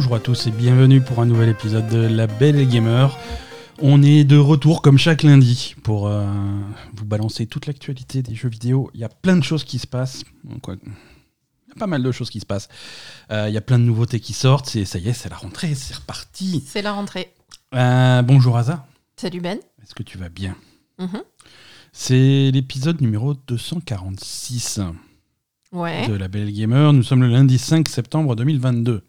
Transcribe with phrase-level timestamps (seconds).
[0.00, 3.18] Bonjour à tous et bienvenue pour un nouvel épisode de La Belle Gamer.
[3.82, 6.26] On est de retour comme chaque lundi pour euh,
[6.94, 8.90] vous balancer toute l'actualité des jeux vidéo.
[8.94, 10.24] Il y a plein de choses qui se passent.
[10.62, 12.70] Quoi, il y a pas mal de choses qui se passent.
[13.30, 14.74] Euh, il y a plein de nouveautés qui sortent.
[14.74, 16.64] Et ça y est, c'est la rentrée, c'est reparti.
[16.66, 17.34] C'est la rentrée.
[17.74, 18.86] Euh, bonjour Aza.
[19.16, 19.58] Salut Ben.
[19.82, 20.56] Est-ce que tu vas bien?
[20.98, 21.20] Mhm.
[21.92, 24.80] C'est l'épisode numéro 246
[25.72, 26.94] Ouais, de La Belle Gamer.
[26.94, 29.02] Nous sommes le lundi 5 septembre 2022.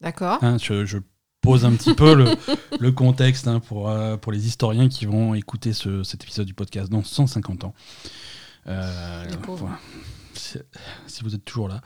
[0.00, 0.38] D'accord.
[0.42, 0.98] Hein, je, je
[1.40, 2.26] pose un petit peu le,
[2.80, 6.54] le contexte hein, pour, euh, pour les historiens qui vont écouter ce- cet épisode du
[6.54, 7.74] podcast dans 150 ans.
[8.66, 9.78] Euh, voilà.
[10.34, 11.80] Si, vous êtes toujours là.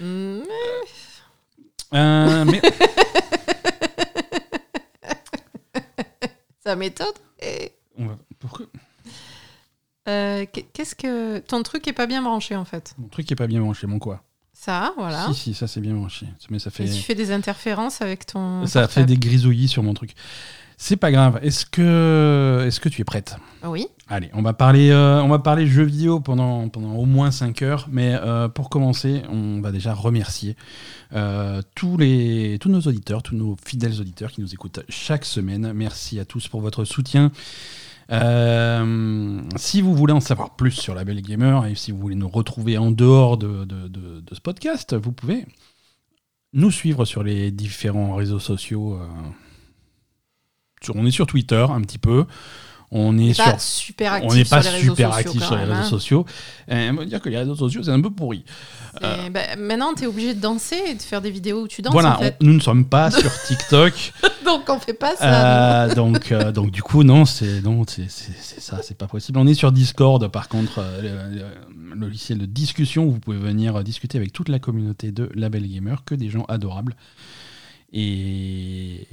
[0.00, 0.40] Mm,
[1.94, 2.60] Euh, mais
[6.64, 7.06] ça m'étonne.
[7.40, 8.66] Et, on va- pourquoi?
[10.06, 11.38] Qu- Qu'est-ce que.
[11.38, 12.94] Ton truc est pas bien branché en fait?
[12.98, 14.22] mon truc est pas bien branché, mon quoi?
[14.66, 15.28] Ça, voilà.
[15.28, 16.26] Si, si, ça c'est bien branché.
[16.50, 18.66] Mais ça fait, Et tu fais des interférences avec ton.
[18.66, 20.16] ça fait des grisouillis sur mon truc.
[20.76, 21.38] C'est pas grave.
[21.40, 23.36] Est-ce que, est que tu es prête?
[23.64, 23.86] Oui.
[24.08, 27.62] Allez, on va parler, euh, on va parler jeux vidéo pendant, pendant au moins 5
[27.62, 27.86] heures.
[27.92, 30.56] Mais euh, pour commencer, on va déjà remercier
[31.14, 35.72] euh, tous, les, tous nos auditeurs, tous nos fidèles auditeurs qui nous écoutent chaque semaine.
[35.74, 37.30] Merci à tous pour votre soutien.
[38.12, 42.14] Euh, si vous voulez en savoir plus sur la Belle Gamer et si vous voulez
[42.14, 43.66] nous retrouver en dehors de,
[44.32, 45.46] ce podcast, vous pouvez
[46.52, 48.94] nous suivre sur les différents réseaux sociaux.
[48.94, 49.08] euh,
[50.94, 52.26] on est sur Twitter un petit peu.
[52.92, 55.64] On est sur pas super actif on n'est pas sur les super actif sur les
[55.64, 55.82] réseaux hein.
[55.84, 56.24] sociaux.
[56.68, 58.44] Et on va dire que les réseaux sociaux, c'est un peu pourri.
[59.02, 62.16] Bah, maintenant, t'es obligé de danser et de faire des vidéos où tu danses voilà,
[62.16, 62.36] en fait.
[62.40, 64.12] on- nous ne sommes pas sur TikTok.
[64.44, 65.84] Donc on fait pas ça.
[65.86, 69.08] Euh, donc, euh, donc du coup, non, c'est non, c'est c'est- c'est ça, c'est pas
[69.08, 69.38] possible.
[69.38, 73.36] On est sur Discord, par contre, euh, le, le logiciel de discussion où vous pouvez
[73.38, 76.94] venir discuter avec toute la communauté de La Belle Gamer, que des gens adorables.
[77.92, 79.06] Et,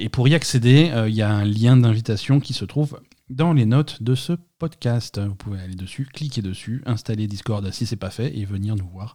[0.00, 3.52] et pour y accéder, euh, il y a un lien d'invitation qui se trouve dans
[3.52, 5.18] les notes de ce podcast.
[5.20, 8.88] Vous pouvez aller dessus, cliquer dessus, installer Discord si c'est pas fait et venir nous
[8.88, 9.14] voir.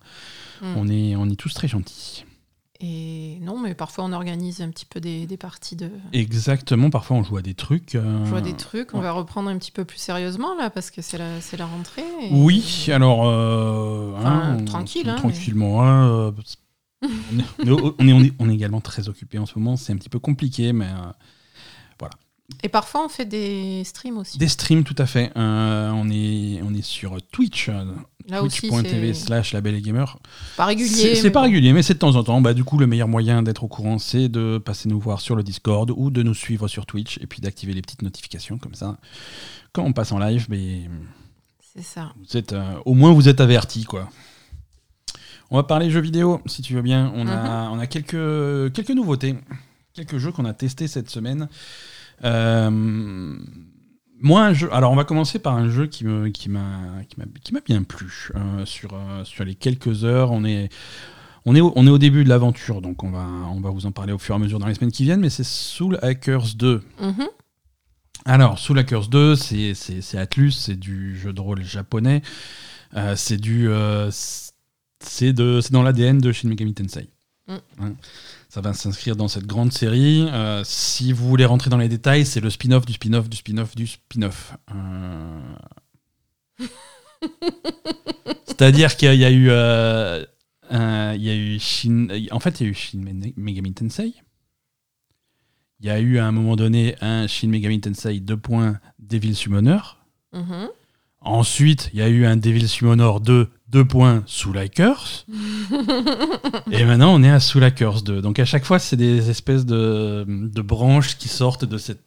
[0.61, 0.73] Hmm.
[0.77, 2.25] On, est, on est tous très gentils.
[2.81, 5.89] Et non, mais parfois on organise un petit peu des, des parties de.
[6.13, 7.95] Exactement, parfois on joue à des trucs.
[7.95, 9.03] euh, On joue à des trucs, on ouais.
[9.03, 11.27] va reprendre un petit peu plus sérieusement là parce que c'est la,
[11.57, 12.03] la rentrée.
[12.21, 13.27] et- Oui, alors.
[13.27, 15.83] euh, Enfin, on- tranquille, hein, tranquillement.
[15.85, 16.33] hein,
[17.01, 17.07] on,
[17.39, 19.77] est, on est- on est- on également très occupé en ce moment.
[19.77, 22.07] C'est un petit peu compliqué, mais euh,
[22.63, 24.37] Et parfois on fait des streams aussi.
[24.39, 25.31] des streams tout à fait.
[25.37, 27.85] Euh, on est on est sur Twitch, euh,
[28.27, 30.17] twitch.tv slash la belle gamer.
[30.57, 31.13] pas régulier.
[31.15, 31.45] C'est pas bon.
[31.45, 32.41] régulier, mais c'est de temps en temps.
[32.41, 35.35] Bah, du coup, le meilleur moyen d'être au courant, c'est de passer nous voir sur
[35.35, 38.73] le Discord ou de nous suivre sur Twitch et puis d'activer les petites notifications comme
[38.73, 38.97] ça.
[39.71, 40.89] Quand on passe en live, mais
[41.75, 42.13] C'est ça.
[42.27, 44.09] Vous êtes, euh, au moins vous êtes avertis quoi.
[45.51, 47.11] On va parler jeux vidéo si tu veux bien.
[47.15, 49.35] On a, on a quelques, quelques nouveautés,
[49.93, 51.49] quelques jeux qu'on a testés cette semaine.
[52.23, 52.69] Euh,
[54.21, 54.69] moi, un jeu.
[54.73, 57.01] Alors, on va commencer par un jeu qui me, qui m'a,
[57.41, 60.31] qui bien plu euh, sur, euh, sur les quelques heures.
[60.31, 60.69] On est,
[61.45, 63.85] on est, au, on est au début de l'aventure, donc on va, on va vous
[63.85, 65.21] en parler au fur et à mesure dans les semaines qui viennent.
[65.21, 66.83] Mais c'est Soul Hackers 2.
[67.01, 67.27] Mhm.
[68.25, 72.21] Alors, Soul Hackers 2, c'est c'est- c'est Atlus, c'est du jeu de rôle japonais.
[72.95, 73.69] Euh, c'est du.
[74.99, 77.09] C'est de- c'est dans l'ADN de Shin Megami Tensei.
[77.47, 77.55] Mm.
[77.79, 77.93] Hein.
[78.49, 80.27] ça va s'inscrire dans cette grande série.
[80.29, 83.75] Euh, si vous voulez rentrer dans les détails, c'est le spin-off du spin-off du spin-off
[83.75, 84.53] du spin-off.
[84.71, 85.55] Euh,
[88.45, 89.47] C'est-à-dire qu'il y a- eu.
[89.49, 90.25] euh,
[90.71, 92.07] il y a eu Shin.
[92.31, 93.01] En fait, il y a eu Shin
[93.37, 94.13] Megami Tensei.
[95.79, 98.37] Il y a eu à un moment donné un Shin Megami Tensei 2.
[98.99, 99.79] Devil Summoner.
[100.33, 100.69] Mhm.
[101.21, 103.49] Ensuite, il y a eu un Devil Summoner 2.
[103.71, 103.85] 2.
[104.25, 105.25] Soul Hackers.
[106.71, 108.21] Et maintenant, on est à Soul Hackers 2.
[108.21, 111.99] Donc à chaque fois, c'est des espèces de, de branches qui sortent de cet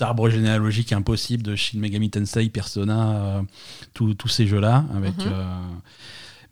[0.00, 3.42] arbre généalogique impossible de Shin Megami Tensei, Persona, euh,
[3.94, 4.84] tous ces jeux-là.
[4.94, 5.24] Avec, Mhm.
[5.26, 5.44] euh,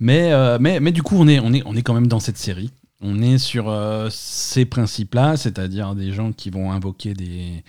[0.01, 2.21] mais, euh, mais, mais du coup, on est, on, est, on est quand même dans
[2.21, 2.71] cette série.
[3.01, 3.71] On est sur
[4.11, 7.63] ces principes-là, c'est-à-dire des gens qui vont invoquer des,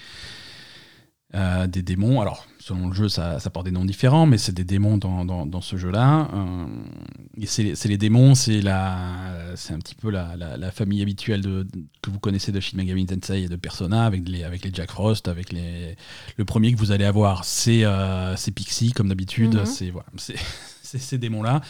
[1.68, 2.22] des démons.
[2.22, 5.24] Alors, selon le jeu, ça, ça porte des noms différents, mais c'est des démons dans,
[5.26, 6.30] dans, dans ce jeu-là.
[6.34, 6.66] Euh,
[7.46, 12.10] c'est les démons, c'est un petit peu la, la- la famille habituelle de, de- que
[12.10, 15.28] vous connaissez de Shin Megami Tensei et de Persona, avec les, avec les Jack Frost,
[15.28, 15.96] avec les...
[16.38, 19.56] Le premier que vous allez avoir, c'est euh, Pixie, comme d'habitude.
[19.56, 19.66] Mhm.
[19.66, 20.08] C'est voilà,
[20.84, 21.62] ces démons-là.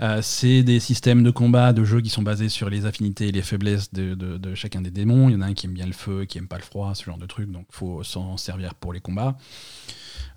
[0.00, 3.32] Euh, c'est des systèmes de combat, de jeux qui sont basés sur les affinités et
[3.32, 5.28] les faiblesses de, de- de chacun des démons.
[5.28, 6.94] Il y en a un qui aime bien le feu, qui aime pas le froid,
[6.94, 9.36] ce genre de truc, donc faut s'en servir pour les combats.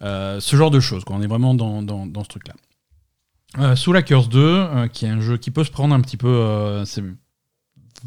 [0.02, 1.16] Euh, ce genre de choses, quoi.
[1.16, 2.54] on est vraiment dans, dans- dans ce truc-là.
[3.60, 6.18] Euh, Soul Hackers 2, euh, qui est un jeu qui peut se prendre un petit
[6.18, 6.28] peu.
[6.28, 6.84] euh,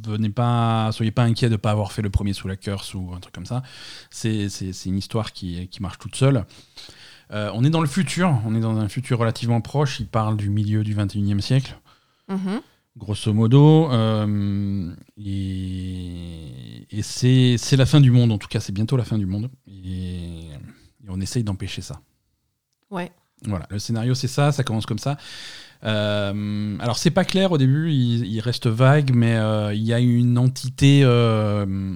[0.05, 3.13] venez pas, soyez pas inquiets de pas avoir fait le premier sous la curse ou
[3.17, 3.63] un truc comme ça.
[4.11, 4.47] C'est
[4.87, 6.45] une histoire qui, qui marche toute seule.
[7.31, 9.99] On est dans le futur, on est dans un futur relativement proche.
[10.01, 11.79] Il parle du milieu du 21e siècle,
[12.29, 12.61] Mhm.
[12.97, 13.89] grosso modo.
[15.17, 19.19] et et c'est c'est la fin du monde, en tout cas, c'est bientôt la fin
[19.19, 19.51] du monde.
[19.67, 20.45] Et,
[21.09, 22.01] et on essaye d'empêcher ça.
[22.91, 23.11] Ouais.
[23.45, 25.17] Voilà, le scénario c'est ça, ça commence comme ça.
[25.85, 29.93] Euh, alors c'est pas clair au début, il, il reste vague, mais euh, il y
[29.93, 31.95] a une entité, euh,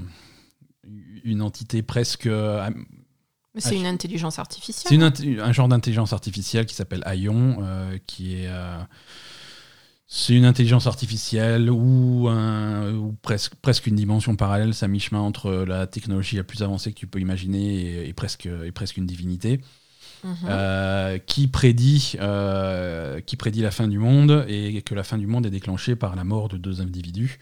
[1.25, 5.13] une entité presque, Mais c'est Ah, une intelligence artificielle.
[5.17, 7.59] c'est un genre d'intelligence artificielle qui s'appelle Aion,
[8.07, 8.49] qui est,
[10.15, 15.65] c'est une intelligence artificielle ou, un- ou presque presque une dimension parallèle, ça mi-chemin entre
[15.67, 19.07] la technologie la plus avancée que tu peux imaginer et, et presque et presque une
[19.07, 19.63] divinité.
[20.23, 20.37] Mhm.
[20.45, 25.27] Euh, qui, prédit, euh, qui prédit la fin du monde et que la fin du
[25.27, 27.39] monde est déclenchée par la mort de deux individus.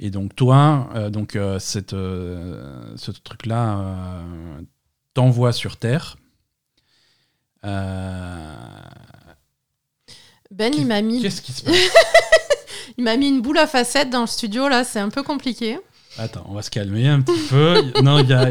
[0.00, 4.24] Et donc toi, euh, donc cette, ce truc-là
[5.14, 6.16] t'envoie sur Terre.
[10.56, 11.74] Ben, il m'a mis, Qu'est-ce qui se passe
[12.98, 15.78] il m'a mis une boule à facettes dans le studio là, c'est un peu compliqué.
[16.18, 17.92] Attends, on va se calmer un petit peu.
[18.02, 18.50] Non, il y a,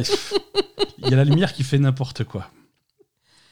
[1.00, 2.52] il y a la lumière qui fait n'importe quoi.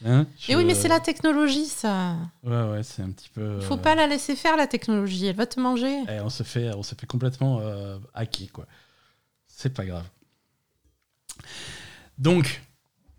[0.06, 2.16] Hein Et oui, Je- mais c'est la technologie, ça.
[2.44, 3.58] Ouais, ouais, c'est un petit peu.
[3.60, 6.04] Il faut euh, pas la laisser faire la technologie, elle va te manger.
[6.10, 8.68] Eh, on se fait, on se fait complètement euh, hacker, quoi.
[9.48, 10.04] C'est pas grave.
[12.18, 12.62] Donc,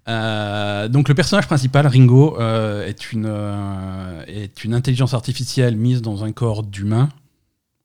[0.08, 6.02] euh, donc le personnage principal, Ringo, euh, est, une, euh, est une intelligence artificielle mise
[6.02, 7.08] dans un corps d'humain,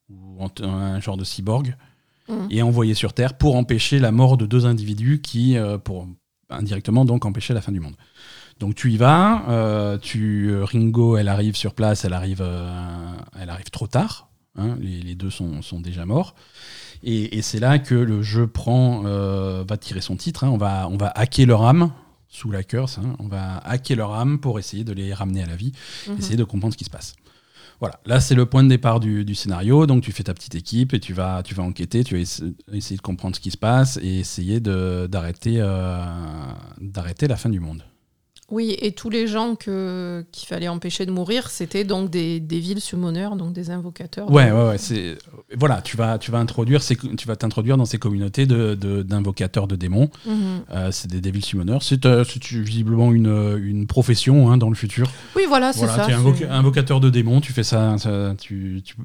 [0.09, 1.75] ou en- un genre de cyborg,
[2.27, 2.47] Mhm.
[2.51, 6.07] et envoyé sur Terre pour empêcher la mort de deux individus qui, pour
[6.49, 7.95] indirectement, donc empêcher la fin du monde.
[8.59, 12.43] Donc tu y vas, tu, Ringo, elle arrive sur place, elle arrive,
[13.39, 14.27] elle arrive trop tard.
[14.57, 16.35] hein, les, les deux sont, sont déjà morts.
[17.01, 20.43] Et, et c'est là que le jeu prend, euh, va tirer son titre.
[20.43, 20.49] hein.
[20.49, 21.91] on, va, on va hacker leur âme
[22.29, 22.97] sous la curse.
[22.99, 23.15] hein.
[23.19, 25.71] on va hacker leur âme pour essayer de les ramener à la vie,
[26.07, 26.17] Mhm.
[26.19, 27.15] essayer de comprendre ce qui se passe.
[27.79, 29.85] Voilà, là c'est le point de départ du, du scénario.
[29.85, 32.43] Donc tu fais ta petite équipe et tu vas, tu vas enquêter, tu vas essa-
[32.73, 36.03] essayer de comprendre ce qui se passe et essayer de- d'arrêter euh,
[36.81, 37.83] d'arrêter la fin du monde.
[38.51, 42.59] Oui, et tous les gens que qu'il fallait empêcher de mourir, c'était donc des, des
[42.59, 44.31] villes summoneurs, donc des invocateurs.
[44.31, 44.77] Ouais, ouais, ouais.
[44.77, 45.17] C'est
[45.55, 49.03] voilà, tu vas, tu vas introduire, ces- tu vas t'introduire dans ces communautés de de-
[49.03, 50.09] d'invocateurs de, démons.
[50.25, 50.35] Mhm.
[50.71, 51.79] Euh, c'est des Summoners.
[51.81, 55.09] C'est euh, c'est visiblement une, une profession hein, dans le futur.
[55.35, 56.05] Oui, voilà, c'est Voilà, ça.
[56.05, 57.41] tu es invocateur de démons.
[57.41, 57.97] Tu fais ça.
[57.97, 58.95] ça- tu, tu-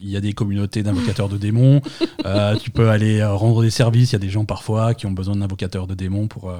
[0.00, 1.80] il y a des communautés d'invocateurs de démons.
[2.24, 4.10] Euh, tu peux aller euh, rendre des services.
[4.10, 6.56] Il y a des gens parfois qui ont besoin d'invocateurs de démons pour, euh,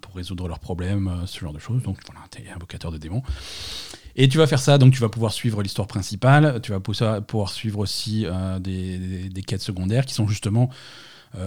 [0.00, 1.82] pour résoudre leurs problèmes, ce genre de choses.
[1.82, 3.22] Donc voilà, tu es invocateur de démons.
[4.16, 7.22] Et tu vas faire ça, donc tu vas pouvoir suivre l'histoire principale, tu vas pouvoir
[7.22, 10.70] pouvoir suivre aussi euh, des, des- des quêtes secondaires qui sont justement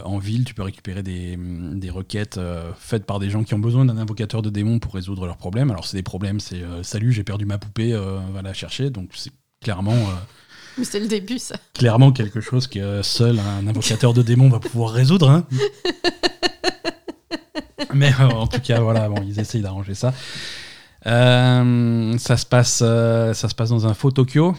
[0.05, 0.45] en ville.
[0.45, 2.39] Tu peux récupérer des, des requêtes
[2.77, 5.71] faites par des gens qui ont besoin d'un invocateur de démons pour résoudre leurs problèmes.
[5.71, 7.91] Alors c'est des problèmes, c'est salut, j'ai perdu ma poupée,
[8.33, 8.91] va la chercher.
[8.91, 9.31] Donc c'est
[9.61, 9.97] clairement,
[10.77, 11.55] Mais c'est le début, ça.
[11.73, 15.29] clairement quelque chose que euh, seul un invocateur de démons va pouvoir résoudre.
[15.29, 15.45] hein.
[17.93, 20.13] Mais euh, en tout cas, voilà, bon, ils essayent d'arranger ça.
[21.05, 24.55] Euh, ça, se passe, euh, ça se passe dans un faux Tokyo.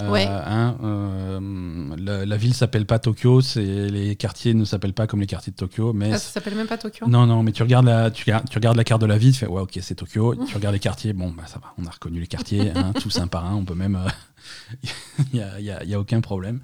[0.00, 5.20] Euh, hein, euh, la, la ville s'appelle pas Tokyo, les quartiers ne s'appellent pas comme
[5.20, 7.06] les quartiers de Tokyo, mais Ah, ça s'appelle même pas Tokyo?
[7.06, 9.32] Non non, mais tu regardes la tu, regardes- tu regardes la carte de la ville,
[9.32, 11.84] tu fais ouais ok c'est Tokyo, tu regardes les quartiers, bon bah ça va, on
[11.84, 13.98] a reconnu les quartiers, hein, tous un par un, on peut même,
[15.34, 16.60] il y, a, aucun problème.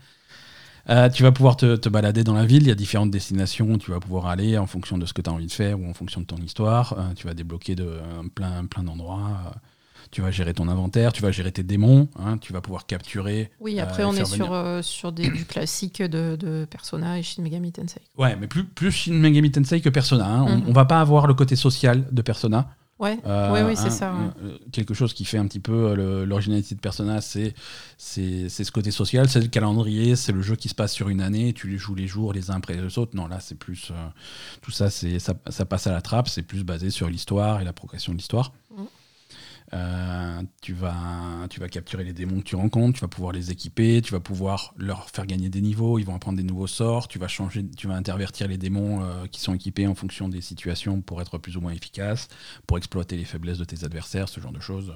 [0.88, 3.66] Euh, tu vas pouvoir te, te balader dans la ville, il y a différentes destinations
[3.72, 5.78] où tu vas pouvoir aller en fonction de ce que tu as envie de faire
[5.78, 6.94] ou en fonction de ton histoire.
[6.94, 9.52] Euh, tu vas débloquer de, euh, plein, plein d'endroits.
[10.10, 13.50] Tu vas gérer ton inventaire, tu vas gérer tes démons, hein, tu vas pouvoir capturer.
[13.60, 17.22] Oui, euh, après, on est sur, euh, sur des, du classique de, de Persona et
[17.22, 18.00] Shin Megami Tensei.
[18.16, 20.26] Ouais, mais plus, plus Shin Megami Tensei que Persona.
[20.26, 20.44] hein.
[20.48, 20.64] On, Mhm.
[20.68, 22.70] on va pas avoir le côté social de Persona.
[22.98, 24.12] Ouais, Euh, oui, oui, c'est hein, ça.
[24.12, 24.58] ouais.
[24.72, 27.54] quelque chose qui fait un petit peu l'originalité de Persona, c'est
[27.96, 31.52] ce côté social, c'est le calendrier, c'est le jeu qui se passe sur une année,
[31.52, 33.14] tu les joues les jours les uns après les autres.
[33.14, 33.92] Non, là, c'est plus.
[34.62, 37.64] tout ça, c'est ça, ça passe à la trappe, c'est plus basé sur l'histoire et
[37.64, 38.52] la progression de l'histoire.
[38.76, 38.86] Mhm.
[39.74, 43.50] Euh, tu, vas, tu vas capturer les démons que tu rencontres, tu vas pouvoir les
[43.50, 47.06] équiper, tu vas pouvoir leur faire gagner des niveaux, ils vont apprendre des nouveaux sorts,
[47.06, 50.40] tu vas changer, tu vas intervertir les démons euh, qui sont équipés en fonction des
[50.40, 52.28] situations pour être plus ou moins efficaces,
[52.66, 54.94] pour exploiter les faiblesses de tes adversaires, ce genre de choses.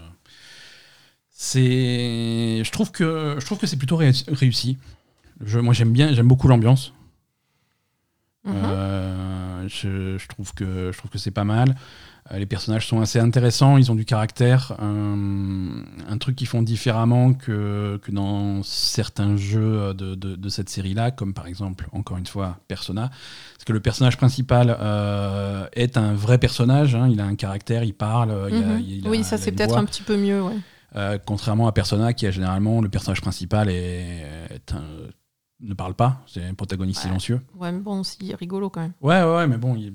[1.28, 4.78] C'est, je trouve que je trouve que c'est plutôt réussi- réussi.
[5.44, 6.94] Je, moi j'aime bien, j'aime beaucoup l'ambiance.
[8.44, 8.54] Mhm.
[8.54, 11.76] Euh, je, je trouve que je trouve que c'est pas mal.
[12.30, 14.76] Euh, les personnages sont assez intéressants, ils ont du caractère.
[14.80, 20.68] Un, un truc qu'ils font différemment que, que dans certains jeux de, de, de cette
[20.68, 23.10] série-là, comme par exemple, encore une fois, Persona.
[23.54, 27.82] Parce que le personnage principal euh, est un vrai personnage, hein, il a un caractère,
[27.82, 28.30] il parle.
[28.50, 28.80] il a- Mhm.
[28.80, 30.42] il a- oui, ça c'est peut-être un petit peu mieux.
[30.42, 30.56] Ouais.
[30.94, 34.82] Euh, contrairement à Persona, qui a généralement le personnage principal est, est un-
[35.60, 37.06] ne parle pas, c'est un protagoniste Ouais.
[37.08, 37.40] silencieux.
[37.56, 38.92] ouais, mais bon, c'est rigolo quand même.
[39.00, 39.92] Ouais, ouais, mais bon, il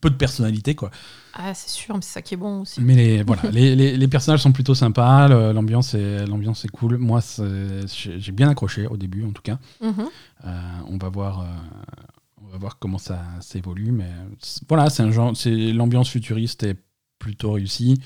[0.00, 0.90] peu de personnalité, quoi.
[1.34, 2.80] Ah, c'est sûr, mais c'est ça qui est bon aussi.
[2.80, 6.98] Mais les, voilà, les, les- les personnages sont plutôt sympas, l'ambiance est, l'ambiance est cool.
[6.98, 7.20] Moi,
[7.86, 9.58] j'ai bien accroché au début, en tout cas.
[9.80, 9.94] Mhm.
[10.44, 11.40] Euh, on va voir.
[11.40, 11.44] euh,
[12.44, 14.10] on va voir comment ça s'évolue, mais
[14.68, 16.76] voilà, c'est un genre, c'est l'ambiance futuriste est
[17.18, 17.98] plutôt réussie.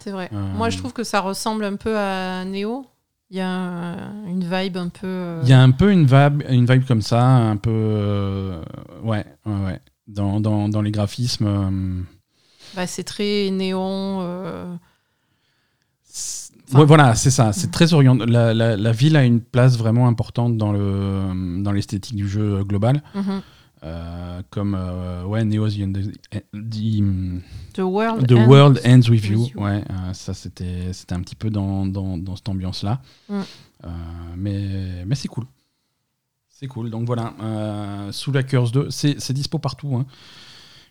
[0.00, 0.28] C'est vrai.
[0.32, 2.86] Euh, Moi, je trouve que ça ressemble un peu à Neo.
[3.30, 5.38] Il y a un- une vibe un peu.
[5.44, 8.62] Il y a un peu une vibe, une vibe comme ça, un peu, euh,
[9.04, 9.80] ouais, ouais, ouais.
[10.08, 12.02] Dans, dans, dans les graphismes, euh,
[12.74, 14.18] bah, c'est très néon.
[14.22, 14.74] euh,
[16.04, 17.52] c'est- Enfin- ouais, voilà, c'est ça.
[17.52, 18.24] C'est très orienté.
[18.26, 22.64] La, la, la ville a une place vraiment importante dans le dans l'esthétique du jeu
[22.64, 23.42] global, mhm.
[23.84, 27.42] Euh, comme euh, ouais, Neo the, the-
[27.74, 28.28] The World.
[28.28, 29.48] The Ends World Ends with You.
[29.56, 33.00] Ouais, euh, ça c'était c'était un petit peu dans, dans, dans cette ambiance-là.
[33.28, 33.40] Mm.
[33.84, 33.88] Euh,
[34.36, 35.46] mais mais c'est cool.
[36.62, 36.90] C'est cool.
[36.90, 39.96] Donc voilà, euh, sous la Curse 2, c'est dispo partout.
[39.96, 40.06] hein.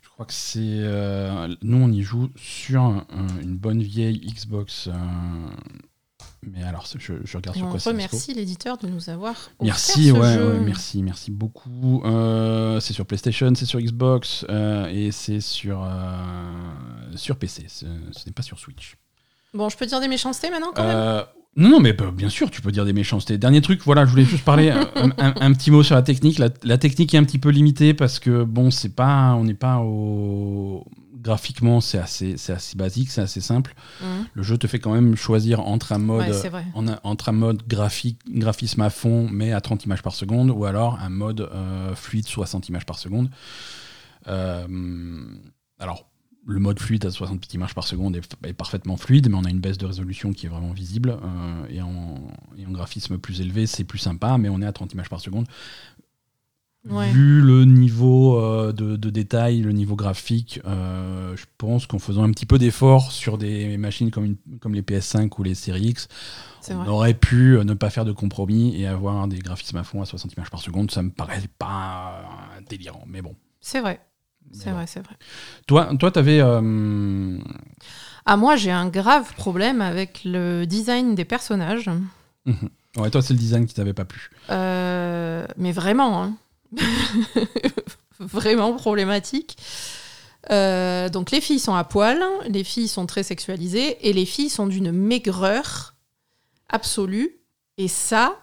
[0.01, 0.59] Je crois que c'est.
[0.61, 3.05] euh, nous, on y joue sur un-
[3.41, 4.87] une bonne vieille Xbox.
[4.87, 4.91] euh,
[6.43, 8.11] mais alors, je, je regarde sur on quoi c'est dispo.
[8.17, 9.31] remercie l'éditeur de nous avoir.
[9.31, 10.51] offert Merci, ce ouais, jeu.
[10.53, 12.01] ouais, merci, merci beaucoup.
[12.81, 14.45] C'est sur PlayStation, c'est sur Xbox
[14.91, 15.87] et c'est sur,
[17.15, 17.67] sur PC.
[17.69, 18.97] Ce n'est pas sur Switch.
[19.53, 21.23] Bon, je peux dire des méchancetés maintenant quand même?
[21.57, 23.37] Non, non, mais bah, bien sûr, tu peux dire des méchancetés.
[23.37, 26.01] Dernier truc, voilà, je voulais juste parler euh, un, un- un petit mot sur la
[26.01, 26.39] technique.
[26.39, 29.53] La, la technique est un petit peu limitée parce que bon, c'est pas, on n'est
[29.53, 33.75] pas au graphiquement, c'est assez, c'est assez basique, c'est assez simple.
[34.01, 34.25] Mhm.
[34.33, 37.61] Le jeu te fait quand même choisir entre un mode Ouais, en entre un mode
[37.67, 41.93] graphique, graphisme à fond, mais à 30 images par seconde, ou alors un mode euh,
[41.95, 43.29] fluide 60 images par seconde.
[44.27, 44.65] Euh,
[45.79, 46.09] alors,
[46.47, 49.49] le mode fluide à 60 images par seconde est, est parfaitement fluide, mais on a
[49.49, 51.11] une baisse de résolution qui est vraiment visible.
[51.23, 52.15] euh, et, en,
[52.57, 55.19] et en graphisme plus élevé, c'est plus sympa, mais on est à 30 images par
[55.21, 55.45] seconde.
[56.89, 57.11] Ouais.
[57.11, 62.23] Vu le niveau euh, de, de détail, le niveau graphique, euh, je pense qu'en faisant
[62.23, 65.89] un petit peu d'effort sur des machines comme, une- comme les PS5 ou les Series
[65.89, 66.07] X,
[66.71, 66.87] on vrai.
[66.89, 70.33] aurait pu ne pas faire de compromis et avoir des graphismes à fond à 60
[70.33, 70.89] images par seconde.
[70.89, 72.23] Ça me paraît pas
[72.67, 73.35] délirant, mais bon.
[73.59, 74.01] C'est vrai.
[74.53, 75.15] C'est vrai, c'est vrai.
[75.67, 76.39] Toi, toi, t'avais.
[76.41, 77.37] euh,
[78.25, 81.89] Ah, moi, j'ai un grave problème avec le design des personnages.
[82.97, 84.29] Ouais, toi, c'est le design qui t'avait pas plu.
[84.49, 86.33] Euh, mais vraiment, hein.
[88.19, 89.57] vraiment problématique.
[90.49, 94.49] Euh, donc les filles sont à poil, les filles sont très sexualisées et les filles
[94.49, 95.95] sont d'une maigreur
[96.69, 97.37] absolue.
[97.77, 98.35] Et ça,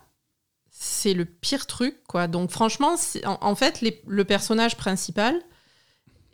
[0.71, 2.29] c'est le pire truc, quoi.
[2.29, 2.95] Donc franchement,
[3.27, 5.35] en, en fait, les- le personnage principal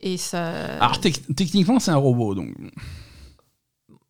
[0.04, 0.46] et ça.
[0.76, 2.50] Alors, tec- techniquement, c'est un robot, donc.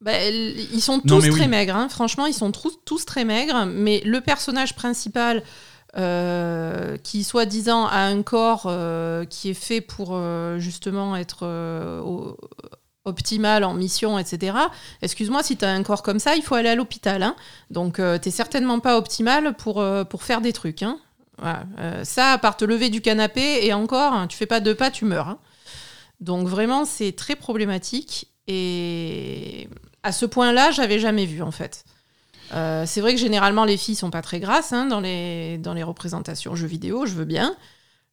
[0.00, 1.48] Bah, ils sont tous Non, très oui.
[1.48, 1.88] maigres, hein.
[1.88, 5.42] franchement, ils sont tous, tous très maigres, mais le personnage principal,
[5.96, 11.46] euh, qui soi-disant a un corps euh, qui est fait pour euh, justement être
[12.04, 12.36] au-
[13.06, 14.56] optimal en mission, etc.
[15.00, 17.22] Excuse-moi, si tu as un corps comme ça, il faut aller à l'hôpital.
[17.22, 17.36] hein.
[17.70, 20.82] Donc, tu t'es certainement pas optimal pour, pour faire des trucs.
[20.82, 20.98] hein.
[21.38, 21.64] Voilà.
[22.04, 24.90] Ça, à part te lever du canapé, et encore, hein, tu fais pas deux pas,
[24.90, 25.38] tu meurs.
[26.24, 28.28] Donc, vraiment, c'est très problématique.
[28.46, 29.68] Et
[30.02, 31.84] à ce point-là, j'avais jamais vu en fait.
[32.52, 35.72] Euh, c'est vrai que généralement les filles sont pas très grasses hein, dans, les, dans
[35.72, 37.56] les représentations jeux vidéo, je veux bien.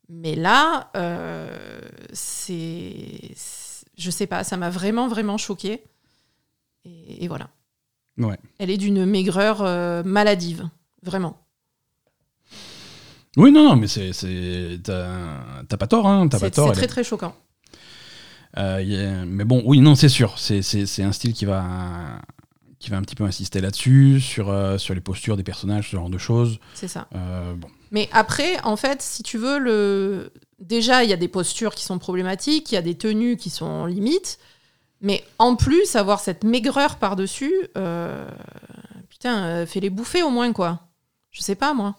[0.10, 1.82] Mais là, euh,
[2.14, 3.34] c'est.
[3.98, 5.84] Je sais pas, ça m'a vraiment, vraiment choqué.
[6.86, 7.50] Et, et voilà.
[8.18, 8.38] Ouais.
[8.58, 10.68] Elle est d'une maigreur euh, maladive,
[11.04, 11.38] vraiment.
[13.38, 14.12] Oui, non, non, mais c'est.
[14.84, 16.28] T'as pas tort, hein.
[16.28, 16.66] T'as pas C'est tort.
[16.68, 17.36] c'est elle très, est- très choquant.
[18.58, 20.38] Euh, a- mais bon, oui, non, c'est sûr.
[20.40, 20.62] C'est-
[21.04, 21.64] un style qui va,
[22.80, 25.96] qui va un petit peu insister là-dessus, sur, euh, sur les postures des personnages, ce
[25.96, 26.60] genre de choses.
[26.74, 27.08] C'est ça.
[27.16, 27.68] Euh, bon.
[27.92, 30.32] Mais après, en fait, si tu veux, le...
[30.60, 33.50] déjà, il y a des postures qui sont problématiques, il y a des tenues qui
[33.50, 34.40] sont limites.
[35.02, 37.54] Mais en plus, avoir cette maigreur par-dessus,
[39.10, 40.80] putain, fais-les bouffer au moins, quoi.
[41.32, 41.96] Je sais pas, moi.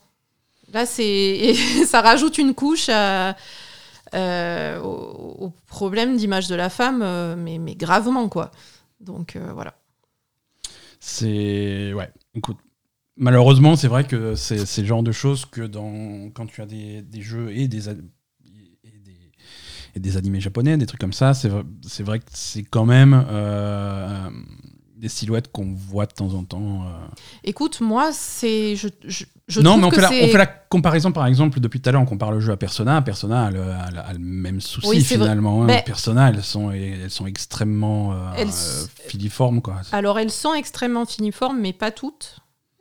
[0.73, 1.55] Là, c'est.
[1.87, 3.37] ça rajoute une couche à-
[4.15, 8.51] euh, au, problème d'image de la femme, euh, mais, mais gravement, quoi.
[9.01, 9.75] Donc, euh, voilà.
[11.01, 11.93] C'est.
[11.95, 12.59] Ouais, écoute.
[13.17, 17.03] Malheureusement, c'est vrai que c'est le genre de choses que dans, quand tu as des,
[17.03, 17.95] des jeux et des, et
[19.95, 21.35] des, des animés japonais, des trucs comme ça.
[21.35, 21.63] C'est vrai,
[22.01, 23.13] vrai que c'est quand même
[25.03, 26.85] des silhouettes qu'on voit de temps en temps.
[26.87, 27.07] euh.
[27.45, 28.77] Écoute, moi, c'est.
[28.77, 31.59] Je, je, je non, mais on que fait, la, on fait la comparaison, par exemple,
[31.61, 33.03] depuis tout à l'heure, on compare le jeu à Persona.
[33.03, 35.63] Persona a le, a le- a le même souci Oui, finalement.
[35.63, 35.67] hein.
[35.67, 38.49] Mais- Persona, elles sont, elles sont extrêmement euh, Elles-
[39.09, 39.61] filiformes.
[39.61, 39.75] Quoi.
[39.91, 42.37] Alors, elles sont extrêmement finiformes, mais pas toutes.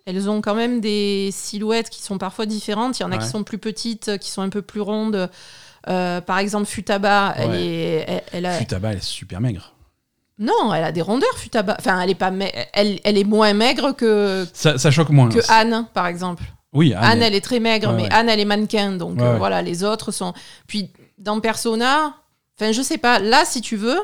[0.05, 2.99] Elles ont quand même des silhouettes qui sont parfois différentes.
[2.99, 5.29] Il y en a qui sont plus petites, qui sont un peu plus rondes.
[5.87, 8.53] Euh, par exemple, Futaba, elle est, elle, elle a...
[8.59, 9.73] Futaba, elle est super maigre.
[10.41, 11.37] Non, elle a des rondeurs.
[11.37, 15.09] Futaba, enfin, elle est pas, ma- elle, elle est moins maigre que Ça, ça choque
[15.09, 15.29] moins.
[15.29, 16.43] que Anne, par exemple.
[16.73, 18.09] Oui, Anne, Anne, elle est très maigre, Ouais, mais ouais.
[18.13, 18.93] Anne, elle est mannequin.
[18.93, 20.33] Donc Ouais, euh, voilà, les autres sont.
[20.67, 22.15] Puis dans Persona,
[22.59, 23.99] enfin, je sais pas, là, si tu veux,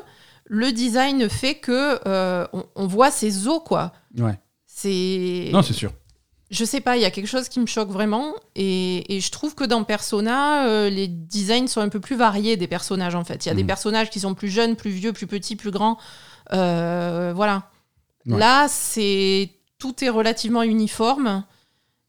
[0.45, 3.91] le design fait que euh, on, on voit ses os, quoi.
[4.17, 4.37] Ouais.
[4.65, 5.49] C'est.
[5.51, 5.91] Non, c'est sûr.
[6.49, 8.33] Je sais pas, il y a quelque chose qui me choque vraiment.
[8.55, 12.55] Et, et je trouve que dans Persona, euh, les designs sont un peu plus variés
[12.55, 13.45] des personnages, en fait.
[13.45, 13.67] Il y a des Mhm.
[13.67, 15.97] personnages qui sont plus jeunes, plus vieux, plus petits, plus grands.
[16.53, 17.69] Euh, voilà.
[18.25, 18.37] Ouais.
[18.37, 19.49] Là, c'est
[19.79, 21.43] tout est relativement uniforme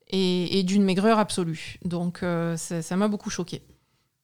[0.08, 1.78] et, et d'une maigreur absolue.
[1.84, 3.62] Donc, euh, ça m'a beaucoup choqué.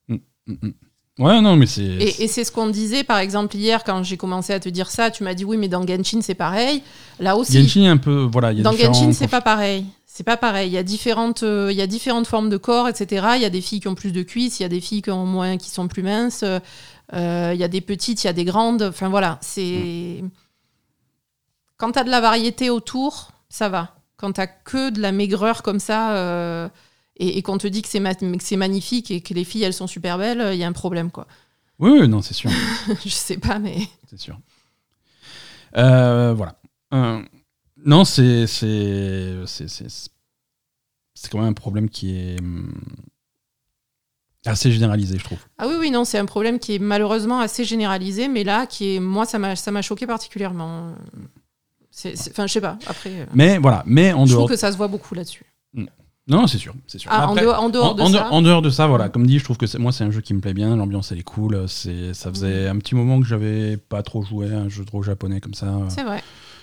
[0.09, 0.17] Mm,
[0.47, 0.73] mm.
[1.21, 1.83] Ouais, non, mais c'est.
[1.83, 4.91] Et, et c'est ce qu'on disait, par exemple, hier, quand j'ai commencé à te dire
[4.91, 6.83] ça, tu m'as dit oui, mais dans Genshin, c'est pareil.
[7.21, 8.29] Là aussi, Genshin un peu.
[8.31, 9.87] Voilà, il y a dans Genshin, c'est pas pareil.
[10.07, 10.71] C'est pas pareil.
[10.71, 13.27] Il y a différentes, euh, il y a différentes formes de corps, etc.
[13.37, 15.03] Il y a des filles qui ont plus de cuisses, il y a des filles
[15.03, 16.45] qui ont moins, qui sont plus minces.
[17.15, 18.83] Euh, il y a des petites, il y a des grandes.
[18.83, 20.23] Enfin voilà, c'est.
[21.77, 23.97] Quand t'as de la variété autour, ça va.
[24.17, 26.69] Quand t'as que de la maigreur comme ça euh,
[27.17, 29.65] et, et qu'on te dit que c'est ma- que c'est magnifique et que les filles
[29.65, 31.27] elles sont super belles, il y a un problème quoi.
[31.81, 32.51] Oui, oui, non, c'est sûr.
[33.05, 33.79] Je sais pas, mais.
[34.09, 34.39] c'est sûr.
[35.77, 36.57] Euh, voilà.
[37.85, 39.89] Non, c'est c'est c'est c'est
[41.15, 42.73] c'est quand même un problème qui est hum,
[44.45, 45.39] assez généralisé, je trouve.
[45.59, 48.97] Ah oui, oui, non, c'est un problème qui est malheureusement assez généralisé, mais là, qui
[48.97, 50.93] est, moi, ça m'a, choqué particulièrement.
[52.07, 52.79] Enfin, je sais pas.
[52.87, 54.43] Après, euh, Mais voilà, mais en je dehors.
[54.43, 55.45] trouve que ça se voit beaucoup là-dessus.
[56.27, 57.11] Non, c'est sûr, c'est sûr.
[57.13, 58.33] Ah, en dehors, en dehors en, de en ça.
[58.33, 60.33] en dehors de ça, voilà, comme dit, je trouve que moi c'est un jeu qui
[60.33, 61.69] me plaît bien, l'ambiance elle est cool.
[61.69, 65.03] C'est, ça faisait un petit moment que j'avais pas trop joué à un jeu trop
[65.03, 66.23] japonais comme ça, C'est vrai.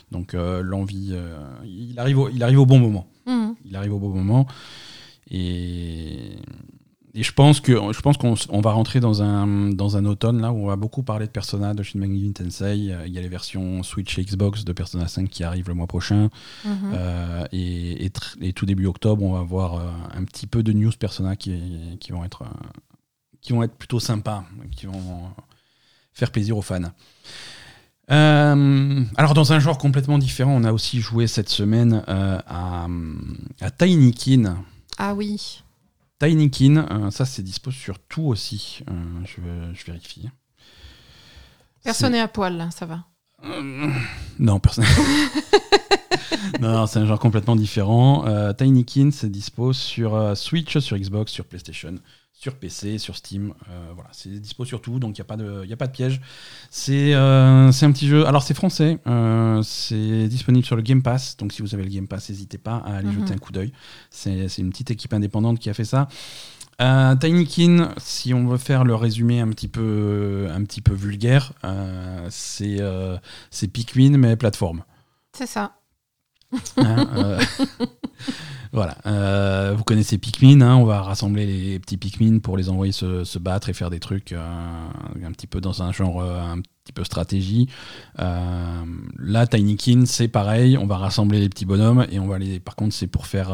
[0.09, 3.07] donc euh, l'envie, euh, il arrive, au, il arrive au bon moment.
[3.27, 3.55] Mhm.
[3.65, 4.47] Il arrive au bon moment,
[5.29, 6.37] et,
[7.13, 10.41] et je pense que je pense qu'on on va rentrer dans un dans un automne
[10.41, 12.77] là où on va beaucoup parler de Persona, de Shin Megami Tensei.
[12.77, 15.87] Il y a les versions Switch et Xbox de Persona 5 qui arrivent le mois
[15.87, 16.29] prochain.
[16.65, 16.71] Mhm.
[16.93, 20.63] Euh, et, et tr- et tout début octobre, on va avoir euh, un petit peu
[20.63, 21.53] de news Persona qui,
[21.99, 22.67] qui, vont être, euh,
[23.41, 24.45] qui vont être plutôt sympas,
[24.75, 25.41] qui vont euh,
[26.13, 26.91] faire plaisir aux fans.
[28.11, 32.87] Euh, alors, dans un genre complètement différent, on a aussi joué cette semaine euh, à,
[33.61, 34.57] à Tinykin.
[34.97, 35.61] Ah oui.
[36.21, 38.83] Tinykin, euh, ça c'est dispo sur tout aussi.
[38.89, 38.93] Euh,
[39.25, 39.41] je,
[39.73, 40.29] je vérifie.
[41.83, 43.05] Personne n'est à poil, là, ça va.
[43.43, 43.89] Euh,
[44.37, 44.85] Non, personne.
[46.59, 48.25] non, non, c'est un genre complètement différent.
[48.27, 51.95] Euh, Tinykin, c'est dispo sur euh, Switch, sur Xbox, sur PlayStation,
[52.33, 53.53] sur PC, sur Steam.
[53.69, 55.87] Euh, voilà, c'est dispo sur tout, donc il n'y a, pas de- y a pas
[55.87, 56.19] de piège.
[56.69, 58.25] C'est euh, un petit jeu.
[58.27, 58.99] Alors, c'est français.
[59.07, 61.37] euh, c'est disponible sur le Game Pass.
[61.37, 63.21] Donc, si vous avez le Game Pass, n'hésitez pas à aller Mhm.
[63.21, 63.71] jeter un coup d'œil.
[64.09, 66.07] C'est une petite équipe indépendante qui a fait ça.
[66.79, 71.53] Tinykin, si on veut faire le résumé un petit peu, un petit peu vulgaire,
[72.29, 72.79] c'est
[73.51, 74.83] c'est Pikmin mais plateforme.
[75.37, 75.73] C'est ça.
[76.77, 77.39] Hein, euh,
[78.71, 78.97] voilà.
[79.05, 83.23] Euh, vous connaissez Pikmin, hein, on va rassembler les petits Pikmin pour les envoyer se,
[83.23, 84.87] se battre et faire des trucs euh,
[85.23, 87.67] un petit peu dans un genre un petit peu stratégie.
[88.17, 92.59] Là, Tinykin, c'est pareil, on va rassembler les petits bonhommes et on va les.
[92.59, 93.51] Par contre, c'est pour faire,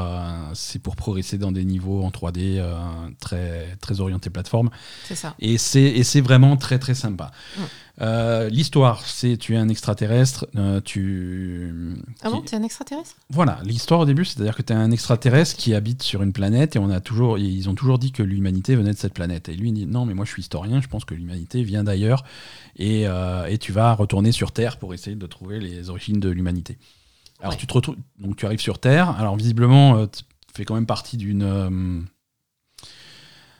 [0.53, 2.75] c'est pour progresser dans des niveaux en 3D euh,
[3.19, 4.69] très très orientés plateforme.
[5.03, 5.35] C'est ça.
[5.39, 7.31] Et c'est, et c'est vraiment très très sympa.
[7.57, 7.61] Mm.
[7.99, 11.95] Euh, l'histoire, c'est tu es un extraterrestre, euh, tu...
[12.21, 13.15] Ah bon, qui- t'es un extraterrestre?
[13.31, 16.75] Voilà, l'histoire au début, c'est-à-dire que tu es un extraterrestre qui habite sur une planète
[16.75, 19.49] et on a toujours, ils ont toujours dit que l'humanité venait de cette planète.
[19.49, 21.83] Et lui, il dit non, mais moi je suis historien, je pense que l'humanité vient
[21.83, 22.23] d'ailleurs
[22.75, 26.29] et, euh, et tu vas retourner sur Terre pour essayer de trouver les origines de
[26.29, 26.77] l'humanité.
[27.39, 27.57] Alors Ouais.
[27.59, 29.09] tu te retrouves, donc tu arrives sur Terre.
[29.19, 32.05] Alors visiblement, euh, tu fais quand même partie d'une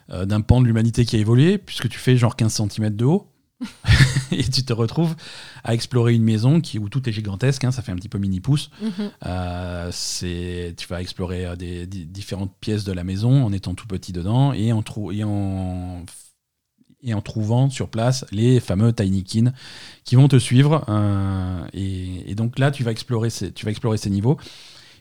[0.10, 3.28] d'un pan de l'humanité qui a évolué puisque tu fais genre 15 cm de haut.
[4.32, 5.16] et tu te retrouves
[5.64, 8.18] à explorer une maison qui, où tout est gigantesque, hein, ça fait un petit peu
[8.20, 8.70] mini pouce.
[8.82, 9.12] Mhm.
[9.26, 13.74] Euh, c'est, tu vas explorer euh, des, di- différentes pièces de la maison en étant
[13.74, 16.04] tout petit dedans et en, trou- et en,
[17.02, 19.54] et en trouvant sur place les fameux Tinykin
[20.04, 20.86] qui vont te suivre.
[20.90, 24.38] euh, et, et donc là, tu vas explorer ces, tu vas explorer ces niveaux.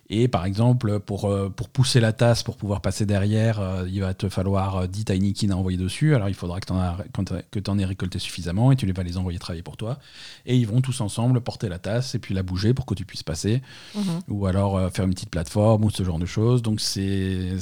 [0.08, 4.00] Et par exemple, pour, euh, pour pousser la tasse, pour pouvoir passer derrière, euh, il
[4.00, 6.14] va te falloir 10 tiny à envoyer dessus.
[6.14, 9.16] Alors il faudra que tu en, en, aies récolté suffisamment et tu les vas les
[9.16, 9.98] envoyer travailler pour toi.
[10.44, 13.04] Et ils vont tous ensemble porter la tasse et puis la bouger pour que tu
[13.04, 13.62] puisses passer.
[13.96, 14.20] Mhm.
[14.28, 16.62] Ou alors faire une petite plateforme ou ce genre de choses.
[16.62, 17.56] Donc c'est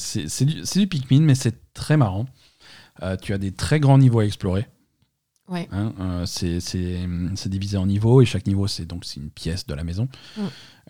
[0.44, 2.26] du, du Pikmin, mais c'est très marrant.
[3.22, 4.66] tu as des très grands niveaux à explorer.
[5.48, 5.68] Ouais.
[5.72, 9.84] Hein, euh, c'est divisé en niveaux et chaque niveau c'est donc une pièce de la
[9.84, 10.42] maison mm.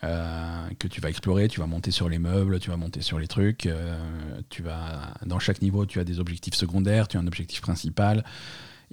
[0.03, 1.47] euh, que tu vas explorer.
[1.49, 3.65] Tu vas monter sur les meubles, tu vas monter sur les trucs.
[3.65, 3.97] Euh,
[4.49, 8.23] tu vas dans chaque niveau tu as des objectifs secondaires, tu as un objectif principal.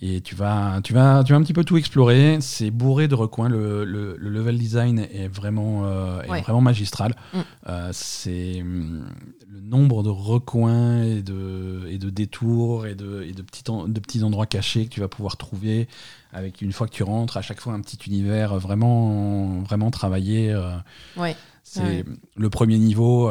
[0.00, 2.38] Et tu vas, tu, vas, tu vas un petit peu tout explorer.
[2.40, 3.48] C'est bourré de recoins.
[3.48, 7.14] Le, le, level design est vraiment, euh, est vraiment magistral.
[7.32, 7.38] Mm.
[7.68, 9.04] Euh, c'est mm,
[9.48, 14.00] le nombre de recoins et de, et de détours et, de, et de, petits, de
[14.00, 15.88] petits endroits cachés que tu vas pouvoir trouver.
[16.32, 20.50] Avec une fois que tu rentres, à chaque fois un petit univers vraiment, vraiment travaillé.
[20.50, 20.70] Euh.
[21.16, 21.36] Ouais.
[21.64, 22.04] C'est
[22.36, 23.30] le premier niveau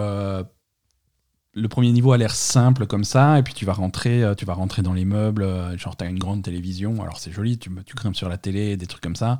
[1.53, 4.45] le premier niveau a l'air simple comme ça, et puis tu vas rentrer, euh, tu
[4.45, 7.57] vas rentrer dans les meubles, euh, genre tu as une grande télévision, alors c'est joli,
[7.57, 9.37] tu, tu grimpes sur la télé, des trucs comme ça,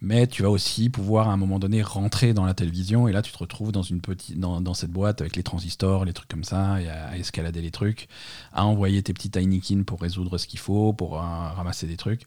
[0.00, 3.22] mais tu vas aussi pouvoir à un moment donné rentrer dans la télévision, et là
[3.22, 6.44] tu te retrouves dans, une petite, dans, cette boîte avec les transistors, les trucs comme
[6.44, 8.08] ça, et à, escalader les trucs,
[8.52, 12.22] à envoyer tes petits Tinykin pour résoudre ce qu'il faut, pour euh, ramasser des trucs.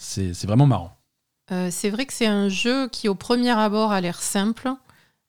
[0.00, 0.96] C'est vraiment marrant.
[1.70, 4.72] c'est vrai que c'est un jeu qui au premier abord a l'air simple,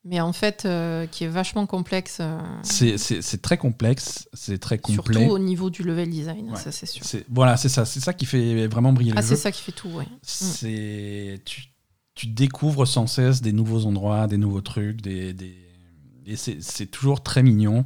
[0.05, 2.19] mais en fait, euh, qui est vachement complexe.
[2.21, 5.13] Euh, c'est très complexe, c'est très complet.
[5.13, 7.03] Surtout au niveau du level design, ça c'est sûr.
[7.29, 9.35] Voilà, c'est ça, c'est ça qui fait vraiment briller ah, le jeu.
[9.35, 10.07] c'est ça qui fait tout, ouais.
[10.21, 11.63] C'est tu,
[12.15, 15.55] tu, découvres sans cesse des nouveaux endroits, des nouveaux trucs, des, des...
[16.25, 17.85] et c'est toujours très mignon.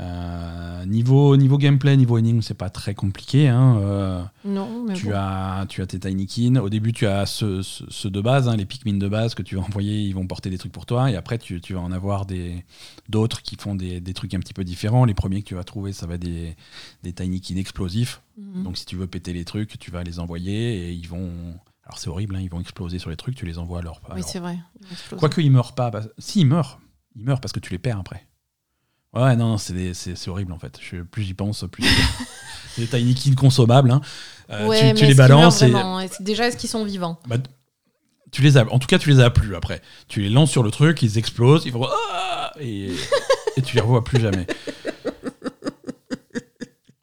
[0.00, 3.48] Euh, niveau, niveau gameplay, niveau énigme, c'est pas très compliqué.
[3.48, 6.56] Hein, euh, non, mais tu, as, tu as tes Tinykin.
[6.56, 7.60] Au début, tu as ceux,
[8.04, 10.58] de base, hein, les Pikmin de base que tu vas envoyer, ils vont porter des
[10.58, 11.10] trucs pour toi.
[11.10, 12.26] Et après, tu, tu vas en avoir
[13.08, 15.04] d'autres qui font des, des, trucs un petit peu différents.
[15.04, 16.56] Les premiers que tu vas trouver, ça va être des,
[17.02, 18.22] des Tinykin explosifs.
[18.38, 18.62] Mhm.
[18.62, 21.30] Donc, si tu veux péter les trucs, tu vas les envoyer et ils vont.
[21.84, 24.00] Alors, c'est horrible, hein, ils vont exploser sur les trucs, tu les envoies leur.
[24.14, 24.58] Oui, c'est vrai.
[25.18, 25.90] Quoique, ils meurent pas.
[25.90, 26.80] Bah, si, ils meurent.
[27.16, 28.26] Ils meurent parce que tu les perds après.
[29.12, 30.78] Ouais, non, c'est horrible en fait.
[30.80, 31.84] Je, plus j'y pense, plus.
[32.74, 33.90] c'est des tiny consommables.
[33.90, 34.00] Hein.
[34.50, 35.62] Euh, tu, les balances.
[35.62, 35.72] Et...
[36.20, 37.18] Déjà, est-ce qu'ils sont vivants?
[37.26, 37.36] Bah,
[38.30, 39.82] tu les as, En tout cas, tu les as plus après.
[40.08, 41.86] Tu les lances sur le truc, ils explosent, ils vont.
[42.12, 42.90] Ah et,
[43.56, 44.46] et tu les revois plus jamais.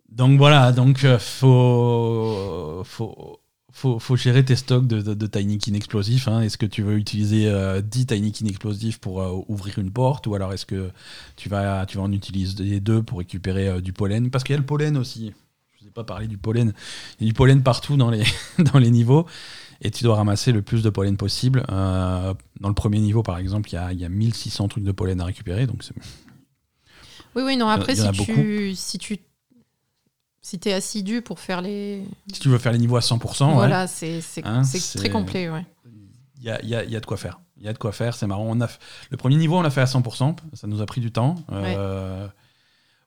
[0.09, 3.39] Donc voilà, donc euh, faut, faut,
[3.77, 6.27] faut, faut gérer tes stocks de, de, de Tinykin explosifs.
[6.27, 6.41] Hein.
[6.41, 10.33] Est-ce que tu veux utiliser 10 euh, Tinykin explosifs pour euh, ouvrir une porte ou
[10.33, 10.89] alors est-ce que
[11.35, 14.31] tu vas, tu vas en utiliser deux pour récupérer euh, du pollen?
[14.31, 15.31] Parce qu'il y a le pollen aussi.
[15.73, 16.73] Je ne vous ai pas parlé du pollen.
[17.19, 18.23] Il y a du pollen partout dans les,
[18.73, 19.27] dans les niveaux
[19.81, 21.63] et tu dois ramasser le plus de pollen possible.
[21.67, 25.21] dans le premier niveau, par exemple, il y a, y a 1600 trucs de pollen
[25.21, 25.67] à récupérer.
[25.67, 25.83] Donc
[27.35, 29.19] oui, oui, non, après, si tu, si tu
[30.47, 32.05] si tu es assidu pour faire les.
[32.31, 34.61] Si tu veux faire les niveaux à 100%, voilà, c'est hein,
[34.95, 35.49] très complet.
[35.49, 35.65] Ouais.
[36.39, 37.41] Il y a, y, a, y a, de quoi faire.
[37.57, 38.45] Il y a de quoi faire, c'est marrant.
[38.47, 38.69] On a
[39.09, 41.35] le premier niveau, on l'a fait à 100%, ça nous a pris du temps.
[41.51, 42.29] Euh,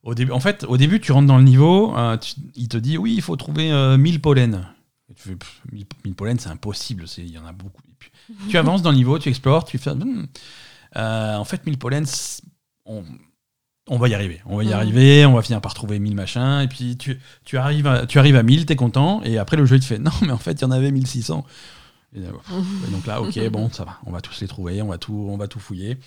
[0.03, 2.18] au début, en fait, au début, tu rentres dans le niveau, euh,
[2.57, 4.61] il te dit oui, il faut trouver 1000 euh, pollens.
[5.09, 5.37] Et tu fais,
[6.05, 7.81] 1000, pollens, c'est impossible, il y en a beaucoup.
[8.50, 9.94] tu avances dans le niveau, tu explores, tu fais.
[9.94, 10.26] Hmm,
[10.94, 12.42] en fait, 1000 pollens,
[12.85, 13.03] on,
[13.90, 14.72] on va y arriver, on va y mm.
[14.72, 18.18] arriver, on va finir par trouver 1000 machins, et puis tu, tu, arrives, à, tu
[18.18, 20.38] arrives à 1000, t'es content, et après le jeu il te fait non, mais en
[20.38, 21.44] fait il y en avait 1600.
[22.16, 25.29] Et, donc là, ok, bon, ça va, on va tous les trouver, on va tout,
[25.29, 25.98] on va tout fouiller.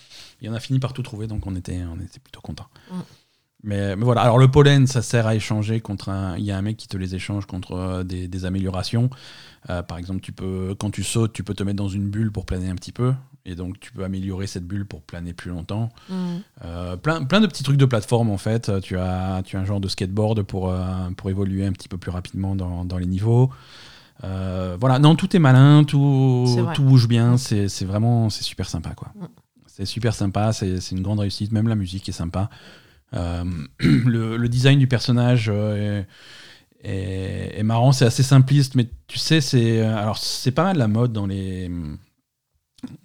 [0.41, 2.67] Et on a fini par tout trouver, donc on était, on était plutôt content.
[2.91, 2.95] Mm.
[3.65, 6.37] Mais, mais, voilà, alors le pollen, ça sert à échanger contre un.
[6.37, 9.09] Il y a un mec qui te les échange contre euh, des, des améliorations.
[9.69, 12.33] Euh, par exemple, tu peux, quand tu sautes, tu peux te mettre dans une bulle
[12.33, 13.13] pour planer un petit peu.
[13.45, 15.89] Et donc, tu peux améliorer cette bulle pour planer plus longtemps.
[16.07, 16.15] Mm.
[16.63, 18.71] Euh, plein, plein de petits trucs de plateforme, en fait.
[18.81, 21.97] Tu as, tu as un genre de skateboard pour, euh, pour évoluer un petit peu
[21.97, 23.49] plus rapidement dans, dans les niveaux.
[24.23, 27.35] Euh, voilà, non, tout est malin, tout, tout bouge bien.
[27.37, 29.11] C'est vraiment c'est super sympa, quoi.
[29.15, 29.25] Mm.
[29.67, 31.51] C'est super sympa, c'est une grande réussite.
[31.51, 32.49] Même la musique est sympa.
[33.13, 36.07] le, le, design du personnage est,
[36.83, 40.87] est, est marrant, c'est assez simpliste, mais tu sais, c'est alors c'est pas mal la
[40.87, 41.69] mode dans les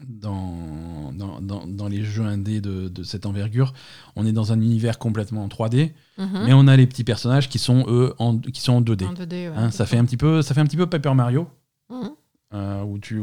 [0.06, 3.72] dans, dans, dans, les jeux indés de, de, cette envergure,
[4.16, 6.44] on est dans un univers complètement en 3D, mhm.
[6.46, 9.52] mais on a les petits personnages qui sont eux en, qui sont en 2D.
[9.54, 11.48] Hein, ça fait un petit peu ça fait un petit peu Paper Mario,
[11.90, 12.10] mhm.
[12.54, 13.20] euh, où tu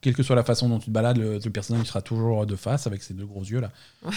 [0.00, 2.86] quelle que soit la façon dont tu te balades, le, personnage sera toujours de face
[2.86, 3.70] avec ses deux gros yeux là.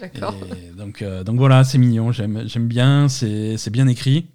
[0.00, 0.34] D'accord.
[0.76, 4.26] Donc euh, donc voilà, c'est mignon, j'aime j'aime bien, c'est bien écrit.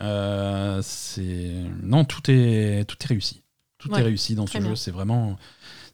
[0.00, 3.42] Euh, c'est non tout est tout est réussi,
[3.76, 4.74] tout est réussi dans ce jeu.
[4.76, 5.36] C'est vraiment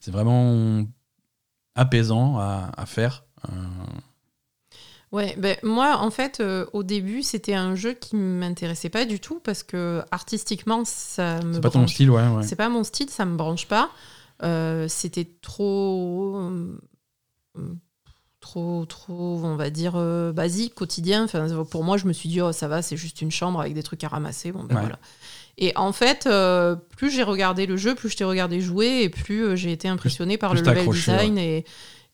[0.06, 0.84] c'est vraiment
[1.74, 3.24] apaisant à, faire.
[5.10, 6.40] Ouais, ben moi en fait
[6.72, 11.54] au début c'était un jeu qui m'intéressait pas du tout parce que artistiquement ça me
[11.54, 12.42] c'est pas ton style ouais, ouais.
[12.44, 13.90] c'est pas mon style ça me branche pas
[14.88, 16.52] c'était trop
[18.46, 21.24] trop, trop, on va dire, euh, basique, quotidien.
[21.24, 23.74] Enfin, pour moi, je me suis dit, oh, ça va, c'est juste une chambre avec
[23.74, 24.52] des trucs à ramasser.
[24.52, 24.98] Bon, ben voilà.
[25.58, 29.08] Et en fait, euh, plus j'ai regardé le jeu, plus je t'ai regardé jouer, et
[29.08, 31.38] plus euh, j'ai été impressionné par le level design.
[31.38, 31.64] Et,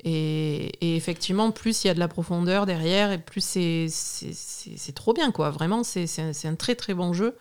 [0.05, 5.31] et, effectivement, plus il y a de la profondeur derrière, et plus c'est trop bien,
[5.33, 5.50] quoi.
[5.50, 6.07] Vraiment, c'est
[6.44, 7.37] un très très bon jeu.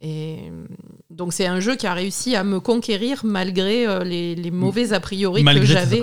[0.00, 0.50] Et
[1.08, 5.00] donc c'est un jeu qui a réussi à me conquérir malgré les, les mauvais a
[5.00, 6.02] priori que j'avais.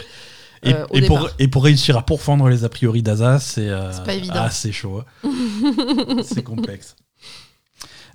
[0.66, 3.92] Euh, et, pour, et, pour, réussir à pourfendre les a priori d'Asa, c'est euh,
[4.34, 5.02] assez chaud.
[5.24, 5.32] Hein.
[6.24, 6.96] c'est complexe.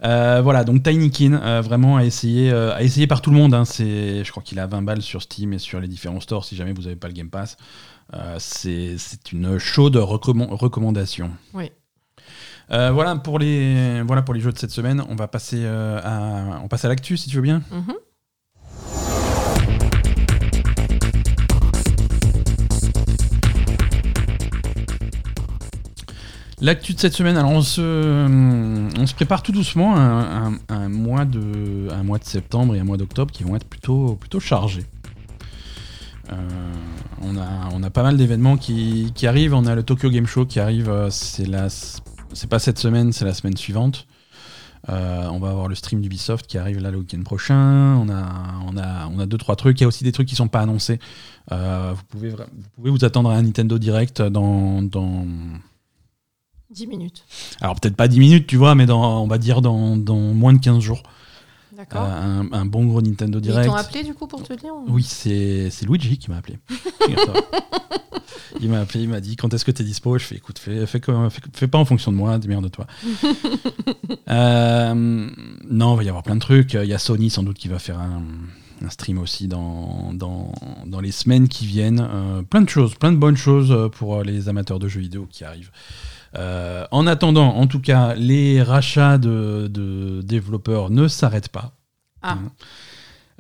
[0.05, 3.55] Euh, voilà, donc Tiny Kin, vraiment à essayer, à essayer par tout le monde.
[3.55, 3.65] Hein.
[3.65, 6.57] c'est, je crois qu'il a 20 balles sur Steam et sur les différents stores si
[6.57, 7.57] jamais vous n'avez pas le Game Pass.
[8.39, 8.97] c'est,
[9.33, 11.31] une chaude recommandation.
[11.55, 11.71] Oui.
[12.69, 15.03] voilà, pour les, voilà pour les jeux de cette semaine.
[15.09, 17.63] On va passer, à, on passe à l'actu si tu veux bien.
[17.71, 17.93] Mm
[26.63, 27.81] L'actu de cette semaine, alors on se,
[29.05, 31.89] se prépare tout doucement à un, mois de,
[32.23, 34.87] septembre et un mois d'octobre qui vont être plutôt, chargés.
[36.33, 36.37] Euh,
[37.21, 37.37] on,
[37.83, 39.53] a, pas mal d'événements qui, arrivent.
[39.53, 41.47] On a le Tokyo Game Show qui arrive, euh, c'est,
[42.49, 44.07] pas cette semaine, c'est la semaine suivante.
[44.89, 47.97] Euh, on va avoir le stream d'Ubisoft qui arrive là le week-end prochain.
[47.97, 49.79] On a, on, a, on a deux, trois trucs.
[49.81, 51.01] Il y a aussi des trucs qui sont pas annoncés.
[51.51, 51.57] vous,
[52.09, 52.33] pouvez,
[52.79, 54.81] vous attendre à un Nintendo Direct dans
[56.77, 57.25] 10 minutes.
[57.63, 60.53] Alors peut-être pas 10 minutes, tu vois, mais dans, on va dire dans, dans moins
[60.53, 61.03] de 15 jours.
[61.75, 62.03] D'accord.
[62.05, 63.67] Euh, un, un, bon gros Nintendo Direct.
[63.67, 66.59] Ils t'ont appelé du coup pour te dire Oui, c'est Luigi qui m'a appelé.
[68.61, 70.19] il m'a appelé, il m'a dit quand est-ce que tu es dispo?
[70.19, 71.01] Je fais écoute, fais, fais,
[71.53, 72.87] fais, pas en fonction de moi, de toi.
[74.31, 76.75] euh, non, il va y avoir plein de trucs.
[76.75, 78.23] Il y a Sony sans doute qui va faire un,
[78.83, 80.53] un stream aussi dans, dans,
[80.87, 82.07] dans, les semaines qui viennent.
[82.11, 85.45] Euh, plein de choses, plein de bonnes choses pour les amateurs de jeux vidéo qui
[85.45, 85.71] arrivent.
[86.37, 91.73] Euh, en attendant, en tout cas, les rachats de, développeurs ne s'arrêtent pas.
[92.23, 92.33] Ah.
[92.33, 92.53] Hein.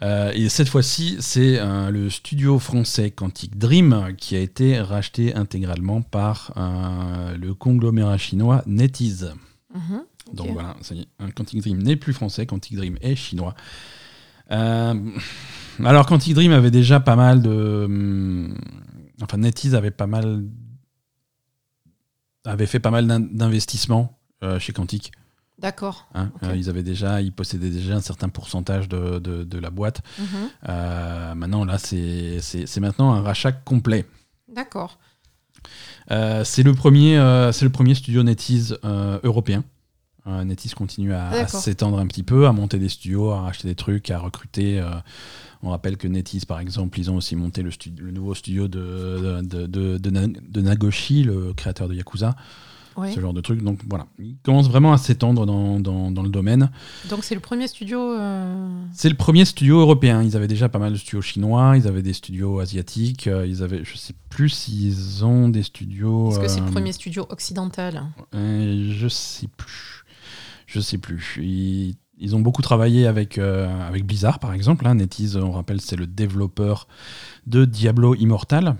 [0.02, 5.34] Euh, et cette fois-ci, c'est euh, le studio français Quantic Dream qui a été racheté
[5.34, 9.34] intégralement par le conglomérat chinois NetEase.
[9.74, 10.02] Mhm,
[10.34, 13.54] Donc voilà, ça y est, Quantic Dream n'est plus français, Quantic Dream est chinois.
[14.48, 17.84] alors Quantic Dream avait déjà pas mal de...
[17.86, 18.54] Hum,
[19.22, 20.44] enfin, NetEase avait pas mal
[22.46, 25.12] avait fait pas mal d'investissements euh, chez Quantic.
[25.58, 26.06] D'accord.
[26.14, 30.02] Hein, euh, ils avaient déjà, ils possédaient déjà un certain pourcentage de, de, la boîte.
[30.18, 30.26] Mhm.
[30.68, 32.40] Euh, maintenant, là, c'est
[32.78, 34.04] maintenant un rachat complet.
[34.48, 34.98] D'accord.
[36.08, 37.16] c'est le premier,
[37.52, 39.64] c'est le premier studio NetEase européen.
[40.26, 43.74] NetEase continue à, à s'étendre un petit peu, à monter des studios, à racheter des
[43.74, 44.82] trucs, à recruter.
[45.62, 49.40] On rappelle que NetEase, par exemple, ils ont aussi monté le, le nouveau studio de,
[49.42, 52.36] de, Nagoshi, le créateur de Yakuza.
[53.14, 53.62] Ce genre de truc.
[53.62, 56.70] Donc voilà, ils commencent vraiment à s'étendre dans, le domaine.
[57.10, 58.00] Donc c'est le premier studio.
[58.00, 60.22] Euh, c'est le premier studio européen.
[60.22, 63.62] Ils avaient déjà pas mal de studios chinois, ils avaient des studios asiatiques, euh, ils
[63.62, 66.30] avaient, je sais plus s'ils ont des studios.
[66.30, 68.02] Est-ce que c'est le euh, premier studio occidental?
[68.32, 70.04] Je sais plus.
[70.66, 71.38] Je sais plus.
[71.42, 74.86] Ils ils ont beaucoup travaillé avec, euh, avec Blizzard, par exemple.
[74.86, 74.94] Hein.
[74.94, 76.88] NetEase, on rappelle, c'est le développeur
[77.46, 78.76] de Diablo Immortal.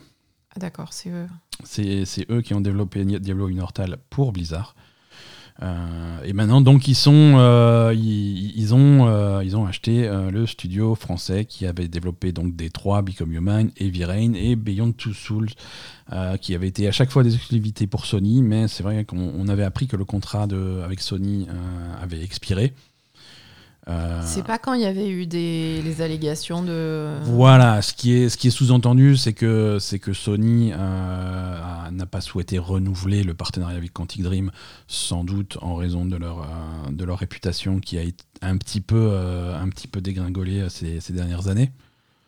[0.55, 1.27] Ah, d'accord, c'est eux.
[1.65, 4.75] C'est eux qui ont développé Diablo Immortal pour Blizzard.
[5.63, 11.45] Euh, et maintenant, donc, ils, sont, euh, ils, ont, ils ont acheté le studio français
[11.47, 15.51] qui avait développé donc D3, Become Human, Heavy Rain et Beyond Two Souls,
[16.41, 19.65] qui avaient été à chaque fois des exclusivités pour Sony, mais c'est vrai qu'on avait
[19.65, 21.47] appris que le contrat de, avec Sony
[22.03, 22.75] avait expiré.
[23.89, 27.15] Euh, c'est pas quand il y avait eu des les allégations de.
[27.23, 32.07] Voilà, ce qui est, ce qui est sous-entendu, c'est que, c'est que Sony euh, n'a
[32.07, 34.51] pas souhaité renouveler le partenariat avec Quantic Dream,
[34.89, 38.81] sans doute en raison de leur, euh, de leur réputation qui a été un petit
[38.81, 41.71] peu, un petit peu dégringolée ces, ces dernières années.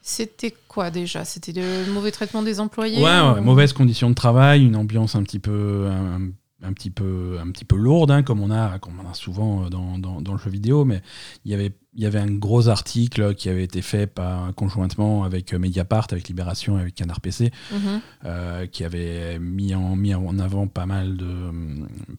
[0.00, 1.24] C'était quoi déjà?
[1.24, 5.38] C'était le mauvais traitement des employés Ouais, mauvaises conditions de travail, une ambiance un petit
[5.38, 6.30] peu, un
[6.72, 9.68] petit peu, un petit peu lourde, hein, comme, on a, comme on a souvent euh,
[9.68, 11.02] dans, dans, le jeu vidéo, mais
[11.44, 15.22] il y avait, il y avait un gros article qui avait été fait par, conjointement
[15.22, 18.00] avec euh, Mediapart, avec Libération et avec Canard PC, mhm.
[18.24, 21.26] euh, qui avait mis en, mis en avant pas mal de,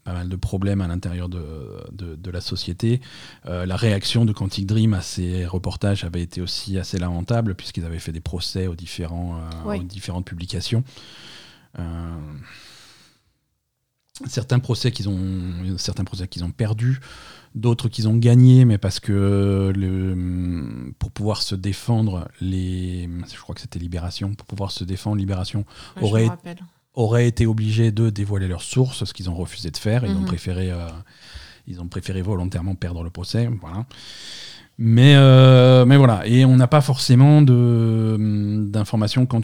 [0.06, 1.46] pas mal de problèmes à l'intérieur de,
[1.92, 3.02] de, la société.
[3.46, 8.00] la réaction de Quantic Dream à ces reportages avait été aussi assez lamentable, puisqu'ils avaient
[8.00, 10.84] fait des procès aux, différents, aux différentes publications.
[14.28, 17.00] Certains procès qu'ils ont, certains procès qu'ils ont perdus,
[17.56, 23.56] d'autres qu'ils ont gagnés, mais parce que le, pour pouvoir se défendre, les, je crois
[23.56, 25.66] que c'était Libération, pour pouvoir se défendre, Libération
[26.02, 26.30] aurait,
[26.94, 30.06] aurait été obligé de dévoiler leurs sources, ce qu'ils ont refusé de faire.
[30.06, 30.26] Ils ont mhm.
[30.26, 30.88] préféré, euh,
[31.68, 33.86] ils ont préféré volontairement perdre le procès, voilà.
[34.82, 39.42] Mais, euh, mais voilà, et on n'a pas forcément d'informations quant,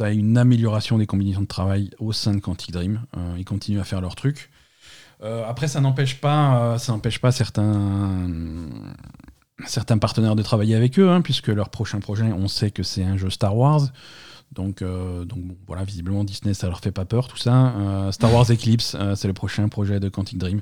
[0.00, 3.00] à une amélioration des combinaisons de travail au sein de Quantic Dream.
[3.16, 4.50] Euh, ils continuent à faire leur truc.
[5.22, 7.22] Euh, après, ça n'empêche pas, certains
[9.98, 13.16] partenaires de travailler avec eux, hein, puisque leur prochain projet, on sait que c'est un
[13.16, 13.86] jeu Star Wars.
[14.54, 17.74] Donc, euh, donc voilà, visiblement Disney, ça leur fait pas peur tout ça.
[17.76, 20.60] Euh, Star Wars Eclipse, euh, c'est le prochain projet de Quantic Dream.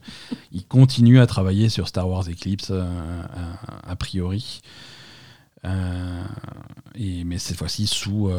[0.51, 4.63] Ils continuent à travailler sur Star Wars Eclipse a, priori,
[5.65, 8.31] et, mais cette fois-ci sous,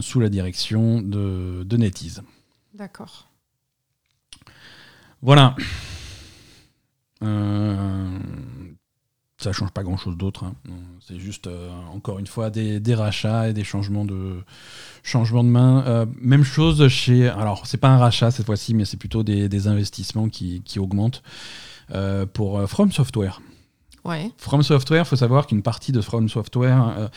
[0.00, 2.22] sous la direction de, de NetEase.
[2.74, 3.28] D'accord.
[5.20, 5.56] Voilà
[9.38, 10.44] ça change pas grand chose d'autre.
[10.44, 10.54] Hein.
[11.06, 14.42] C'est juste, euh, encore une fois, des, rachats et des changements de,
[15.04, 15.84] changements de main.
[15.86, 17.28] Euh, même chose chez.
[17.28, 21.22] Alors, c'est pas un rachat cette fois-ci, mais c'est plutôt des, investissements qui, augmentent
[21.94, 23.40] euh, pour From Software.
[24.04, 24.32] Ouais.
[24.38, 27.10] From Software, il faut savoir qu'une partie de From Software,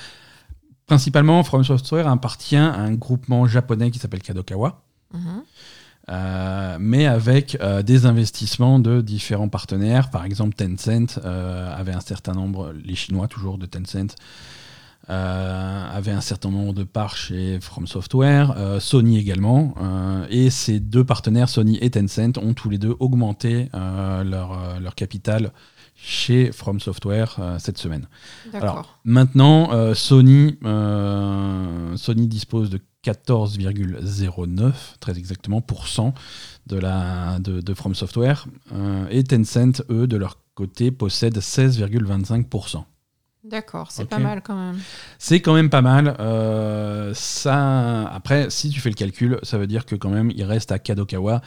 [0.85, 4.83] principalement, From Software appartient à un groupement japonais qui s'appelle Kadokawa.
[5.15, 5.43] Mm-hmm.
[6.09, 10.09] Euh, mais avec euh, des investissements de différents partenaires.
[10.09, 14.15] Par exemple, Tencent euh, avait un certain nombre, les Chinois toujours de Tencent,
[15.07, 19.73] avaient un certain nombre de parts chez From Software, Sony également.
[20.29, 25.51] et ces deux partenaires, Sony et Tencent, ont tous les deux augmenté leur, leur capital
[25.95, 28.07] chez From Software cette semaine.
[28.53, 35.61] Alors maintenant, Sony, Sony dispose de 14,09 très exactement
[36.67, 38.47] de la de, From Software.
[38.73, 42.85] Euh, et Tencent eux de leur côté possèdent 16,25
[43.51, 44.79] D'accord, c'est pas mal quand même.
[45.19, 46.15] C'est quand même pas mal.
[46.21, 50.43] Euh, ça, après, si tu fais le calcul, ça veut dire que quand même, il
[50.45, 51.41] reste à Kadokawa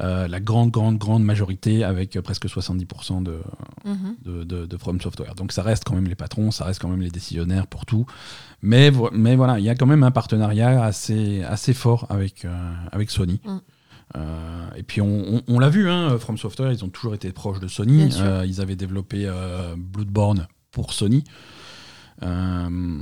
[0.00, 3.38] euh, la grande, grande, grande majorité avec presque 70% de,
[3.84, 4.16] mhm.
[4.24, 5.36] de, de, de, From Software.
[5.36, 8.04] Donc ça reste quand même les patrons, ça reste quand même les décisionnaires pour tout.
[8.60, 12.74] Mais, mais voilà, il y a quand même un partenariat assez, assez fort avec, euh,
[12.90, 13.40] avec Sony.
[13.44, 13.58] Mm.
[14.76, 17.68] et puis on, on, l'a vu, hein, From Software, ils ont toujours été proches de
[17.68, 18.12] Sony.
[18.44, 19.30] ils avaient développé
[19.76, 21.24] Bloodborne pour Sony.
[22.22, 23.00] Euh,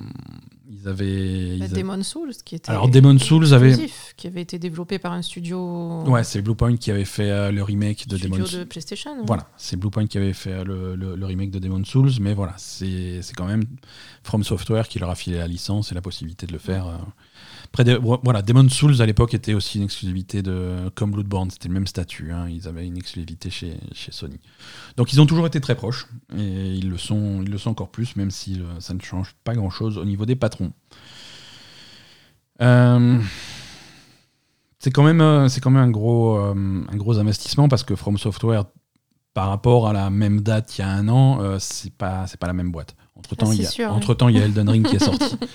[0.70, 1.58] ils avaient.
[1.58, 2.70] Bah, Demon Souls, qui était.
[2.70, 3.74] Alors, Demon Souls avait.
[4.16, 6.02] Qui avait été développé par un studio.
[6.04, 8.60] Ouais, c'est Bluepoint qui avait fait euh, le remake de Demon Souls.
[8.60, 9.10] de PlayStation.
[9.26, 13.20] Voilà, c'est Bluepoint qui avait fait le, le, remake de Demon Souls, mais voilà, c'est
[13.36, 13.64] quand même
[14.22, 16.86] From Software qui leur a filé la licence et la possibilité de le faire.
[17.80, 21.74] Euh, voilà, Demon Souls à l'époque était aussi une exclusivité de comme Bloodborne, c'était le
[21.74, 22.30] même statut.
[22.32, 24.38] Hein, ils avaient une exclusivité chez, chez, Sony.
[24.96, 26.06] Donc ils ont toujours été très proches
[26.36, 29.34] et ils le sont, ils le sont encore plus, même si euh, ça ne change
[29.44, 30.72] pas grand chose au niveau des patrons.
[32.60, 33.18] Euh,
[34.78, 38.18] c'est quand même, euh, c'est quand même un gros, un gros investissement parce que From
[38.18, 38.64] Software,
[39.32, 42.48] par rapport à la même date il y a un an, c'est pas, c'est pas
[42.48, 42.94] la même boîte.
[43.16, 45.04] Entre temps, ah, il y a, entre temps, il y a Elden Ring qui est
[45.04, 45.36] sorti.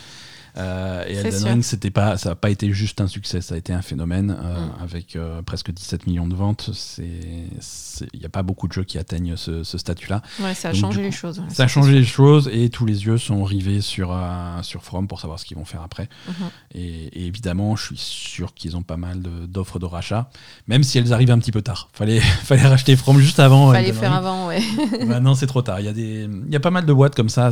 [0.58, 3.58] Euh, et Elden Ring, c'était pas, ça n'a pas été juste un succès, ça a
[3.58, 4.84] été un phénomène euh, mm.
[4.84, 6.70] avec euh, presque 17 millions de ventes.
[7.00, 10.22] Il n'y a pas beaucoup de jeux qui atteignent ce, statut-là.
[10.39, 11.41] Ouais, ça a changé les choses.
[11.50, 14.17] ça a changé les choses et tous les yeux sont rivés sur,
[14.63, 16.10] sur From pour savoir ce qu'ils vont faire après.
[16.30, 16.76] Mm-hmm.
[16.76, 20.30] Et, évidemment, je suis sûr qu'ils ont pas mal d'offres de, rachat,
[20.67, 21.89] même si elles arrivent un petit peu tard.
[21.93, 23.72] Fallait, fallait racheter From juste avant.
[23.72, 24.62] Fallait faire avant, ouais.
[25.06, 25.80] Maintenant, c'est trop tard.
[25.80, 27.52] Il y, a des, il y a pas mal de boîtes comme ça.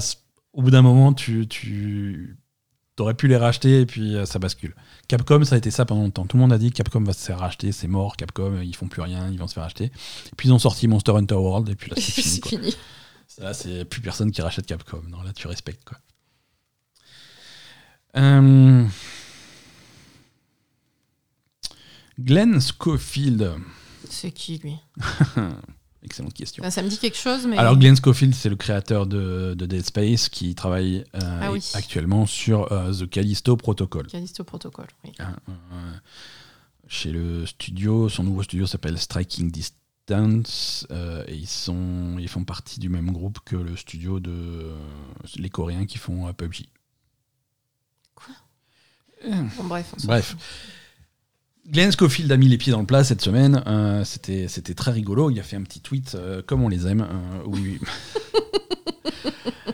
[0.53, 2.37] Au bout d'un moment, tu, tu
[2.95, 4.73] T'aurais pu les racheter et puis euh, ça bascule.
[5.09, 6.25] Capcom, ça a été ça pendant longtemps.
[6.25, 8.75] Tout le monde a dit Capcom va se faire racheter, c'est mort, Capcom, euh, ils
[8.75, 9.85] font plus rien, ils vont se faire racheter.
[9.85, 12.41] Et puis ils ont sorti Monster Hunter World et puis là c'est fini.
[12.71, 12.75] fini.
[13.39, 15.01] Là, c'est plus personne qui rachète Capcom.
[15.09, 15.97] Non, là tu respectes quoi.
[18.15, 18.85] Euh,
[22.17, 23.55] Glenn Schofield.
[24.09, 24.77] C'est qui lui?
[26.05, 26.69] Excellente question.
[26.69, 27.57] ça me dit quelque chose, mais.
[27.57, 32.71] Alors, Glenn Schofield, c'est le créateur de, Dead Space qui travaille euh, ah actuellement sur
[32.71, 34.05] euh, The Callisto Protocol.
[34.05, 35.11] Callisto Protocol, oui.
[35.17, 35.53] Ah, euh,
[36.87, 40.85] chez le studio, son nouveau studio s'appelle Striking Distance
[41.27, 44.71] et ils, sont, ils font partie du même groupe que le studio de
[45.37, 46.67] les Coréens qui font PUBG.
[48.13, 48.35] Quoi?
[49.57, 49.95] Bon, Bref.
[50.03, 50.35] bref.
[51.71, 53.63] Glenn Schofield a mis les pieds dans le plat cette semaine.
[53.67, 55.29] Euh, c'était, c'était très rigolo.
[55.31, 57.01] Il a fait un petit tweet euh, comme on les aime.
[57.01, 57.47] Euh,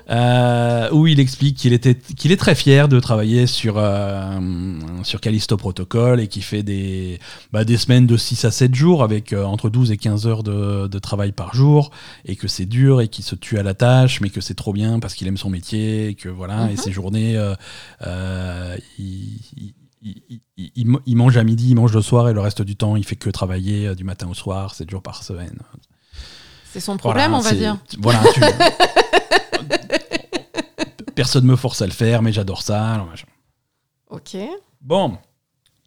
[0.10, 3.76] Euh, où il explique qu'il était qu'il est très fier de travailler sur
[5.04, 7.18] sur Callisto Protocol et qu'il fait des
[7.54, 10.88] bah, des semaines de 6 à 7 jours avec entre 12 et 15 heures de,
[10.88, 11.92] de travail par jour
[12.26, 14.74] et que c'est dur et qu'il se tue à la tâche mais que c'est trop
[14.74, 16.78] bien parce qu'il aime son métier et que voilà et Mhm.
[16.78, 17.54] ses journées
[19.00, 22.40] il, il- il- il- il- il mange à midi, il mange le soir et le
[22.42, 25.24] reste du temps il fait que travailler euh, du matin au soir, 7 jours par
[25.24, 25.58] semaine.
[26.72, 27.78] C'est son problème, Voilà, on va dire.
[28.00, 28.42] Voilà, tu-
[31.16, 32.94] Personne me force à le faire, mais j'adore ça.
[32.94, 33.10] alors.
[34.10, 34.38] Ok.
[34.82, 35.18] Bon,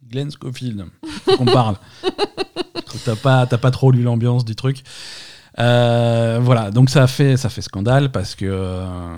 [0.07, 0.85] Glenn Schofield,
[1.25, 1.75] qu'on parle.
[3.03, 4.81] T'as pas, t'as pas trop lu l'ambiance du truc.
[5.59, 8.45] Euh, voilà, donc ça a fait, ça fait scandale parce que.
[8.47, 9.17] euh,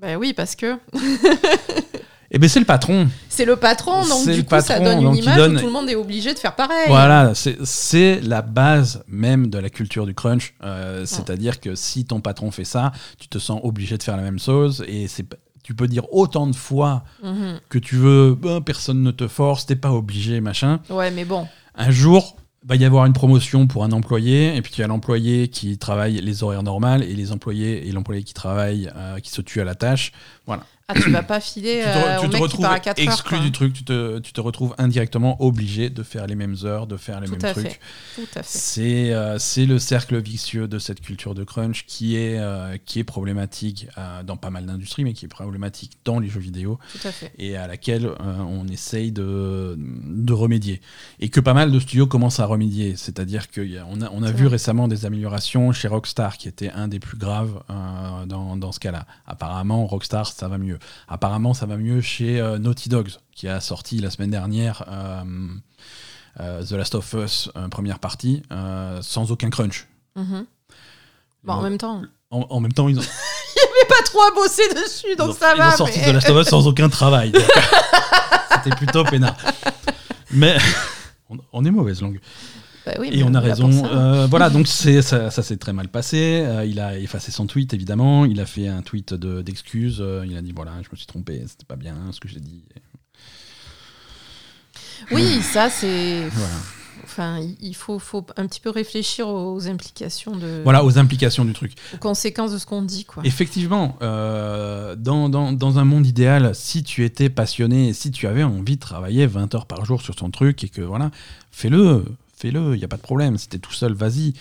[0.00, 0.78] Ben oui, parce que
[2.34, 3.08] Eh ben c'est le patron.
[3.28, 5.90] c'est le patron, donc du coup, ça donne une image donne- où tout le monde
[5.90, 6.86] est obligé de faire pareil.
[6.88, 10.54] Voilà, c'est- c'est la base même de la culture du crunch.
[10.64, 14.22] Euh, C'est-à-dire que si ton patron fait ça, tu te sens obligé de faire la
[14.22, 15.26] même chose et c'est
[15.62, 17.60] tu peux dire autant de fois Mhm.
[17.68, 20.80] que tu veux, ben, personne ne te force, t'es pas obligé, machin.
[20.90, 21.46] Ouais, mais bon.
[21.76, 25.48] Un jour, va y avoir une promotion pour un employé, et puis tu as l'employé
[25.48, 29.40] qui travaille les horaires normales et les employés et l'employé qui travaille, euh, qui se
[29.42, 30.12] tue à la tâche.
[30.46, 30.62] Voilà.
[30.88, 32.60] Ah, tu vas pas filer Tu te, euh, re- tu au te mec qui retrouves
[32.62, 33.04] part à 4 heures.
[33.12, 33.44] exclu quoi.
[33.44, 36.96] du truc, tu te, tu te retrouves indirectement obligé de faire les mêmes heures, de
[36.96, 37.68] faire les Tout mêmes à trucs.
[37.68, 37.80] fait.
[38.16, 38.58] Tout à fait.
[38.58, 42.98] C'est euh, c'est le cercle vicieux de cette culture de crunch qui est, euh, qui
[42.98, 46.78] est problématique euh, dans pas mal d'industries, mais qui est problématique dans les jeux vidéo
[47.00, 47.32] Tout à fait.
[47.38, 50.80] et à laquelle euh, on essaye de, de remédier.
[51.20, 52.96] Et que pas mal de studios commencent à remédier.
[52.96, 54.52] C'est-à-dire qu'on a, on a C'est vu vrai.
[54.52, 58.80] récemment des améliorations chez Rockstar, qui était un des plus graves euh, dans, dans ce
[58.80, 59.06] cas-là.
[59.26, 60.71] Apparemment, Rockstar, ça va mieux.
[61.08, 65.22] Apparemment, ça va mieux chez euh, Naughty Dogs, qui a sorti la semaine dernière euh,
[66.40, 68.42] euh, The Last of Us, première partie,
[69.00, 69.86] sans aucun crunch.
[70.16, 70.24] Bon,
[71.44, 73.02] Ils en même temps, en, en même temps, ils ont,
[73.82, 75.74] j'ai pas trop à bosser dessus, donc ils ont- ça ils va.
[75.74, 77.32] ont sorti mais- The Last of Us sans aucun travail.
[78.64, 79.36] C'était plutôt peinard.
[80.30, 80.56] Mais
[81.30, 82.20] on, on est mauvaise langue.
[82.84, 83.70] Bah oui, Et on a raison.
[83.70, 83.86] ça.
[83.86, 86.42] Euh, voilà, donc c'est ça, ça s'est très mal passé.
[86.44, 88.24] Euh, il a effacé son tweet, évidemment.
[88.24, 89.98] Il a fait un tweet de- d'excuses.
[90.00, 92.40] Euh, il a dit voilà, je me suis trompé, c'était pas bien ce que j'ai
[92.40, 92.64] dit.
[95.10, 96.28] Oui, ça c'est.
[96.28, 96.54] Voilà.
[97.04, 101.52] Enfin, il- faut, faut un petit peu réfléchir aux implications de, Voilà, aux implications du
[101.52, 101.72] truc.
[101.94, 103.22] aux conséquences de ce qu'on dit, quoi.
[103.26, 108.44] Effectivement, euh, dans, dans, dans un monde idéal, si tu étais passionné si tu avais
[108.44, 111.10] envie de travailler 20 heures par jour sur ton truc et que voilà,
[111.50, 112.04] fais-le,
[112.42, 113.38] fais-le, il n'y a pas de problème.
[113.38, 114.32] Si t'es tout seul, vas-y.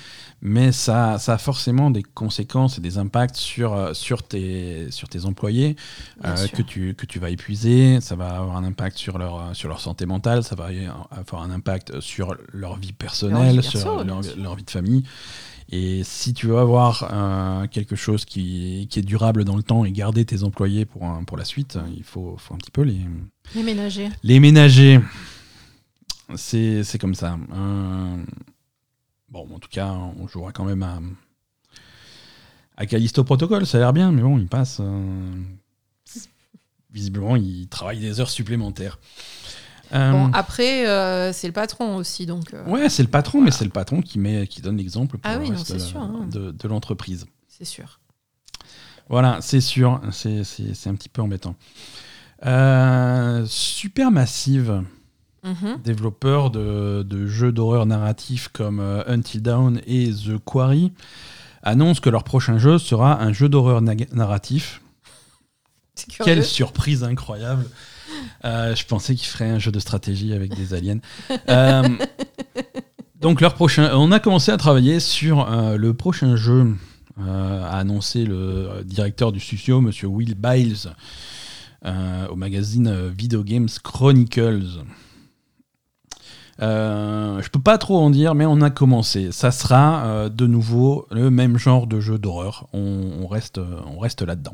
[0.42, 5.08] Mais ça, ça a forcément des conséquences et des impacts sur, euh, sur, tes, sur
[5.08, 5.76] tes employés
[6.26, 8.02] euh, que, tu, que tu vas épuiser.
[8.02, 10.70] Ça va avoir un impact sur leur, sur leur santé mentale, ça va
[11.12, 15.04] avoir un impact sur leur vie personnelle, perso, sur leur, vie de famille.
[15.74, 19.86] Et si tu veux avoir euh, quelque chose qui, qui est durable dans le temps
[19.86, 22.82] et garder tes employés pour, un- pour la suite, il faut, faut un petit peu
[22.82, 23.00] les,
[23.56, 24.10] Les ménagers.
[24.24, 25.00] les ménager.
[26.36, 27.38] C'est comme ça.
[27.54, 28.24] Euh,
[29.30, 31.00] bon, en tout cas, on jouera quand même à,
[32.78, 34.78] à Callisto Protocol, ça a l'air bien, mais bon, il passe.
[34.80, 35.32] euh,
[36.92, 39.00] visiblement, il travaille des heures supplémentaires.
[39.94, 42.54] Euh, Bon, après, euh, c'est le patron aussi, donc.
[42.54, 45.30] euh, ouais, c'est le patron, mais c'est le patron qui, met, qui donne l'exemple pour
[45.32, 46.28] Ah oui, reste de- hein.
[46.32, 47.26] de, de l'entreprise.
[47.48, 48.00] C'est sûr.
[49.10, 50.40] Voilà, c'est sûr, c'est
[50.88, 51.56] un petit peu embêtant.
[53.48, 54.84] Supermassive,
[55.44, 55.80] Mhm.
[55.84, 60.92] développeur de, de jeux d'horreur narratifs comme euh, Until Dawn et The Quarry,
[61.64, 64.82] annonce que leur prochain jeu sera un jeu d'horreur na- narratif.
[66.24, 67.66] Quelle surprise incroyable
[68.46, 71.00] Euh, Je pensais qu'ils feraient un jeu de stratégie avec des aliens.
[71.50, 71.88] Euh,
[73.20, 76.76] donc leur prochain, on a commencé à travailler sur le prochain jeu,
[77.20, 80.92] a annoncé le directeur du studio, Monsieur Will Biles,
[81.86, 84.84] au magazine Video Games Chronicles.
[86.62, 89.32] Euh, je peux pas trop en dire, mais on a commencé.
[89.32, 92.68] Ça sera euh, de nouveau le même genre de jeu d'horreur.
[92.74, 92.80] On,
[93.22, 94.54] on reste, on reste là-dedans.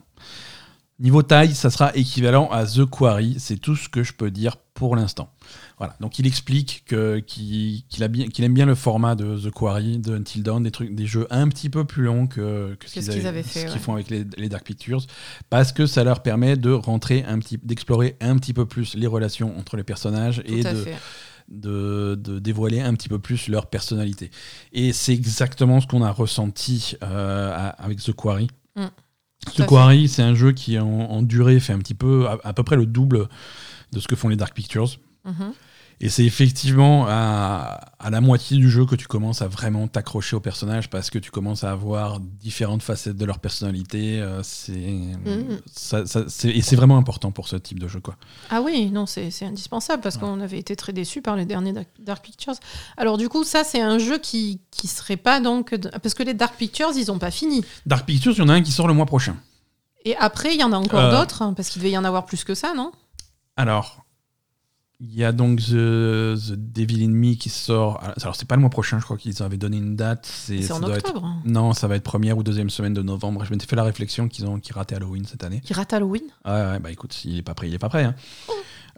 [0.99, 3.35] Niveau taille, ça sera équivalent à The Quarry.
[3.37, 5.29] C'est tout ce que je peux dire pour l'instant.
[5.77, 5.95] Voilà.
[5.99, 10.63] Donc il explique que- qu'il aime bien le format de The Quarry, de Until Dawn,
[10.63, 13.43] des, trucs, des jeux un petit peu plus longs que, que Que ce qu'ils avaient
[13.43, 13.79] fait, ce ouais.
[13.79, 15.05] font avec les, les Dark Pictures,
[15.51, 19.07] parce que ça leur permet de rentrer un petit, d'explorer un petit peu plus les
[19.07, 20.95] relations entre les personnages et Tout à de, fait.
[21.47, 24.31] De, de dévoiler un petit peu plus leur personnalité.
[24.73, 28.47] Et c'est exactement ce qu'on a ressenti euh, à- avec The Quarry.
[28.75, 28.85] Mm.
[29.55, 32.53] The Quarry, c'est un jeu qui en, en durée fait un petit peu, à, à
[32.53, 33.27] peu près le double
[33.93, 34.97] de ce que font les Dark Pictures.
[35.25, 35.53] Mhm.
[35.99, 40.35] Et c'est effectivement à, à la moitié du jeu que tu commences à vraiment t'accrocher
[40.35, 44.19] aux personnages parce que tu commences à avoir différentes facettes de leur personnalité.
[44.21, 44.83] euh, c'est,
[45.73, 47.99] ça- ça- c'est- et c'est vraiment important pour ce type de jeu.
[47.99, 48.15] Quoi.
[48.51, 50.21] Ah oui, non, c'est indispensable parce Ouais.
[50.21, 52.53] qu'on avait été très déçus par les derniers Dark, Pictures.
[52.95, 55.75] Alors du coup, ça, c'est un jeu qui, qui serait pas donc...
[56.03, 57.65] Parce que les Dark Pictures, ils ont pas fini.
[57.87, 59.35] Dark Pictures, il y en a un qui sort le mois prochain.
[60.05, 61.19] Et après, il y en a encore Euh.
[61.19, 62.91] d'autres, hein, parce qu'il devait y en avoir plus que ça, non?
[63.55, 64.05] Alors,
[64.99, 68.01] il y a donc The, The Devil in Me qui sort.
[68.03, 70.25] Alors, c'est pas le mois prochain, je crois qu'ils avaient donné une date.
[70.25, 71.35] C'est, en être- octobre.
[71.45, 73.45] Non, ça va être première ou deuxième semaine de novembre.
[73.45, 75.61] Je m'étais fait la réflexion qu'ils ont qu'ils rataient Halloween cette année.
[75.61, 76.23] Qui rate Halloween?
[76.45, 78.05] Ouais, ouais, bah écoute, il est pas prêt, il est pas prêt.
[78.05, 78.15] hein.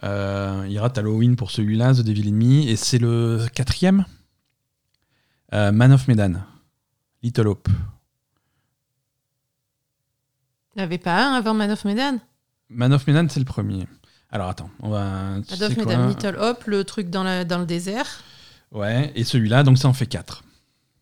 [0.02, 4.06] Euh, il rate Halloween pour celui-là, The Devil in Me, et c'est le quatrième.
[5.52, 6.32] Euh, Man of Medan,
[7.22, 7.68] Little Hope.
[10.74, 12.18] Il n'y avait pas un avant Man of Medan?
[12.70, 13.86] Man of Medan, c'est le premier.
[14.32, 15.36] Alors attends, on va.
[15.48, 18.06] quoi Medan, Little Hop, le truc dans, la, dans le désert.
[18.72, 20.44] Ouais, et celui-là, donc ça en fait quatre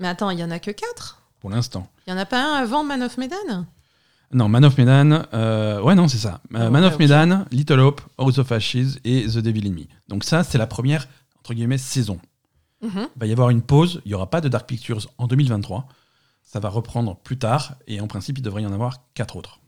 [0.00, 1.88] Mais attends, il y en a que 4 pour l'instant.
[2.06, 3.66] Il y en a pas un avant Man of Medan?
[4.32, 6.40] Non, Man of Medan, euh, ouais, non, c'est ça.
[6.50, 6.98] Oh, Man ouais, of.
[6.98, 9.84] Medan, Little Hope, House of Ashes et The Devil in Me.
[10.08, 11.06] Donc ça, c'est la première,
[11.38, 12.20] entre guillemets, saison.
[12.82, 13.08] Mhm.
[13.16, 15.88] Il va y avoir une pause, il n'y aura pas de Dark Pictures en 2023.
[16.42, 19.60] Ça va reprendre plus tard, et en principe, il devrait y en avoir quatre autres.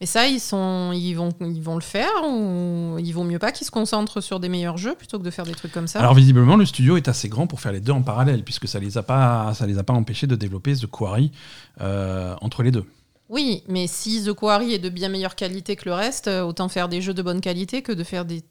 [0.00, 3.50] Et ça, ils, sont, ils, vont, ils vont le faire ou il vaut mieux pas
[3.50, 5.98] qu'ils se concentrent sur des meilleurs jeux plutôt que de faire des trucs comme ça?
[5.98, 8.78] Alors visiblement, le studio est assez grand pour faire les deux en parallèle, puisque ça
[8.78, 11.32] les a pas, ça les a pas empêchés de développer The Quarry
[11.80, 12.84] euh, entre les deux.
[13.28, 16.68] Oui, mais si The Quarry est de bien meilleure qualité que le reste, euh, autant
[16.68, 18.44] faire des jeux de bonne qualité que de faire des...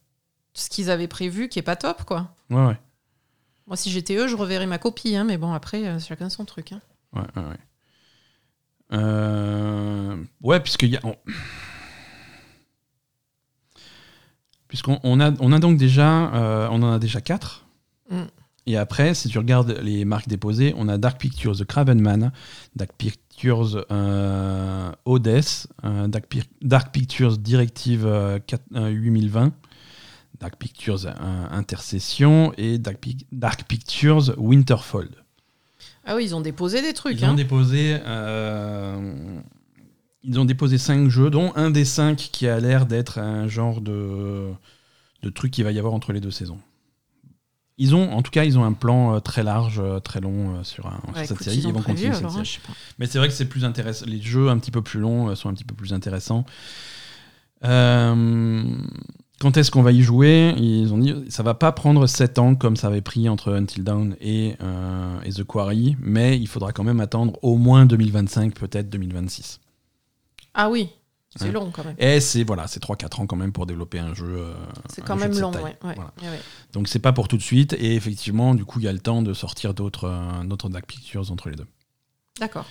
[0.54, 2.28] ce qu'ils avaient prévu qui est pas top, quoi.
[2.50, 2.78] Ouais, ouais.
[3.68, 6.43] Moi, si j'étais eux, je reverrais ma copie, hein, mais bon, après, euh, chacun son
[6.43, 6.74] truc.
[6.74, 6.82] hein.
[7.14, 7.58] Ouais, ouais, ouais.
[10.48, 11.02] Ouais, puisqu'il y a.
[11.04, 11.18] on-
[14.70, 16.34] Puisqu'on on a, on a donc déjà.
[16.34, 17.66] euh, on en a déjà quatre.
[18.10, 18.22] Mm.
[18.66, 22.32] Et après, si tu regardes les marques déposées, on a Dark Pictures The Craven Man,
[22.78, 29.52] Dark Pictures euh, Odess, euh, Dark, Pi- Dark Pictures Directive euh, 4 euh, 8020,
[30.39, 31.06] Dark Pictures
[31.52, 35.16] Intercession et Dark, Pic- Dark Pictures Winterfold.
[36.06, 37.20] Ah oui, ils ont déposé des trucs.
[37.20, 37.34] Ils ont hein.
[37.36, 39.39] déposé, euh,
[40.28, 43.82] ils ont déposé cinq jeux, dont un des cinq qui a l'air d'être un genre
[43.82, 44.49] de,
[45.23, 46.59] de truc qu'il va y avoir entre les deux saisons.
[47.80, 50.55] Ils ont, en tout cas, ils ont un plan euh, très large, euh, très long
[50.55, 51.57] euh, sur, un- sur Ouais, cette série.
[51.57, 52.59] ils ont vont prévu, continuer cette alors, hein, série.
[52.99, 54.05] Mais c'est vrai que c'est plus intéressant.
[54.07, 56.43] Les jeux un petit peu plus longs sont un petit peu plus intéressants.
[57.63, 58.63] Euh,
[59.39, 60.53] quand est-ce qu'on va y jouer?
[60.57, 63.84] Ils ont dit ça va pas prendre 7 ans comme ça avait pris entre Until
[63.84, 68.53] Dawn et, euh, et The Quarry, mais il faudra quand même attendre au moins 2025,
[68.55, 69.59] peut-être 2026.
[70.60, 70.89] Ah oui,
[71.36, 71.95] c'est long quand même.
[71.99, 74.26] Et c'est voilà, c'est 3-4 ans quand même pour développer un jeu.
[74.28, 74.53] euh,
[74.89, 75.62] C'est quand même long, ouais.
[75.64, 76.12] ouais, Voilà.
[76.24, 76.39] ouais.
[76.74, 78.99] Donc c'est pas pour tout de suite, et effectivement, du coup, il y a le
[78.99, 81.68] temps de sortir d'autres euh, d'autres Dark Pictures entre les deux.
[82.39, 82.66] D'accord.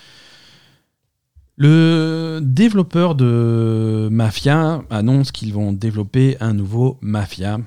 [1.56, 7.58] Le développeur de Mafia annonce qu'ils vont développer un nouveau Mafia.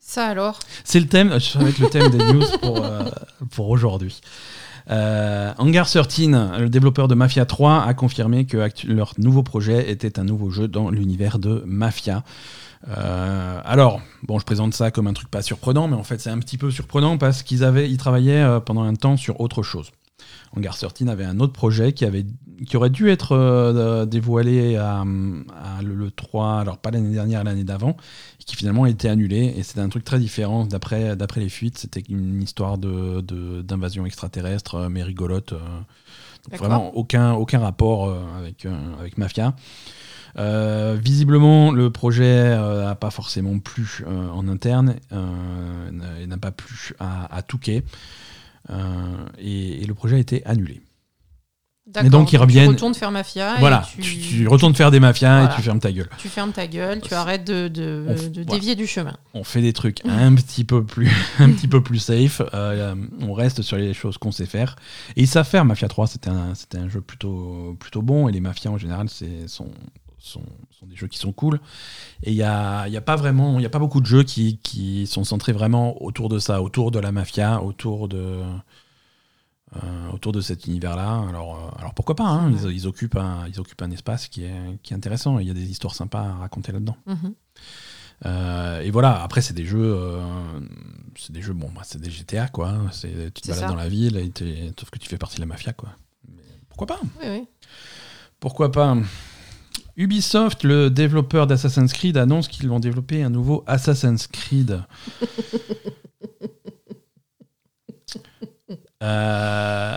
[0.00, 0.60] Ça alors?
[0.84, 3.02] C'est le thème, ça va être le thème des news pour, euh,
[3.50, 4.20] pour aujourd'hui.
[4.90, 6.08] Euh, Hangar 13,
[6.58, 10.68] le développeur de Mafia 3, a confirmé que leur nouveau projet était un nouveau jeu
[10.68, 12.22] dans l'univers de Mafia.
[12.88, 16.30] Euh, alors, bon, je présente ça comme un truc pas surprenant, mais en fait, c'est
[16.30, 19.62] un petit peu surprenant parce qu'ils avaient, ils travaillaient euh, pendant un temps sur autre
[19.62, 19.90] chose.
[20.56, 22.24] Hangar 13 avait un autre projet qui, avait,
[22.66, 25.04] qui aurait dû être euh, dévoilé à,
[25.82, 27.96] le, le 3, alors pas l'année dernière, l'année d'avant,
[28.46, 29.52] qui finalement a été annulé.
[29.56, 31.76] Et c'était un truc très différent d'après, d'après les fuites.
[31.78, 35.52] C'était une histoire de, de- d'invasion extraterrestre, euh, mais rigolote.
[35.52, 35.58] euh.
[35.58, 38.66] Donc vraiment aucun, aucun rapport euh, avec,
[39.00, 39.54] avec Mafia.
[40.38, 46.52] Euh, visiblement, le projet n'a pas forcément plu euh, en interne n'a- et n'a pas
[46.52, 47.82] plu à, à Touquet.
[49.38, 50.82] Et, et le projet a été annulé.
[51.88, 52.10] D'accord.
[52.10, 53.56] donc, ils reviennent- Tu retournes faire mafia.
[53.56, 55.52] et voilà, tu, tu, tu retournes faire des mafias Voilà.
[55.52, 56.08] et tu fermes ta gueule.
[56.18, 58.58] tu fermes ta gueule, tu arrêtes de, de, On f- de voilà.
[58.58, 59.16] dévier du chemin.
[59.34, 61.08] On fait des trucs un petit peu plus,
[61.38, 62.42] un petit peu plus safe.
[62.54, 64.74] euh, on reste sur les choses qu'on sait faire.
[65.14, 65.64] Et ils savent faire.
[65.64, 68.28] Mafia 3, c'était un, c'était un jeu plutôt, plutôt bon.
[68.28, 69.70] Et les mafias, en général, c'est, sont,
[70.18, 70.42] sont,
[70.78, 71.60] sont des jeux qui sont cool.
[72.24, 74.24] Et il n'y a, y a pas vraiment, il y a pas beaucoup de jeux
[74.24, 78.40] qui, qui sont centrés vraiment autour de ça, autour de la mafia, autour de,
[79.74, 81.24] euh, autour de cet univers-là.
[81.28, 84.44] Alors, euh, alors pourquoi pas hein, ils, ils occupent un, ils occupent un espace qui
[84.44, 85.38] est, qui est intéressant.
[85.38, 86.96] Il y a des histoires sympas à raconter là-dedans.
[87.06, 87.34] Mhm.
[88.24, 89.98] Euh, et voilà, après c'est des jeux,
[91.18, 92.74] c'est des jeux, bon, bah, c'est des GTA quoi.
[92.92, 93.68] C'est, tu te balades ça.
[93.68, 94.32] dans la ville, et
[94.78, 95.90] sauf que tu fais partie de la mafia quoi.
[96.28, 97.00] Mais pourquoi pas?
[97.20, 97.48] Oui, oui.
[98.40, 98.96] Pourquoi pas?
[99.96, 104.82] Ubisoft, le développeur d'Assassin's Creed, annonce qu'ils vont développer un nouveau Assassin's Creed.
[109.02, 109.96] Euh,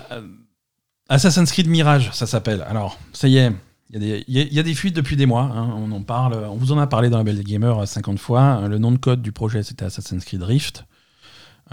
[1.07, 2.63] Assassin's Creed Mirage, ça s'appelle.
[2.67, 3.51] Alors, ça y est,
[3.91, 5.43] il y, a des fuites depuis des mois.
[5.43, 5.73] Hein.
[5.91, 8.67] on parle, on vous en a parlé dans la Belle Gamer 50 fois.
[8.67, 10.85] Le nom de code du projet, c'était Assassin's Creed Rift.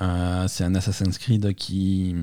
[0.01, 2.15] Euh, c'est un Assassin's Creed qui,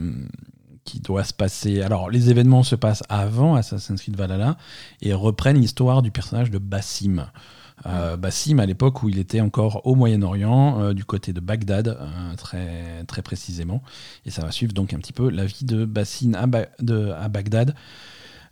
[0.83, 1.83] qui doit se passer.
[1.83, 4.57] Alors, les événements se passent avant Assassin's Creed Valhalla
[5.01, 7.27] et reprennent l'histoire du personnage de Bassim.
[7.85, 11.87] Euh, Bassim, à l'époque où il était encore au Moyen-Orient, euh, du côté de Bagdad,
[11.87, 13.83] euh, très, très précisément.
[14.25, 16.47] Et ça va suivre donc un petit peu la vie de Bassim à,
[16.81, 17.75] de, à Bagdad.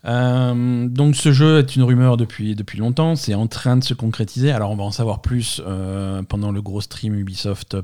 [0.04, 4.52] donc ce jeu est une rumeur depuis, depuis longtemps, c'est en train de se concrétiser.
[4.52, 5.62] Alors on va en savoir plus
[6.28, 7.78] pendant le gros stream Ubisoft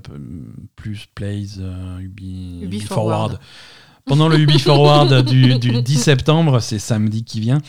[0.75, 1.59] plus Plays
[2.01, 3.39] Ubi, Forward.
[4.07, 7.59] Pendant le Ubi Forward du, du 10 septembre, c'est samedi qui vient.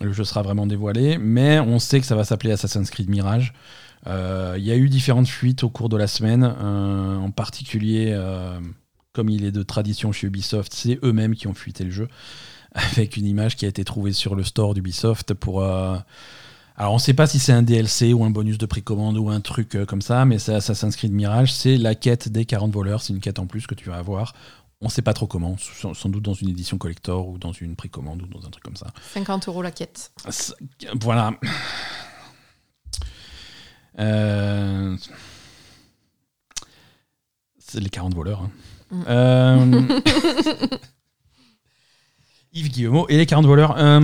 [0.00, 3.52] Le jeu sera vraiment dévoilé, mais on sait que ça va s'appeler Assassin's Creed Mirage.
[4.06, 8.12] Euh, il y a eu différentes fuites au cours de la semaine, euh, en particulier,
[8.12, 8.58] euh,
[9.12, 12.08] comme il est de tradition chez Ubisoft, c'est eux-mêmes qui ont fuité le jeu,
[12.74, 15.62] avec une image qui a été trouvée sur le store d'Ubisoft pour...
[15.62, 19.28] alors on ne sait pas si c'est un DLC ou un bonus de précommande ou
[19.28, 23.02] un truc comme ça, mais c'est Assassin's Creed Mirage, c'est la quête des 40 voleurs,
[23.02, 24.34] c'est une quête en plus que tu vas avoir
[24.80, 27.76] on ne sait pas trop comment, sans doute dans une édition collector ou dans une
[27.76, 28.86] précommande ou dans un truc comme ça.
[29.12, 30.12] 50 euros la quête.
[31.00, 31.32] Voilà.
[33.98, 34.96] Euh,
[37.58, 38.40] c'est les 40 voleurs.
[38.40, 38.50] Hein.
[38.90, 39.04] Mm.
[39.08, 40.00] Euh,
[42.52, 43.76] Yves Guillemot et les 40 voleurs.
[43.78, 44.00] Euh,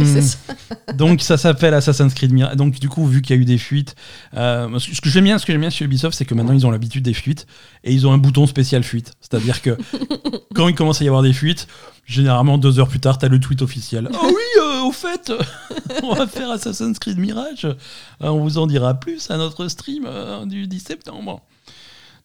[0.95, 2.57] donc ça s'appelle Assassin's Creed Mirage.
[2.57, 3.97] Donc du coup, vu qu'il y a eu des fuites,
[4.37, 6.67] euh, ce que j'aime bien, ce que j'aime bien chez Ubisoft, c'est que maintenant ils
[6.67, 7.47] ont l'habitude des fuites
[7.83, 9.15] et ils ont un bouton spécial fuite.
[9.21, 9.77] C'est-à-dire que
[10.55, 11.67] quand il commence à y avoir des fuites,
[12.05, 14.09] généralement deux heures plus tard, t'as le tweet officiel.
[14.13, 15.33] oh oui, euh, au fait,
[16.05, 17.67] on va faire Assassin's Creed Mirage.
[18.21, 20.09] on vous en dira plus à notre stream
[20.47, 21.43] du 10 septembre.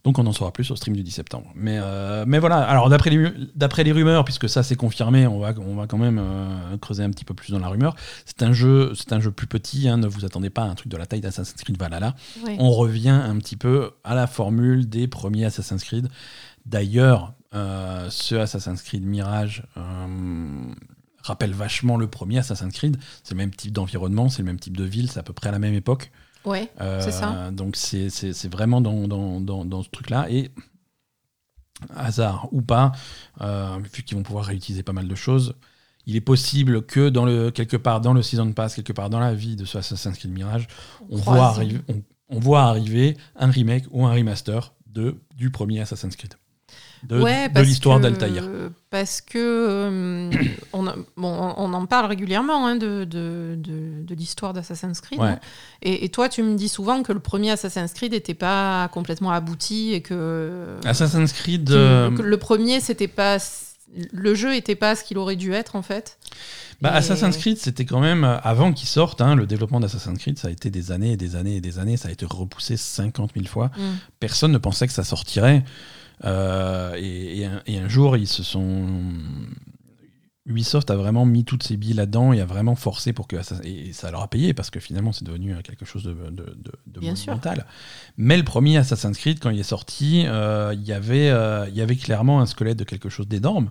[0.03, 1.51] Donc on en saura plus au stream du 10 septembre.
[1.55, 5.39] Mais, euh, mais voilà, alors d'après les, d'après les rumeurs, puisque ça c'est confirmé, on
[5.39, 7.95] va, on va quand même euh, creuser un petit peu plus dans la rumeur.
[8.25, 10.75] C'est un jeu, c'est un jeu plus petit, hein, ne vous attendez pas à un
[10.75, 12.15] truc de la taille d'Assassin's Creed Valhalla.
[12.57, 16.07] On revient un petit peu à la formule des premiers Assassin's Creed.
[16.65, 19.63] D'ailleurs, euh, ce Assassin's Creed Mirage
[21.21, 22.97] rappelle vachement le premier Assassin's Creed.
[23.23, 25.49] C'est le même type d'environnement, c'est le même type de ville, c'est à peu près
[25.49, 26.11] à la même époque.
[26.45, 27.33] Ouais, c'est ça.
[27.33, 30.27] Euh, donc c'est vraiment dans, dans, dans, dans ce truc-là.
[30.29, 30.51] Et
[31.95, 32.91] hasard ou pas,
[33.41, 35.55] euh, vu qu'ils vont pouvoir réutiliser pas mal de choses,
[36.05, 39.19] il est possible que dans le, quelque part dans le Season Pass, quelque part dans
[39.19, 40.67] la vie de ce Assassin's Creed Mirage,
[41.09, 41.79] on, voit, arriver,
[42.29, 46.33] on voit arriver un remake ou un remaster de, du premier Assassin's Creed
[47.03, 48.43] de, l'histoire d'Altaïr.
[48.89, 50.31] Parce que euh,
[50.73, 55.21] on, bon, on, en parle régulièrement hein, de, de, de l'histoire d'Assassin's Creed.
[55.21, 55.39] Hein.
[55.81, 59.93] Et, toi, tu me dis souvent que le premier Assassin's Creed n'était pas complètement abouti
[59.93, 63.37] et que Assassin's Creed, euh, le premier, c'était pas
[64.13, 66.17] le jeu n'était pas ce qu'il aurait dû être en fait.
[66.81, 70.47] Bah, Assassin's Creed, c'était quand même, avant qu'il sorte, hein, le développement d'Assassin's Creed, ça
[70.47, 73.31] a été des années et des années et des années, ça a été repoussé 50
[73.35, 73.67] 000 fois.
[73.77, 73.81] Mm.
[74.19, 75.63] Personne ne pensait que ça sortirait.
[76.23, 78.87] Euh, et, un, jour, ils se sont.
[80.45, 83.93] Ubisoft a vraiment mis toutes ses billes là-dedans et a vraiment forcé pour que et
[83.93, 86.55] ça leur a payé parce que finalement c'est devenu quelque chose de, de,
[86.87, 87.67] de, monumental.
[88.17, 91.75] Mais le premier Assassin's Creed quand il est sorti, euh, il y avait euh, il
[91.75, 93.69] y avait clairement un squelette de quelque chose d'énorme.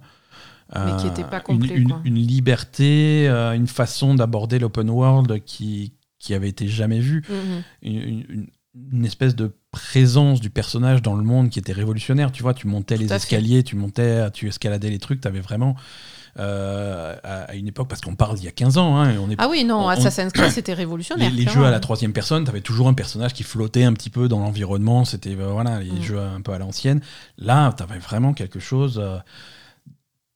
[0.73, 1.75] Mais qui n'était pas complet.
[1.75, 7.23] Une, une, liberté, une façon d'aborder l'open world qui, qui avait été jamais vue.
[7.23, 7.89] Mm-hmm.
[7.91, 8.47] une,
[8.93, 12.33] une espèce de présence du personnage dans le monde qui était révolutionnaire.
[12.33, 15.77] Tu vois, tu montais les escaliers, tu montais, tu escaladais les trucs, tu avais vraiment.
[16.39, 18.97] Euh, à, une époque, parce qu'on parle d'il y a 15 ans.
[18.97, 21.31] Hein, on est, ah oui, non, Assassin's Creed, c'était révolutionnaire.
[21.33, 24.11] Les, jeux à la troisième personne, tu avais toujours un personnage qui flottait un petit
[24.11, 25.05] peu dans l'environnement.
[25.05, 26.03] C'était euh, voilà, les mm.
[26.03, 27.01] jeux un peu à l'ancienne.
[27.37, 29.01] Là, tu avais vraiment quelque chose.
[29.03, 29.19] Euh,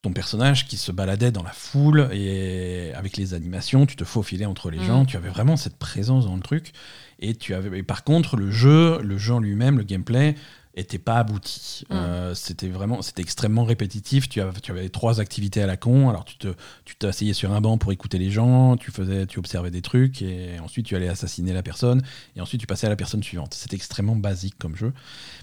[0.01, 4.45] ton personnage qui se baladait dans la foule et avec les animations, tu te faufilais
[4.45, 4.83] entre les mm.
[4.83, 5.05] gens.
[5.05, 6.73] Tu avais vraiment cette présence dans le truc.
[7.19, 10.35] Et tu avais, par contre, le jeu, le jeu en lui-même, le gameplay,
[10.75, 11.83] était pas abouti.
[11.89, 11.97] Hum.
[11.97, 14.27] Euh, c'était vraiment, c'était extrêmement répétitif.
[14.27, 16.09] Tu, avais, tu avais trois activités à la con.
[16.09, 16.49] Alors tu te,
[16.83, 20.21] tu t'asseyais sur un banc pour écouter les gens, tu faisais, tu observais des trucs
[20.21, 22.01] et ensuite tu allais assassiner la personne
[22.35, 23.53] et ensuite tu passais à la personne suivante.
[23.53, 24.93] C'était extrêmement basique comme jeu,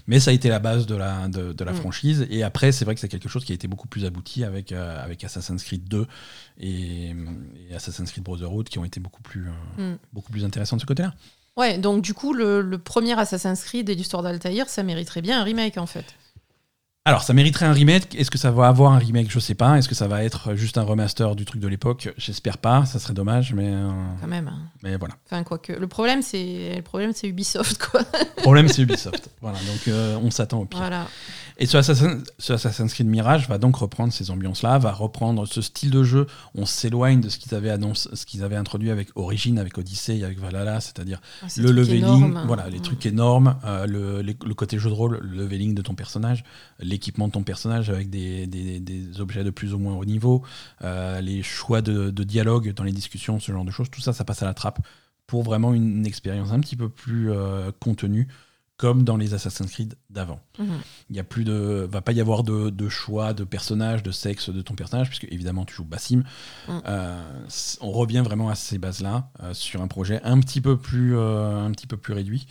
[0.07, 1.77] mais ça a été la base de la, de, la hum.
[1.77, 2.27] franchise.
[2.29, 4.71] Et après, c'est vrai que c'est quelque chose qui a été beaucoup plus abouti avec,
[4.71, 6.05] euh, avec Assassin's Creed 2
[6.59, 7.15] et,
[7.75, 9.97] Assassin's Creed Brotherhood qui ont été beaucoup plus, euh, hum.
[10.13, 11.13] beaucoup plus intéressants de ce côté-là.
[11.55, 15.43] Ouais, donc du coup, le, premier Assassin's Creed et l'histoire d'Altaïr, ça mériterait bien un
[15.43, 16.05] remake en fait.
[17.05, 18.15] Alors, ça mériterait un remake.
[18.15, 19.29] Est-ce que ça va avoir un remake?
[19.29, 19.77] Je sais pas.
[19.77, 22.13] Est-ce que ça va être juste un remaster du truc de l'époque?
[22.15, 22.85] J'espère pas.
[22.85, 23.67] Ça serait dommage, mais.
[23.67, 23.89] euh,
[24.21, 24.47] Quand même.
[24.47, 24.59] hein.
[24.83, 25.15] Mais voilà.
[25.25, 25.73] Enfin, quoique.
[25.73, 28.03] Le problème, c'est le problème, c'est Ubisoft, quoi.
[28.37, 29.29] Le problème, c'est Ubisoft.
[29.41, 29.57] voilà.
[29.59, 30.79] Donc, euh, on s'attend au pire.
[30.79, 31.05] voilà.
[31.59, 35.61] Et ce Assassin- ce Assassin's Creed Mirage va donc reprendre ces ambiances-là, va reprendre ce
[35.61, 36.25] style de jeu.
[36.55, 40.23] On s'éloigne de ce qu'ils avaient annoncé, ce qu'ils avaient introduit avec Origin, avec Odyssey,
[40.23, 42.43] avec Valhalla, c'est-à-dire Ah, le leveling, énormes.
[42.47, 45.81] voilà, les trucs énormes, euh, le, les- le côté jeu de rôle, le leveling de
[45.83, 46.43] ton personnage,
[46.93, 50.43] l'équipement de ton personnage avec des, des- des objets de plus ou moins haut niveau,
[50.81, 54.13] euh, les choix de, de dialogue dans les discussions, ce genre de choses, tout ça,
[54.13, 54.79] ça passe à la trappe
[55.27, 58.27] pour vraiment une expérience un petit peu plus euh, contenue,
[58.75, 60.39] comme dans les Assassin's Creed d'avant.
[60.59, 60.79] Mhm.
[61.09, 64.11] Il y a plus de, va pas y avoir de, de choix de personnage, de
[64.11, 66.23] sexe de ton personnage, puisque évidemment tu joues Bassim.
[66.67, 66.71] Mm.
[66.87, 67.21] Euh,
[67.81, 71.65] on revient vraiment à ces bases-là euh, sur un projet un petit peu plus, euh,
[71.65, 72.45] un petit peu plus réduit.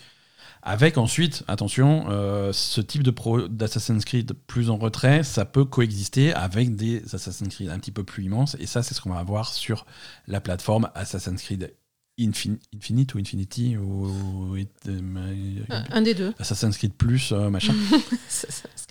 [0.65, 5.65] Avec ensuite, attention, euh, ce type de pro- d'Assassin's Creed plus en retrait, ça peut
[5.65, 8.57] coexister avec des Assassin's Creed un petit peu plus immenses.
[8.61, 9.87] Et ça, c'est ce qu'on va avoir sur
[10.29, 11.75] la plateforme Assassin's Creed
[12.21, 16.35] Infin- Infinite ou Infinity ou, ou- euh, Un des deux.
[16.39, 17.75] Assassin's Creed Plus, euh, machin.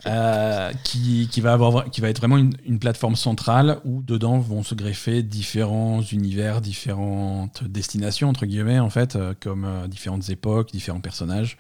[0.08, 4.40] Euh, qui, qui va avoir, qui va être vraiment une, une plateforme centrale où dedans
[4.40, 10.28] vont se greffer différents univers, différentes destinations entre guillemets en fait, euh, comme euh, différentes
[10.30, 11.56] époques, différents personnages,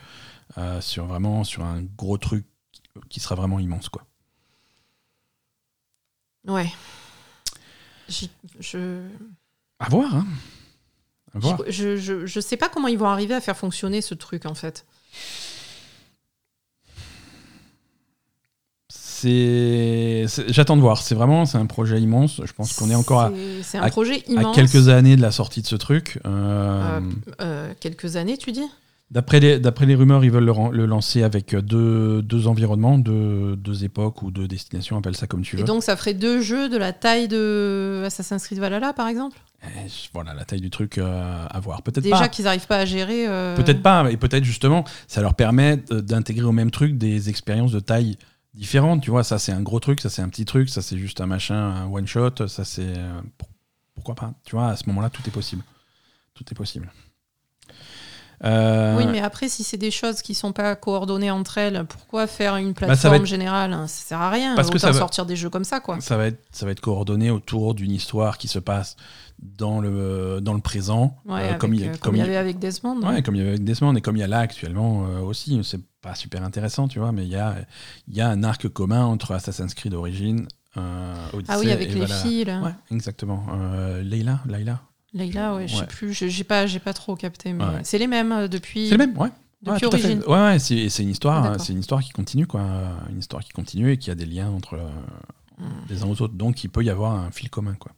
[0.57, 2.47] euh, sur vraiment sur un gros truc
[3.09, 4.07] qui sera vraiment immense quoi.
[6.47, 6.71] Ouais.
[8.09, 9.03] Je,
[9.79, 10.25] À voir, hein.
[11.69, 14.53] Je, je, je sais pas comment ils vont arriver à faire fonctionner ce truc en
[14.55, 14.85] fait.
[18.89, 21.01] C'est, j'attends de voir.
[21.01, 22.41] C'est vraiment, c'est un projet immense.
[22.43, 23.27] Je pense qu'on est encore à,
[23.75, 24.55] un à- projet à immense.
[24.55, 26.19] quelques années de la sortie de ce truc.
[26.25, 27.01] Euh, Euh,
[27.41, 28.65] euh, quelques années, tu dis?
[29.11, 33.83] D'après les, les rumeurs, ils veulent le, le lancer avec deux, deux environnements, deux, deux
[33.83, 35.61] époques ou deux destinations, appelle ça comme tu veux.
[35.63, 39.37] Et donc ça ferait deux jeux de la taille de Assassin's Creed Valhalla, par exemple?
[40.13, 41.81] Voilà, la taille du truc euh, à voir.
[41.83, 43.27] Peut-être Déjà qu'ils n'arrivent pas à gérer.
[43.27, 47.29] euh, Peut-être pas, et peut-être justement, ça leur permet de- d'intégrer au même truc des
[47.29, 48.17] expériences de taille
[48.53, 49.01] différentes.
[49.03, 51.21] Tu vois, ça c'est un gros truc, ça c'est un petit truc, ça c'est juste
[51.21, 52.97] un machin, un one shot, ça c'est.
[52.97, 53.49] euh, pour-
[53.93, 55.63] pourquoi pas Tu vois, à ce moment-là, tout est possible.
[56.33, 56.91] Tout est possible.
[58.43, 62.25] Euh, Oui, mais après, si c'est des choses qui sont pas coordonnées entre elles, pourquoi
[62.25, 64.55] faire une Bah, plateforme être- générale hein Ça sert à rien.
[64.55, 65.99] Parce que ça va- sortir des jeux comme ça, quoi.
[66.01, 68.95] Ça va, être, ça va être coordonné autour d'une histoire qui se passe
[69.39, 71.17] dans le, dans le présent.
[71.25, 72.99] Ouais, euh, comme il y euh, comme comme il y il- avait avec Desmond.
[73.01, 75.59] Ouais, comme il y avait avec Desmond et comme il y a là actuellement aussi.
[75.63, 77.55] C'est pas super intéressant, tu vois, mais il y a,
[78.07, 82.07] il y a un arc commun entre Assassin's Creed Origins, Ah oui, avec et les
[82.07, 82.73] filles, là.
[82.91, 83.43] Exactement.
[84.01, 84.79] Leila, Laila.
[85.13, 88.31] Leïla, ouais, je sais plus, j'ai pas, j'ai pas trop capté, mais c'est les mêmes
[88.31, 88.85] euh, depuis.
[88.87, 89.29] C'est le même, ouais.
[89.61, 89.85] Depuis.
[89.85, 90.21] Origins.
[90.25, 92.61] Ouais, ouais, c'est c'est une histoire, Ah, c'est une histoire qui continue, quoi.
[93.11, 94.87] Une histoire qui continue et qui a des liens entre euh,
[95.59, 95.65] Hmm.
[95.89, 96.33] les uns aux autres.
[96.33, 97.91] Donc, il peut y avoir un fil commun, quoi.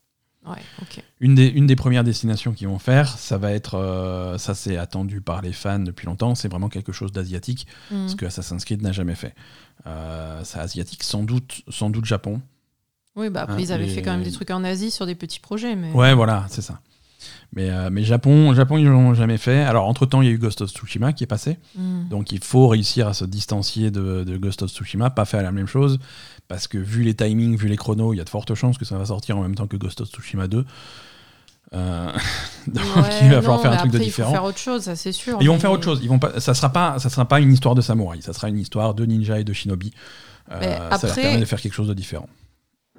[0.45, 1.01] Ouais, ok.
[1.22, 4.76] Une des, une des premières destinations qu'ils vont faire, ça va être, euh, ça c'est
[4.76, 8.09] attendu par les fans depuis longtemps, c'est vraiment quelque chose d'asiatique, Hmm.
[8.09, 9.34] ce que Assassin's Creed n'a jamais fait.
[9.88, 12.41] Euh, c'est asiatique, sans doute, sans doute Japon.
[13.16, 15.05] Oui, bah après, Hein, ils avaient les- fait quand même des trucs en Asie sur
[15.05, 15.93] des petits projets, mais.
[15.93, 16.82] Ouais, voilà, c'est ça.
[17.55, 19.61] Mais, euh, mais Japon, Japon, ils l'ont jamais fait.
[19.61, 21.59] Alors, entre-temps, il y a eu Ghost of Tsushima qui est passé.
[21.76, 22.07] Hmm.
[22.09, 25.51] Donc, il faut réussir à se distancier de, de Ghost of Tsushima, pas faire la
[25.51, 25.99] même chose.
[26.47, 28.86] Parce que, vu les timings, vu les chronos, il y a de fortes chances que
[28.86, 30.65] ça va sortir en même temps que Ghost of Tsushima 2.
[31.76, 32.11] Euh,
[32.67, 34.30] donc, Ouais, il va falloir non, faire un truc de après, différent.
[34.30, 35.38] Il faut faire autre chose, ça c'est sûr.
[35.41, 35.99] Ils vont mais- faire autre chose.
[36.03, 38.21] Ils vont pas, ça sera pas, ça sera pas une histoire de samouraï.
[38.21, 39.91] Ça sera une histoire de ninja et de shinobi.
[40.51, 42.28] Euh, Mais Ça leur après- permet de faire quelque chose de différent.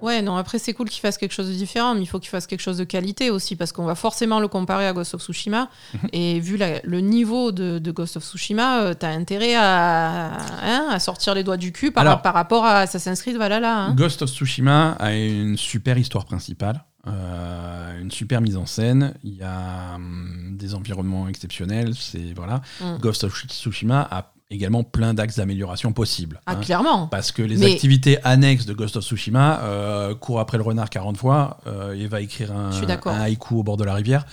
[0.03, 2.29] Ouais, non, après c'est cool qu'il fasse quelque chose de différent, mais il faut qu'il
[2.29, 5.23] fasse quelque chose de qualité aussi, parce qu'on va forcément le comparer à Ghost of
[5.23, 5.69] Tsushima.
[5.95, 6.09] Mhm.
[6.13, 10.33] et vu la- le niveau de, de Ghost of Tsushima, euh, t'as intérêt à,
[10.63, 13.85] hein, à sortir les doigts du cul par, Alors- par rapport à Assassin's Creed Valhalla.
[13.85, 13.95] hein.
[13.95, 19.15] Ghost of Tsushima a une super histoire principale, euh, une super mise en scène.
[19.23, 21.95] Il y a hum, des environnements exceptionnels.
[21.95, 22.61] C'est voilà.
[22.81, 22.99] Mm.
[22.99, 26.41] Ghost of Tsushima a également plein d'axes d'amélioration possibles.
[26.47, 26.57] Ah, hein.
[26.57, 27.07] clairement.
[27.09, 30.89] Parce que les Mais- activités annexes de Ghost of Tsushima euh, court après le renard
[30.91, 34.25] 40 fois euh, et va écrire un, un haïku au bord de la rivière.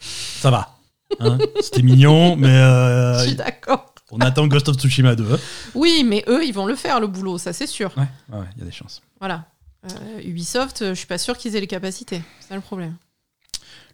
[0.00, 0.76] Ça va.
[1.20, 1.38] hein.
[1.60, 3.92] C'était mignon, mais euh, Je suis d'accord.
[4.10, 5.32] on attend Ghost of Tsushima 2.
[5.34, 5.38] hein.
[5.74, 7.90] Oui, mais eux, ils vont le faire, le boulot, ça c'est sûr.
[7.96, 9.02] Ouais, ouais, il y a des chances.
[9.18, 9.46] Voilà.
[9.84, 12.20] Euh, Ubisoft, euh, je suis pas sûr qu'ils aient les capacités.
[12.40, 12.94] C'est ça le problème.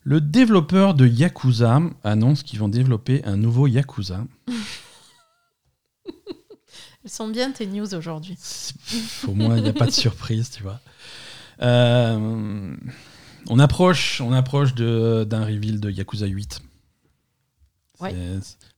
[0.03, 4.21] Le développeur de Yakuza annonce qu'ils vont développer un nouveau Yakuza.
[7.05, 8.37] Elles sont bien tes news aujourd'hui.
[9.29, 10.81] Au moins, il n'y a pas de surprise, tu vois.
[11.61, 12.75] Euh,
[13.49, 16.61] on approche, on approche de- d'un reveal de Yakuza 8.
[18.01, 18.15] Ouais.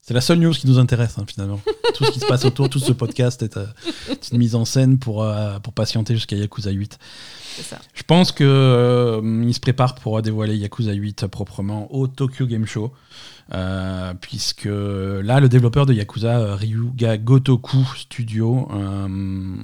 [0.07, 1.59] C'est- la seule news qui nous intéresse, hein, finalement.
[1.95, 3.65] tout ce qui se passe autour, tout ce podcast est, euh,
[4.09, 6.97] est une mise en scène pour, euh, pour patienter jusqu'à Yakuza 8.
[7.57, 7.79] C'est ça.
[7.93, 12.65] Je pense que euh, il se prépare pour dévoiler Yakuza 8 proprement au Tokyo Game
[12.65, 12.93] Show.
[13.53, 19.55] euh, puisque là, le développeur de Yakuza, Ryuga Gotoku Studio, euh,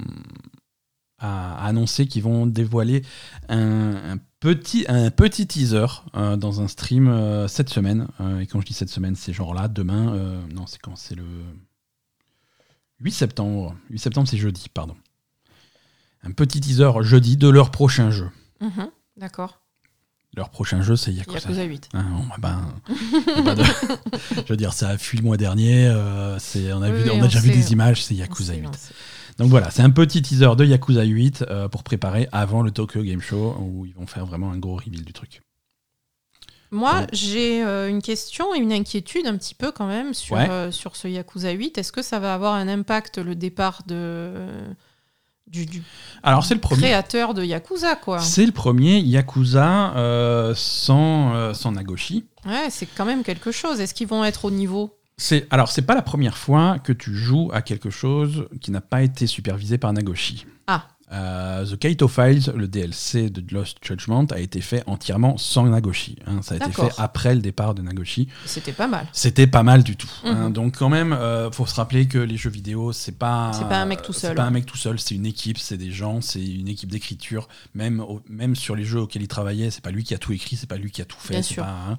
[1.18, 3.02] a annoncé qu'ils vont dévoiler
[3.48, 5.86] un, un petit, un petit teaser
[6.16, 8.08] euh, dans un stream euh, cette semaine.
[8.20, 10.44] Euh, et quand je dis cette semaine, c'est genre là, demain.
[10.54, 11.24] non, c'est quand C'est le
[13.00, 13.74] 8 septembre.
[13.90, 14.96] 8 septembre, c'est jeudi, pardon.
[16.22, 18.28] Un petit teaser jeudi de leur prochain jeu.
[18.60, 18.88] Mhm.
[19.16, 19.60] D'accord.
[20.36, 21.38] Leur prochain jeu, c'est Yakuza.
[21.38, 21.88] Yakuza 8.
[21.94, 22.72] Hein, on- ben,
[23.54, 23.62] de-
[24.36, 25.94] je veux dire, ça a fui le mois dernier.
[26.40, 28.52] c'est, on a, Oui, vu, oui, on a on déjà vu des images, c'est Yakuza
[28.54, 28.92] sait, 8.
[29.38, 33.02] Donc voilà, c'est un petit teaser de Yakuza 8 euh, pour préparer avant le Tokyo
[33.02, 35.42] Game Show où ils vont faire vraiment un gros reveal du truc.
[36.70, 40.48] Moi, j'ai euh, une question et une inquiétude un petit peu quand même sur, Ouais.
[40.50, 41.78] euh, sur ce Yakuza 8.
[41.78, 44.32] Est-ce que ça va avoir un impact le départ de,
[45.46, 45.82] du, du
[46.24, 46.82] Alors c'est le premier.
[46.82, 52.24] créateur de Yakuza, quoi C'est le premier Yakuza sans, sans Nagoshi.
[52.46, 53.80] Ouais, c'est quand même quelque chose.
[53.80, 57.14] Est-ce qu'ils vont être au niveau C'est, alors, c'est pas la première fois que tu
[57.14, 60.46] joues à quelque chose qui n'a pas été supervisé par Nagoshi.
[60.66, 60.88] Ah.
[61.14, 66.16] Euh, The Kaito Files, le DLC de Lost Judgment, a été fait entièrement sans Nagoshi.
[66.26, 66.40] hein.
[66.42, 68.26] Ça a été fait après le départ de Nagoshi.
[68.46, 69.06] C'était pas mal.
[69.12, 70.10] C'était pas mal du tout.
[70.24, 70.48] hein.
[70.48, 70.52] Mhm.
[70.52, 73.78] Donc quand même, euh, faut se rappeler que les jeux vidéo, c'est pas C'est pas
[73.80, 74.34] un mec tout C'est seul.
[74.36, 77.48] pas un mec tout seul, c'est une équipe, c'est des gens, c'est une équipe d'écriture.
[77.74, 80.32] Même au- même sur les jeux auxquels il travaillait, c'est pas lui qui a tout
[80.32, 81.34] écrit, c'est pas lui qui a tout fait.
[81.34, 81.96] Bien c'est hein.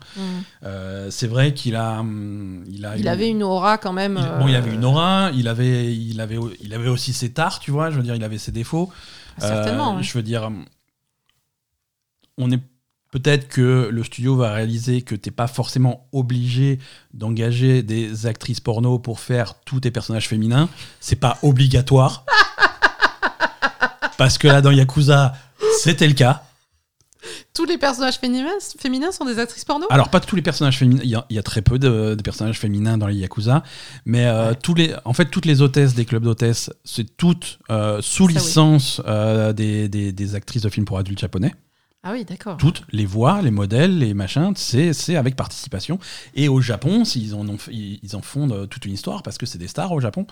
[0.63, 4.19] Euh, c'est vrai qu'il a, hum, il a, Il avait une aura quand même.
[4.19, 7.31] il- bon, il avait euh, une aura, il avait, il avait, il avait aussi ses
[7.31, 7.91] tares, tu vois.
[7.91, 8.91] Je veux dire, il avait ses défauts.
[9.37, 9.93] Certainement.
[9.93, 10.03] Euh, ouais.
[10.03, 10.49] Je veux dire,
[12.37, 12.61] on est
[13.11, 16.79] peut-être que le studio va réaliser que t'es pas forcément obligé
[17.13, 20.69] d'engager des actrices porno pour faire tous tes personnages féminins.
[20.99, 22.25] C'est pas obligatoire.
[24.17, 25.33] Parce que là, dans Yakuza,
[25.81, 26.44] c'était le cas.
[27.53, 28.49] Tous les personnages féminins,
[28.79, 29.85] féminins sont des actrices porno?
[29.89, 32.15] Alors, pas tous les personnages féminins, il y, a- il y a très peu de,
[32.15, 33.63] de personnages féminins dans les Yakuza,
[34.05, 37.99] mais euh, tous les, en fait, toutes les hôtesses des clubs d'hôtesses, c'est toutes euh,
[38.01, 38.33] sous oui.
[38.33, 41.53] licence euh, des, des- des actrices de films pour adultes japonais.
[42.07, 42.57] Ah oui, d'accord.
[42.57, 45.97] Toutes, les voix, les modèles, les machins, c'est c'est avec participation.
[46.35, 49.67] Et au Japon, en, ont, ils en font toute une histoire parce que c'est des
[49.67, 50.27] stars au Japon.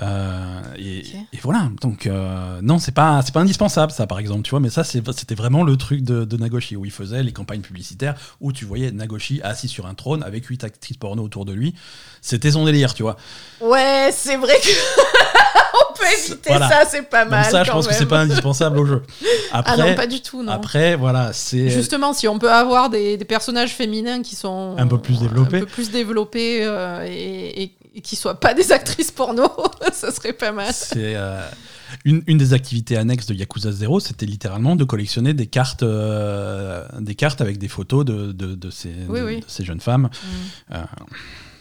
[0.00, 1.02] Euh, et,
[1.42, 1.70] voilà.
[1.80, 4.60] Donc, euh, non, c'est pas, c'est pas indispensable, ça, par exemple, tu vois.
[4.60, 8.14] Mais ça, c'était vraiment le truc de, de Nagoshi, où il faisait les campagnes publicitaires,
[8.40, 11.74] où tu voyais Nagoshi assis sur un trône avec huit actrices porno autour de lui.
[12.20, 13.16] C'était son délire, tu vois.
[13.60, 14.68] Ouais, c'est vrai que.
[16.12, 16.68] Éviter Voilà.
[16.68, 17.42] ça, c'est pas mal.
[17.42, 19.02] Donc ça, je quand pense que c'est pas indispensable au jeu.
[19.50, 20.52] Ah Après, non, pas du tout, non.
[20.52, 21.70] après voilà, c'est...
[21.70, 25.56] Justement, si on peut avoir des, des personnages féminins qui sont Un peu plus développés.
[25.56, 29.48] un peu plus développés euh, et, et- et qui soient pas des actrices porno,
[29.92, 30.68] ça serait pas mal.
[30.72, 31.40] C'est euh,
[32.04, 36.84] une, une des activités annexes de Yakuza 0, c'était littéralement de collectionner des cartes, euh,
[37.00, 39.36] des cartes avec des photos de, de, de ces, Oui, de, oui.
[39.40, 40.10] de ces jeunes femmes.
[40.72, 40.76] Euh,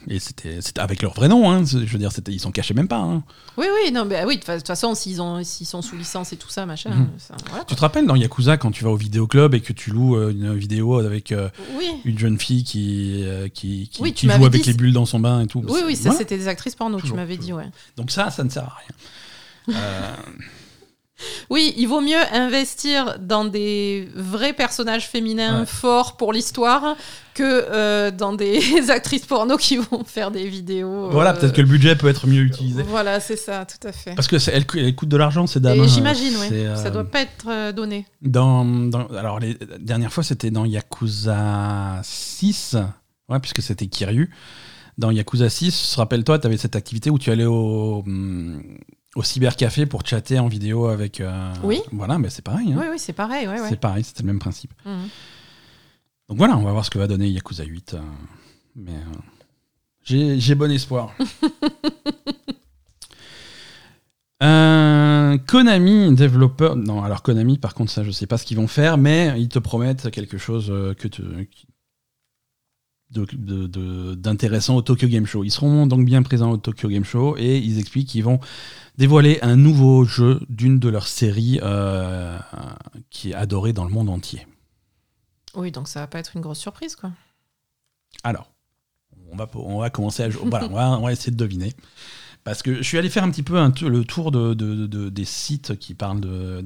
[0.09, 1.63] et c'était avec leur vrai nom, hein.
[1.65, 2.97] je veux dire, ils s'en cachaient même pas.
[2.99, 3.23] hein.
[3.57, 6.37] Oui, oui, non, mais oui, de toute façon, s'ils ont- s'ils sont sous licence et
[6.37, 7.09] tout ça, machin, Mhm.
[7.17, 7.65] ça, voilà.
[7.65, 10.31] Tu te rappelles dans Yakuza quand tu vas au vidéoclub et que tu loues euh,
[10.31, 14.65] une vidéo avec euh, Oui, une jeune fille qui, euh, qui, qui, Oui, joue avec
[14.65, 16.17] les bulles dans son bain et tout oui, oui, ça Voilà.
[16.19, 17.65] c'était des actrices porno, Toujours, tu m'avais dit, ouais.
[17.97, 19.75] Donc ça, ça ne sert à rien.
[19.77, 20.15] Euh,
[21.49, 25.65] Oui, il vaut mieux investir dans des vrais personnages féminins Ouais.
[25.65, 26.95] forts pour l'histoire
[27.33, 28.61] que euh, dans des
[28.91, 31.09] actrices porno qui vont faire des vidéos.
[31.09, 32.83] Voilà, euh, peut-être que le budget peut être mieux utilisé.
[32.83, 34.13] Voilà, c'est ça, tout à fait.
[34.15, 35.79] Parce que c'est- elle, de l'argent, ces dames.
[35.79, 35.87] Hein.
[35.87, 36.45] j'imagine, oui.
[36.49, 38.05] C'est, Ça euh, doit pas être euh, donné.
[38.21, 42.75] Dans, dans- alors, les dernières fois, c'était dans Yakuza 6,
[43.29, 44.29] ouais, puisque c'était Kiryu.
[44.97, 48.61] Dans Yakuza 6, rappelle-toi, tu avais cette activité où tu allais au, hum,
[49.17, 51.19] au cybercafé pour chatter en vidéo avec.
[51.19, 51.81] euh, Oui.
[51.91, 52.71] Voilà, mais c'est pareil.
[52.71, 52.77] hein.
[52.79, 53.47] Oui, oui, c'est pareil.
[53.47, 53.69] Ouais, ouais.
[53.69, 54.71] C'est pareil, c'était le même principe.
[54.85, 55.07] Mhm.
[56.29, 57.93] Donc voilà, on va voir ce que va donner Yakuza 8.
[57.95, 57.99] euh,
[58.75, 59.17] mais euh,
[60.03, 61.13] j'ai j'ai bon espoir.
[64.43, 66.75] Euh, Konami, développeur.
[66.75, 69.49] Non, alors Konami, par contre, ça, je sais pas ce qu'ils vont faire, mais ils
[69.49, 71.67] te promettent quelque chose que te- qui- de- de- de-
[73.09, 75.43] d'intéressant au Tokyo Game Show.
[75.43, 78.39] Ils seront donc bien présents au Tokyo Game Show et ils expliquent qu'ils vont
[78.97, 82.37] dévoiler un nouveau jeu d'une de leurs séries euh,
[83.09, 84.45] qui est adorée dans le monde entier.
[85.55, 87.11] Oui, donc ça va pas être une grosse surprise, quoi.
[88.23, 88.51] Alors,
[89.31, 90.43] on va, on va commencer à jouer.
[90.49, 91.73] voilà, on va, on va essayer de deviner.
[92.47, 95.09] Parce que je suis allé faire un petit peu un le tour de, de- de-
[95.09, 96.63] des sites qui parlent de,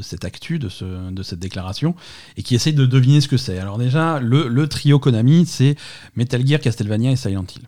[0.00, 1.96] cette actu, de, ce, de cette déclaration,
[2.36, 3.58] et qui essayent de deviner ce que c'est.
[3.58, 5.74] Alors déjà, le, le trio Konami, c'est
[6.14, 7.64] Metal Gear, Castlevania et Silent Hill.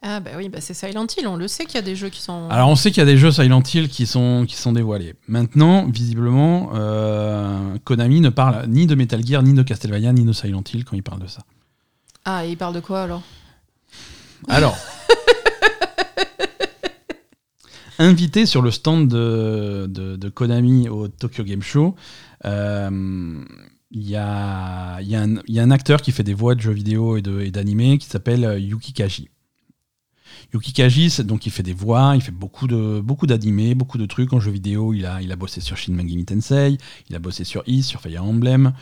[0.00, 2.08] Ah bah oui, bah c'est Silent Hill, on le sait qu'il y a des jeux
[2.08, 2.48] qui sont...
[2.48, 5.12] Alors on sait qu'il y a des jeux Silent Hill qui sont, qui sont dévoilés.
[5.28, 10.32] Maintenant, visiblement, euh, Konami ne parle ni de Metal Gear, ni de Castlevania, ni de
[10.32, 11.42] Silent Hill quand il parle de ça.
[12.24, 13.22] Ah, et il parle de quoi alors?
[14.48, 14.78] Alors,
[18.02, 21.94] invité sur le stand de, de- de Konami au Tokyo Game Show,
[22.44, 23.44] euh,
[23.90, 26.72] il y, a, y a y a un acteur qui fait des voix de jeux
[26.72, 29.28] vidéo et d'animé qui s'appelle euh, Yuki Kaji.
[30.54, 34.06] Yuki Kaji, donc il fait des voix, il fait beaucoup de beaucoup d'animés, beaucoup de
[34.06, 34.92] trucs en jeux vidéo.
[34.94, 36.76] Il a, il a bossé sur Shin Megami Tensei,
[37.08, 38.72] il a bossé sur Is, sur Fire Emblem.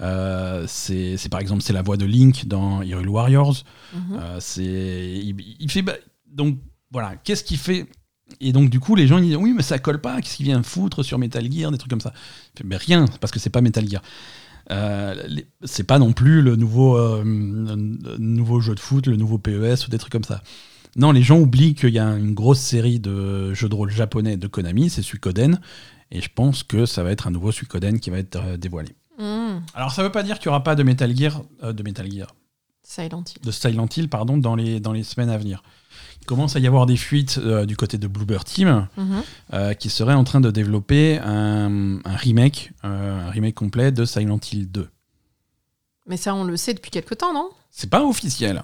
[0.00, 3.64] Euh, c'est par exemple c'est la voix de Link dans Hyrule Warriors.
[3.94, 4.18] Mhm.
[4.18, 5.94] Euh, c'est il, il fait bah,
[6.30, 6.58] donc
[6.90, 7.86] voilà qu'est-ce qu'il fait
[8.40, 10.46] et donc du coup les gens ils disent oui mais ça colle pas qu'est-ce qu'il
[10.46, 12.12] vient foutre sur Metal Gear des trucs comme ça.
[12.64, 14.02] Mais rien parce que c'est pas Metal Gear.
[14.70, 15.14] Euh,
[15.62, 19.86] c'est pas non plus le nouveau euh, le nouveau jeu de foot le nouveau PES
[19.86, 20.42] ou des trucs comme ça.
[20.96, 24.36] Non les gens oublient qu'il y a une grosse série de jeux de rôle japonais
[24.36, 25.60] de Konami c'est Suikoden
[26.10, 28.94] et je pense que ça va être un nouveau Suikoden qui va être euh, dévoilé.
[29.18, 31.82] Hmm, alors ça veut pas dire qu'il y aura pas de Metal Gear euh, de
[31.82, 32.34] Metal Gear.
[32.82, 33.42] Silent Hill.
[33.42, 35.62] de Silent Hill pardon, dans, les, dans les semaines à venir.
[36.24, 39.22] Il commence à y avoir des fuites euh, du côté de Bloober Team Mhm.
[39.52, 44.06] euh, qui serait en train de développer un, un remake, euh, un remake complet de
[44.06, 44.88] Silent Hill 2.
[46.06, 47.50] Mais ça, on le sait depuis quelque temps, non?
[47.70, 48.62] C'est pas officiel.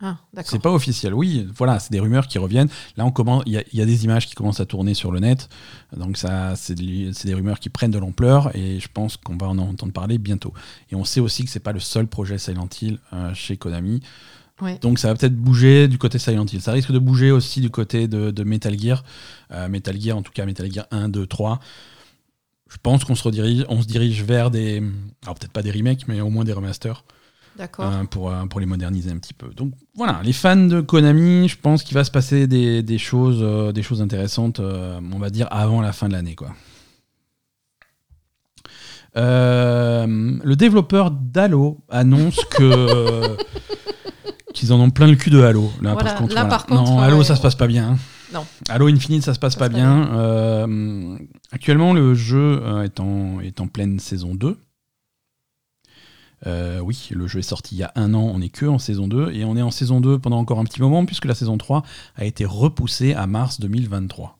[0.00, 0.18] Ah.
[0.44, 1.12] C'est pas officiel.
[1.12, 2.68] Oui, voilà, c'est des rumeurs qui reviennent.
[2.96, 3.42] Là, on commence.
[3.46, 5.48] Il y, a- il y a des images qui commencent à tourner sur le net.
[5.96, 9.36] Donc ça, c'est de- c'est des rumeurs qui prennent de l'ampleur et je pense qu'on
[9.36, 10.52] va en entendre parler bientôt.
[10.90, 12.98] Et on sait aussi que c'est pas le seul projet Silent Hill
[13.34, 14.02] chez Konami.
[14.60, 14.78] Ouais.
[14.80, 16.60] Donc ça va peut-être bouger du côté Silent Hill.
[16.60, 19.02] Ça risque de bouger aussi du côté de, de Metal Gear.
[19.50, 21.58] Euh, Metal Gear, en tout cas Metal Gear 1, 2, 3.
[22.70, 24.82] Je pense qu'on se redirige, on se dirige vers des,
[25.24, 27.04] alors peut-être pas des remakes, mais au moins des remasters
[27.56, 27.84] D'accord.
[27.86, 29.48] euh, pour, euh, pour les moderniser un petit peu.
[29.48, 33.40] Donc voilà, les fans de Konami, je pense qu'il va se passer des, des choses,
[33.42, 36.34] euh, des choses intéressantes, on va dire, avant la fin de l'année.
[36.34, 36.54] quoi.
[39.14, 43.36] Le développeur d'Halo annonce que
[44.52, 45.70] qu'ils en ont plein le cul de Halo.
[45.80, 46.48] Là, Voilà, par contre, là, voilà.
[46.56, 47.24] par contre, non, ouais, Halo, ouais.
[47.24, 47.90] ça se passe pas bien.
[47.92, 47.98] hein.
[48.32, 48.46] Non.
[48.70, 50.10] Halo Infinite, ça se passe Ça pas se bien.
[50.14, 51.18] Euh,
[51.50, 54.56] actuellement, le jeu euh, est, en, est en pleine saison 2.
[56.46, 58.78] Euh, oui, le jeu est sorti il y a un an, on est que en
[58.78, 61.34] saison 2, et on est en saison 2 pendant encore un petit moment, puisque la
[61.36, 61.84] saison 3
[62.16, 64.38] a été repoussée à mars 2023.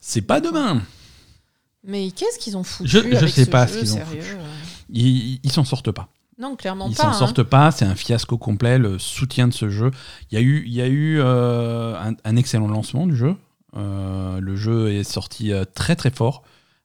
[0.00, 0.80] C'est pas demain
[1.84, 4.00] Mais qu'est-ce qu'ils ont foutu Je- je avec sais ce pas jeu, ce qu'ils ont
[4.90, 6.08] Ils ils s'en sortent pas.
[6.38, 7.02] Non, clairement Ils pas.
[7.04, 7.12] s'en hein.
[7.12, 9.90] sortent pas, c'est un fiasco complet, le soutien de ce jeu.
[10.30, 13.36] Il y a eu, il y a eu euh, un, un excellent lancement du jeu.
[13.76, 16.42] Euh, le jeu est sorti euh, très très fort.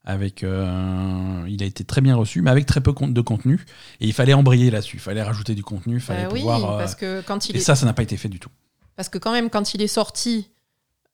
[0.09, 3.65] Avec, euh, il a été très bien reçu, mais avec très peu de contenu.
[3.99, 4.95] Et il fallait embrayer là-dessus.
[4.97, 5.95] Il fallait rajouter du contenu.
[5.95, 8.15] Il fallait Bah oui, parce que quand il et est ça, ça n'a pas été
[8.15, 8.49] fait du tout.
[8.95, 10.49] Parce que quand même, quand il est sorti,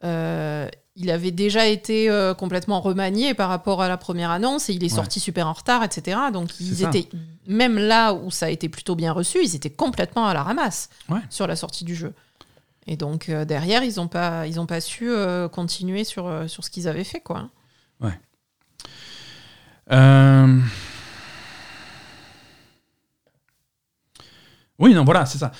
[0.03, 4.73] euh, il avait déjà été euh, complètement remanié par rapport à la première annonce et
[4.73, 4.95] il est Ouais.
[4.95, 6.17] sorti super en retard, etc.
[6.31, 6.89] Donc ils ça.
[6.89, 7.09] étaient,
[7.47, 10.89] même là où ça a été plutôt bien reçu, ils étaient complètement à la ramasse
[11.09, 11.19] Ouais.
[11.29, 12.13] sur la sortie du jeu.
[12.85, 15.09] Et donc euh, derrière, ils n'ont pas, ils ont pas su
[15.51, 17.21] continuer sur, sur ce qu'ils avaient fait.
[17.21, 17.49] Quoi.
[19.91, 20.59] Euh,
[24.79, 25.51] Oui, non, voilà, c'est ça.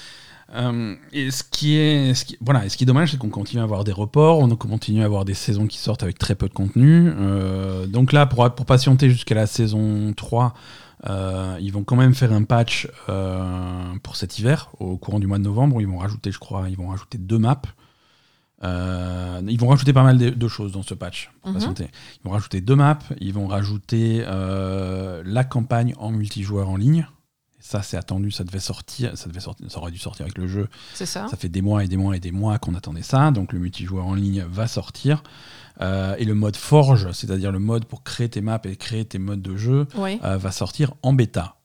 [0.55, 3.29] Euh, et ce qui est, ce qui, voilà, et ce qui est dommage, c'est qu'on
[3.29, 6.35] continue à avoir des reports, on continue à avoir des saisons qui sortent avec très
[6.35, 7.11] peu de contenu.
[7.15, 10.53] Euh, donc là, pour, pour patienter jusqu'à la saison 3,
[11.09, 12.87] euh, ils vont quand même faire un patch
[14.03, 16.69] pour cet hiver, au courant du mois de novembre, où ils vont rajouter, je crois,
[16.69, 17.61] ils vont rajouter deux maps.
[18.63, 21.31] Ils vont rajouter pas mal de, de choses dans ce patch.
[21.41, 21.55] Pour Mhm.
[21.55, 21.87] patienter.
[22.23, 27.07] Ils vont rajouter deux maps, ils vont rajouter la campagne en multijoueur en ligne.
[27.65, 30.47] Ça, c'est attendu, ça devait sortir, ça devait sortir, ça aurait dû sortir avec le
[30.47, 30.67] jeu.
[30.95, 33.31] C'est ça Ça fait des mois et des mois et des mois qu'on attendait ça.
[33.31, 35.23] Donc le multijoueur en ligne va sortir.
[35.79, 39.17] Euh, et le mode Forge, c'est-à-dire le mode pour créer tes maps et créer tes
[39.17, 40.19] modes de jeu, Oui.
[40.25, 41.55] euh, va sortir en bêta.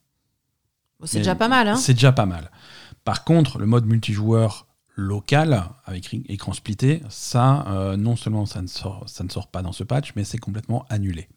[1.00, 1.66] Bon, C'est déjà pas mal.
[1.66, 2.52] Hein C'est déjà pas mal.
[3.02, 8.68] Par contre, le mode multijoueur local avec écran splitté, ça, euh, non seulement ça ne,
[8.68, 11.28] sort, ça ne sort pas dans ce patch, mais c'est complètement annulé.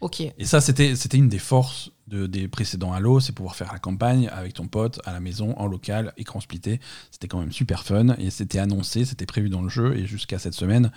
[0.00, 0.20] Ok.
[0.20, 4.28] Et ça, c'était une des forces de- des précédents Halo, c'est pouvoir faire la campagne
[4.32, 6.80] avec ton pote à la maison, en local, écran splitté.
[7.10, 9.94] C'était quand même super fun et c'était annoncé, c'était prévu dans le jeu.
[9.96, 10.90] Et jusqu'à cette semaine,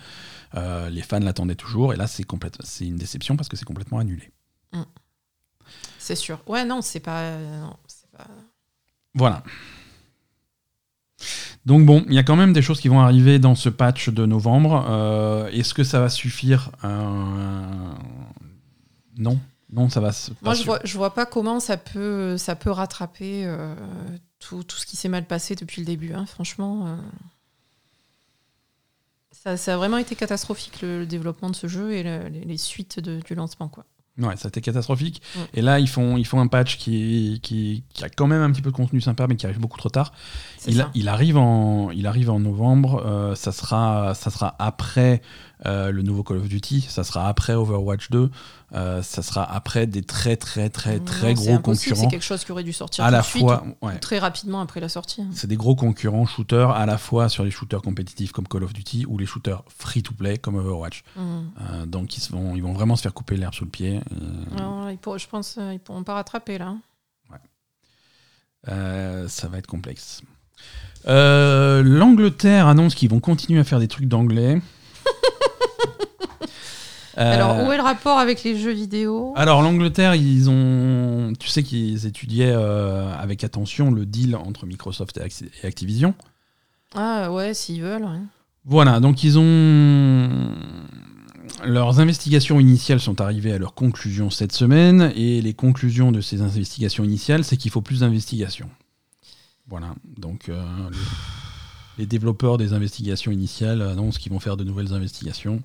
[0.54, 1.92] euh, les fans l'attendaient toujours.
[1.92, 2.24] Et là, c'est
[2.80, 4.30] une déception parce que c'est complètement annulé.
[5.98, 6.40] C'est sûr.
[6.46, 7.36] Ouais, non, c'est pas.
[7.38, 8.26] non, c'est pas-
[9.14, 9.42] Voilà.
[11.64, 14.08] Donc bon, il y a quand même des choses qui vont arriver dans ce patch
[14.08, 14.84] de novembre.
[14.88, 16.72] Euh, Est-ce que ça va suffire
[19.16, 19.38] Non,
[19.72, 20.10] non, ça va.
[20.42, 23.74] Moi, je vois, je vois pas comment ça peut, ça peut rattraper euh,
[24.38, 26.12] tout, tout ce qui s'est mal passé depuis le début.
[26.14, 26.26] hein.
[26.26, 26.96] Franchement, euh,
[29.30, 32.40] ça, ça a vraiment été catastrophique le, le développement de ce jeu et le- les,
[32.44, 33.68] les suites de- du lancement.
[33.68, 33.84] Quoi.
[34.18, 35.22] Ouais, ça a été catastrophique.
[35.36, 35.42] Ouais.
[35.54, 38.52] Et là, ils font, ils font un patch qui, qui, qui a quand même un
[38.52, 40.12] petit peu de contenu sympa, mais qui arrive beaucoup trop tard.
[40.94, 43.02] Il arrive en, il arrive en novembre.
[43.06, 45.22] euh, ça, sera, ça sera après
[45.66, 46.80] euh, le nouveau Call of Duty.
[46.88, 48.30] Ça sera après Overwatch 2.
[48.74, 52.00] euh, ça sera après des très, très, très, très gros concurrents.
[52.02, 53.98] C'est quelque chose qui aurait dû sortir À tout la suite, fois, ou ouais.
[53.98, 55.22] très rapidement après la sortie.
[55.22, 55.28] hein.
[55.32, 58.72] C'est des gros concurrents shooters à la fois sur les shooters compétitifs comme Call of
[58.72, 61.04] Duty ou les shooters free-to-play comme Overwatch.
[61.16, 61.50] Mhm.
[61.70, 64.00] Euh, donc ils, vont, ils vont vraiment se faire couper l'herbe sous le pied.
[64.90, 66.68] Ils pour- je pense qu'ils pourront pas rattraper là.
[66.68, 66.78] hein.
[69.28, 70.22] ça va être complexe.
[71.08, 74.60] Euh, L'Angleterre annonce qu'ils vont continuer à faire des trucs d'anglais.
[77.18, 81.46] Euh, Alors, où est le rapport avec les jeux vidéo alors l'Angleterre, ils ont, tu
[81.48, 86.14] sais qu'ils étudiaient euh, avec attention le deal entre Microsoft et Acti- et Activision.
[86.94, 88.04] Ah ouais, s'ils veulent.
[88.04, 88.20] ouais.
[88.64, 90.54] Voilà, donc ils ont.
[91.64, 96.40] Leurs investigations initiales sont arrivées à leur conclusion cette semaine, et les conclusions de ces
[96.40, 98.70] investigations initiales, c'est qu'il faut plus d'investigations.
[99.68, 100.64] Voilà, donc euh,
[101.98, 105.60] les développeurs des investigations initiales annoncent qu'ils vont faire de nouvelles investigations.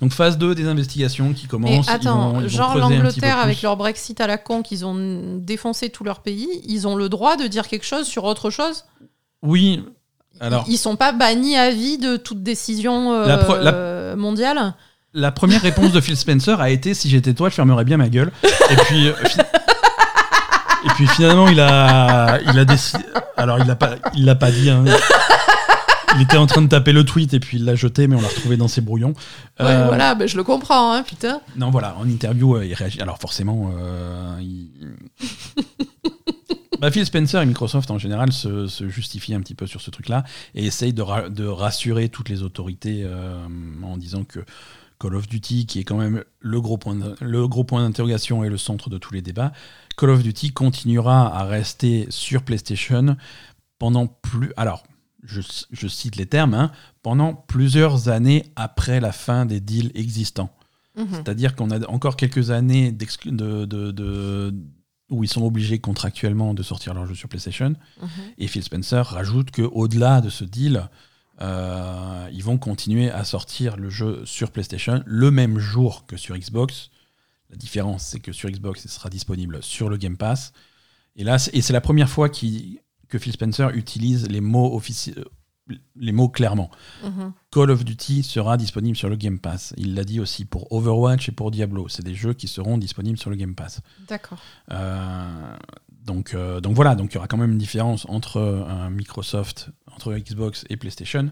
[0.00, 1.88] Donc phase 2 des investigations qui commencent.
[1.88, 5.90] attends, vont- ils vont genre l'Angleterre avec leur Brexit à la con, qu'ils ont défoncé
[5.90, 8.84] tout leur pays, ils ont le droit de dire quelque chose sur autre chose?
[9.42, 9.84] Oui,
[10.40, 10.64] alors.
[10.68, 14.74] Ils sont pas bannis à vie de toute décision euh, La pro- la- mondiale?
[15.14, 18.08] La première réponse de Phil Spencer a été si j'étais toi, je fermerais bien ma
[18.08, 18.30] gueule.
[18.70, 19.12] Et puis, euh,
[20.84, 23.04] et puis finalement, il a, il a décidé.
[23.36, 24.70] Alors, il l'a pas, il l'a pas dit.
[24.70, 24.84] hein.
[26.16, 28.20] Il était en train de taper le tweet et puis il l'a jeté, mais on
[28.20, 29.14] l'a retrouvé dans ses brouillons.
[29.60, 31.40] Ouais, Euh, voilà, ben, je le comprends, hein, putain.
[31.56, 33.00] Non, voilà, en interview, euh, il réagit.
[33.00, 34.70] Alors forcément, euh, il...
[36.80, 39.90] Bah, Phil Spencer et Microsoft en général se, se justifient un petit peu sur ce
[39.90, 40.24] truc-là
[40.56, 43.06] et essayent de, ra- de rassurer toutes les autorités
[43.84, 44.40] en disant que
[44.98, 48.42] Call of Duty, qui est quand même le gros point de- le gros point d'interrogation
[48.42, 49.52] et le centre de tous les débats,
[49.96, 53.16] Call of Duty continuera à rester sur PlayStation
[53.78, 54.52] pendant plus.
[54.56, 54.82] Alors,
[55.22, 60.50] je, je cite les termes, hein, pendant plusieurs années après la fin des deals existants.
[60.96, 61.06] Mhm.
[61.12, 64.54] C'est-à-dire qu'on a encore quelques années de, de- de-
[65.10, 67.74] où ils sont obligés contractuellement de sortir leurs jeux sur PlayStation.
[68.00, 68.08] Mhm.
[68.38, 70.88] Et Phil Spencer rajoute qu'au-delà de ce deal,
[71.40, 76.36] euh, ils vont continuer à sortir le jeu sur PlayStation le même jour que sur
[76.36, 76.90] Xbox.
[77.50, 80.52] La différence, c'est que sur Xbox, il sera disponible sur le Game Pass.
[81.16, 82.80] Et là, c'est- et c'est la première fois qu'il-
[83.12, 85.14] que Phil Spencer utilise les mots offici-
[85.96, 86.70] les mots clairement.
[87.04, 87.32] Mhm.
[87.52, 89.74] Call of Duty sera disponible sur le Game Pass.
[89.76, 91.88] Il l'a dit aussi pour Overwatch et pour Diablo.
[91.88, 93.80] C'est des jeux qui seront disponibles sur le Game Pass.
[94.08, 94.38] D'accord.
[94.72, 95.56] Euh,
[96.04, 99.68] donc, euh, donc voilà, donc il y aura quand même une différence entre euh, Microsoft,
[99.94, 101.30] entre Xbox et PlayStation.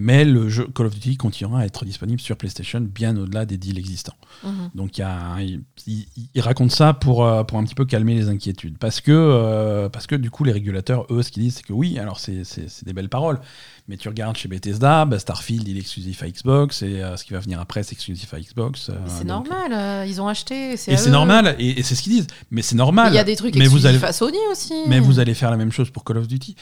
[0.00, 3.58] Mais le jeu Call of Duty continuera à être disponible sur PlayStation bien au-delà des
[3.58, 4.14] deals existants.
[4.44, 4.70] Mhm.
[4.76, 7.84] Donc il, y a- il, il- il raconte ça pour, euh, pour un petit peu
[7.84, 8.78] calmer les inquiétudes.
[8.78, 11.72] Parce que, euh, parce que du coup, les régulateurs, eux, ce qu'ils disent, c'est que
[11.72, 12.44] oui, alors c'est
[12.84, 13.40] des belles paroles,
[13.88, 17.24] mais tu regardes chez Bethesda, bah, Starfield, il est exclusif à Xbox, et euh, ce
[17.24, 18.90] qui va venir après, c'est exclusif à Xbox.
[18.90, 20.72] euh, c'est normal, euh, ils ont acheté.
[20.72, 22.26] Et c'est normal, et, et c'est ce qu'ils disent.
[22.50, 23.12] Mais c'est normal.
[23.12, 24.74] Il y a des trucs mais vous exclusifs allez, à Sony aussi.
[24.88, 26.54] mais vous allez faire la même chose pour Call of Duty.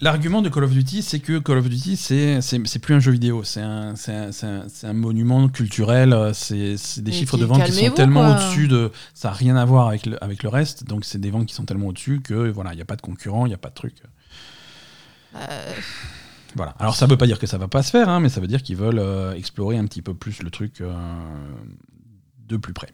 [0.00, 3.44] L'argument de Call of Duty, c'est que Call of Duty, c'est plus un jeu vidéo,
[3.44, 4.30] c'est un, un,
[4.82, 8.90] un- monument culturel, c'est des chiffres de vente qui sont tellement au-dessus de...
[9.14, 11.54] Ça n'a rien à voir avec le, avec le reste, donc c'est des ventes qui
[11.54, 13.68] sont tellement au-dessus que voilà, il n'y a pas de concurrent, il n'y a pas
[13.68, 13.94] de truc.
[15.36, 15.74] Euh,
[16.54, 16.74] Voilà.
[16.78, 18.46] Alors ça veut pas dire que ça va pas se faire, hein, mais ça veut
[18.46, 20.94] dire qu'ils veulent euh, explorer un petit peu plus le truc euh,
[22.46, 22.92] de plus près.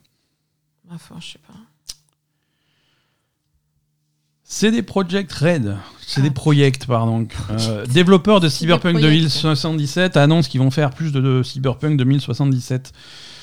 [0.98, 1.54] foi, je sais pas.
[4.44, 5.76] CD Projekt Red,
[6.06, 6.32] CD Ah.
[6.34, 9.10] Projekt, pardon, euh, développeur de Cyberpunk Projekt.
[9.10, 12.92] 2077, annonce qu'ils vont faire plus de, de Cyberpunk 2077.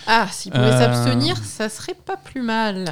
[0.06, 2.86] Ah, s'ils pouvaient s'abstenir, ça serait pas plus mal.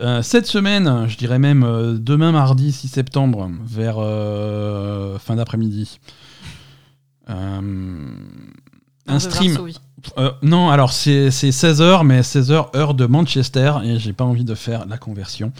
[0.00, 6.00] Euh, cette semaine, je dirais même euh, demain mardi 6 septembre, vers euh, fin d'après-midi.
[7.28, 9.52] Un stream.
[9.52, 9.78] Varsovie.
[10.42, 14.86] Non, alors c'est 16h, mais 16h heure de Manchester, et j'ai pas envie de faire
[14.86, 15.52] la conversion.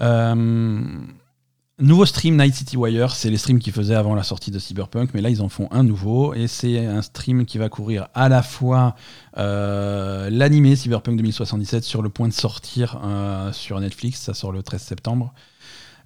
[0.00, 0.84] Euh,
[1.78, 5.10] nouveau stream Night City Wire, c'est les streams qu'ils faisaient avant la sortie de Cyberpunk,
[5.14, 8.28] mais là ils en font un nouveau, et c'est un stream qui va couvrir à
[8.28, 8.94] la fois
[9.36, 14.62] euh, l'animé Cyberpunk 2077 sur le point de sortir euh, sur Netflix, ça sort le
[14.62, 15.32] 13 septembre.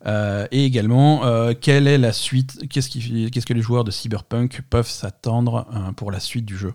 [0.06, 4.88] Euh, et également, euh, quelle est la suite Qu'est-ce que les joueurs de Cyberpunk peuvent
[4.88, 6.74] s'attendre euh, pour la suite du jeu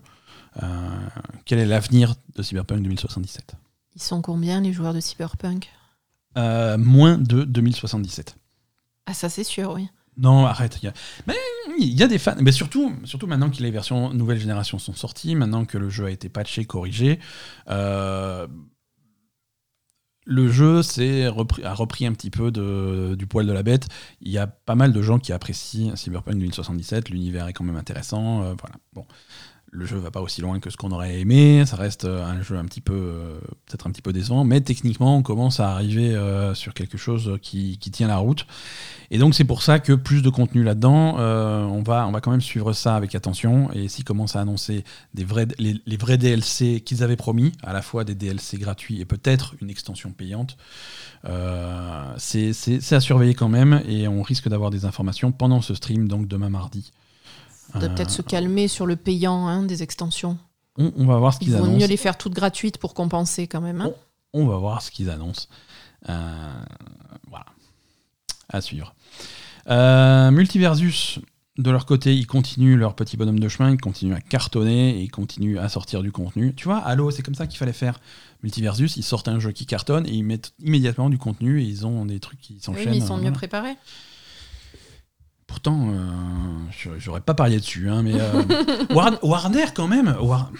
[1.44, 3.54] Quel est l'avenir de Cyberpunk 2077
[3.94, 5.68] Ils sont combien les joueurs de Cyberpunk?
[6.36, 8.36] Moins de 2077.
[9.10, 9.88] Ah ça c'est sûr, oui.
[10.18, 10.78] Non, arrête.
[11.26, 11.34] Mais
[11.78, 12.34] il y a des fans.
[12.40, 12.92] Mais surtout,
[13.26, 16.66] maintenant que les versions nouvelle génération sont sorties, maintenant que le jeu a été patché,
[16.66, 17.18] corrigé,
[17.70, 18.46] euh,
[20.26, 20.82] le jeu
[21.30, 23.88] repris, a repris un petit peu du poil de la bête.
[24.20, 27.08] Il y a pas mal de gens qui apprécient Cyberpunk 2077.
[27.08, 28.42] L'univers est quand même intéressant.
[28.42, 28.76] euh, voilà.
[28.92, 29.06] Bon.
[29.70, 31.64] Le jeu va pas aussi loin que ce qu'on aurait aimé.
[31.66, 34.60] Ça reste euh, un jeu un petit peu, euh, peut-être un petit peu décevant, mais
[34.62, 38.46] techniquement, on commence à arriver euh, sur quelque chose qui, qui tient la route.
[39.10, 42.72] Et donc c'est pour ça que plus de contenu là-dedans, on, va, quand même suivre
[42.72, 43.70] ça avec attention.
[43.72, 44.84] Et s'ils commencent à annoncer
[45.14, 49.00] des vrais, les, les vrais DLC qu'ils avaient promis, à la fois des DLC gratuits
[49.00, 50.56] et peut-être une extension payante,
[52.18, 53.82] c'est à surveiller quand même.
[53.88, 56.92] Et on risque d'avoir des informations pendant ce stream, donc demain mardi.
[57.74, 60.38] On doit Euh, peut-être se calmer sur le payant hein, des extensions.
[60.78, 61.78] on, on va voir ce Il qu'ils vaut annoncent.
[61.78, 63.80] mieux les faire toutes gratuites pour compenser quand même.
[63.80, 63.90] hein.
[64.32, 65.46] On va voir ce qu'ils annoncent.
[66.08, 66.52] Euh,
[67.28, 67.46] voilà.
[68.50, 68.94] À suivre.
[69.68, 71.18] Euh, Multiversus,
[71.58, 75.02] de leur côté, ils continuent leur petit bonhomme de chemin, ils continuent à cartonner et
[75.02, 76.54] ils continuent à sortir du contenu.
[76.54, 78.00] Tu vois, Halo, c'est comme ça qu'il fallait faire.
[78.42, 81.84] Multiversus, ils sortent un jeu qui cartonne et ils mettent immédiatement du contenu et ils
[81.86, 82.90] ont des trucs qui Oui, s'enchaînent.
[82.90, 83.76] mais ils sont euh, mieux préparés.
[85.48, 88.42] Pourtant, euh, j'aurais pas parié dessus, hein, mais euh,
[88.94, 90.14] War- Warner quand même.
[90.20, 90.52] War-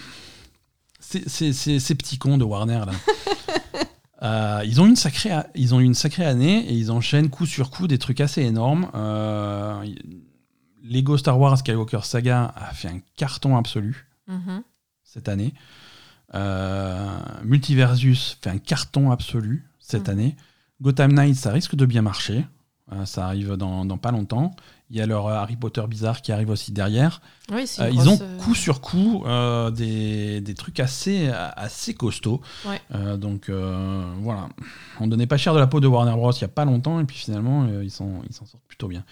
[0.99, 2.91] Ces petits cons de Warner là.
[4.21, 7.45] Euh, ils ont une sacrée, ils ont eu une sacrée année et ils enchaînent coup
[7.45, 8.89] sur coup des trucs assez énormes.
[10.83, 14.61] Lego Star Wars Skywalker Saga a fait un carton absolu Mhm.
[15.05, 15.53] cette année.
[17.45, 20.13] Multiversus fait un carton absolu cette Mhm.
[20.13, 20.35] année.
[20.81, 22.45] Gotham Knights, ça risque de bien marcher.
[23.05, 24.53] Ça arrive dans, dans pas longtemps.
[24.91, 27.21] Il y a leur euh, Harry Potter bizarre qui arrive aussi derrière.
[27.51, 32.41] Oui, Euh, ils ont euh, coup sur coup euh, des, des trucs assez, assez costauds.
[32.65, 32.81] Ouais.
[32.95, 34.49] Euh, donc voilà.
[34.99, 36.31] On donnait pas cher de la peau de Warner Bros.
[36.31, 39.03] il y a pas longtemps et puis finalement ils s'en ils sortent plutôt bien.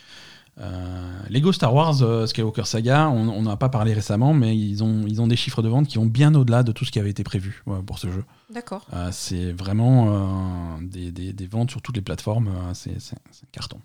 [1.30, 5.22] Lego Star Wars Skywalker Saga, on n'en a pas parlé récemment, mais ils ont, ils
[5.22, 7.24] ont des chiffres de vente qui vont bien au-delà de tout ce qui avait été
[7.24, 8.24] prévu pour ce jeu.
[8.52, 8.84] D'accord.
[9.12, 13.80] C'est vraiment des, des- des ventes sur toutes les plateformes, c'est un carton.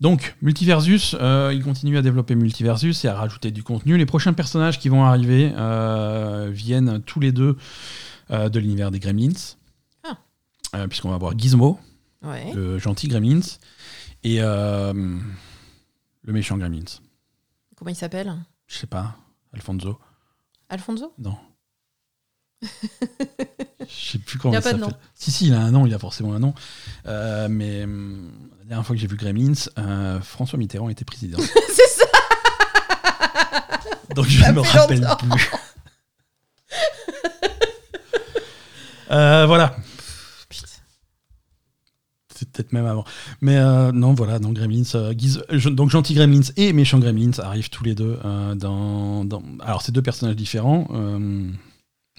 [0.00, 3.96] Donc, Multiversus, euh, ils continuent à développer Multiversus et à rajouter du contenu.
[3.96, 7.56] Les prochains personnages qui vont arriver euh, viennent tous les deux
[8.30, 9.56] euh, de l'univers des Gremlins.
[10.72, 10.88] Ah.
[10.88, 11.78] Puisqu'on va voir Gizmo,
[12.22, 12.52] Ouais.
[12.54, 13.40] le gentil Gremlins,
[14.24, 14.92] et le
[16.26, 17.00] méchant Gremlins.
[17.76, 18.32] Comment il s'appelle?
[18.68, 19.16] Je sais pas,
[19.52, 19.98] Alfonso
[20.68, 21.12] Alfonso?
[21.18, 21.36] Non.
[23.80, 24.94] Je sais plus comment Il il pas de s'appelle.
[24.94, 24.98] nom.
[25.14, 26.54] Si, si, il a un nom, il a forcément un nom.
[27.04, 28.30] Mais hum,
[28.72, 31.38] dernière fois que j'ai vu Gremlins, euh, François Mitterrand était président.
[31.68, 32.04] C'est ça
[34.14, 35.16] Donc je ne me rappelle longtemps.
[35.16, 35.50] plus.
[39.10, 39.76] Euh, voilà.
[42.34, 43.04] C'est peut-être même avant.
[43.40, 44.82] Mais euh, non, voilà, donc Gremlins,
[45.16, 48.18] Giz- je- donc Gentil Gremlins et Méchant Gremlins arrivent tous les deux
[48.56, 50.86] dans, dans- Alors, c'est deux personnages différents.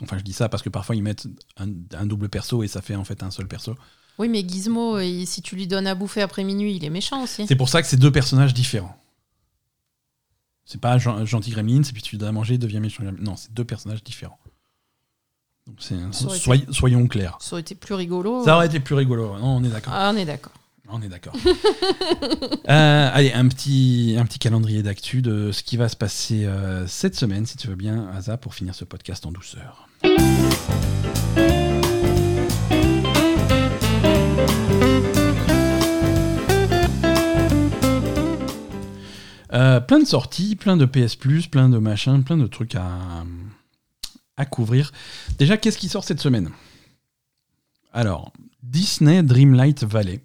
[0.02, 1.28] Enfin, je dis ça parce que parfois ils mettent
[1.58, 1.68] un,
[1.98, 3.76] un double perso et ça fait en fait un seul perso.
[4.20, 7.24] Oui, mais Gizmo, il- si tu lui donnes à bouffer après minuit, il est méchant
[7.24, 7.46] aussi.
[7.48, 8.96] C'est pour ça que c'est deux personnages différents.
[10.66, 13.04] C'est pas gen- gentil Gremlins et puis tu lui donnes à manger, il devient méchant.
[13.20, 14.40] Non, c'est deux personnages différents.
[15.68, 17.38] Donc c'est été- soyons clairs.
[17.40, 18.44] Ça aurait été plus rigolo.
[18.46, 19.38] Ça aurait été plus rigolo.
[19.40, 19.94] Non, on est d'accord.
[19.96, 20.54] Ah, on est d'accord.
[20.90, 21.34] On est d'accord.
[22.70, 26.88] Euh, allez, un petit, un petit calendrier d'actu de ce qui va se passer euh,
[26.88, 29.90] cette semaine, si tu veux bien, Asa, pour finir ce podcast en douceur.
[39.54, 43.24] Euh, plein de sorties, plein de PS Plus, plein de machins, plein de trucs à,
[44.38, 44.92] à couvrir.
[45.38, 46.50] Déjà, qu'est-ce qui sort cette semaine?
[47.92, 50.24] Alors, Disney Dreamlight Valley.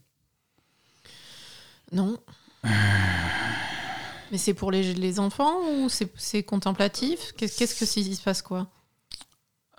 [1.92, 2.16] Non.
[2.64, 7.32] Mais c'est pour les, les enfants ou c'est contemplatif?
[7.36, 8.70] Qu'est- Qu'est-ce que c'est- il se passe quoi?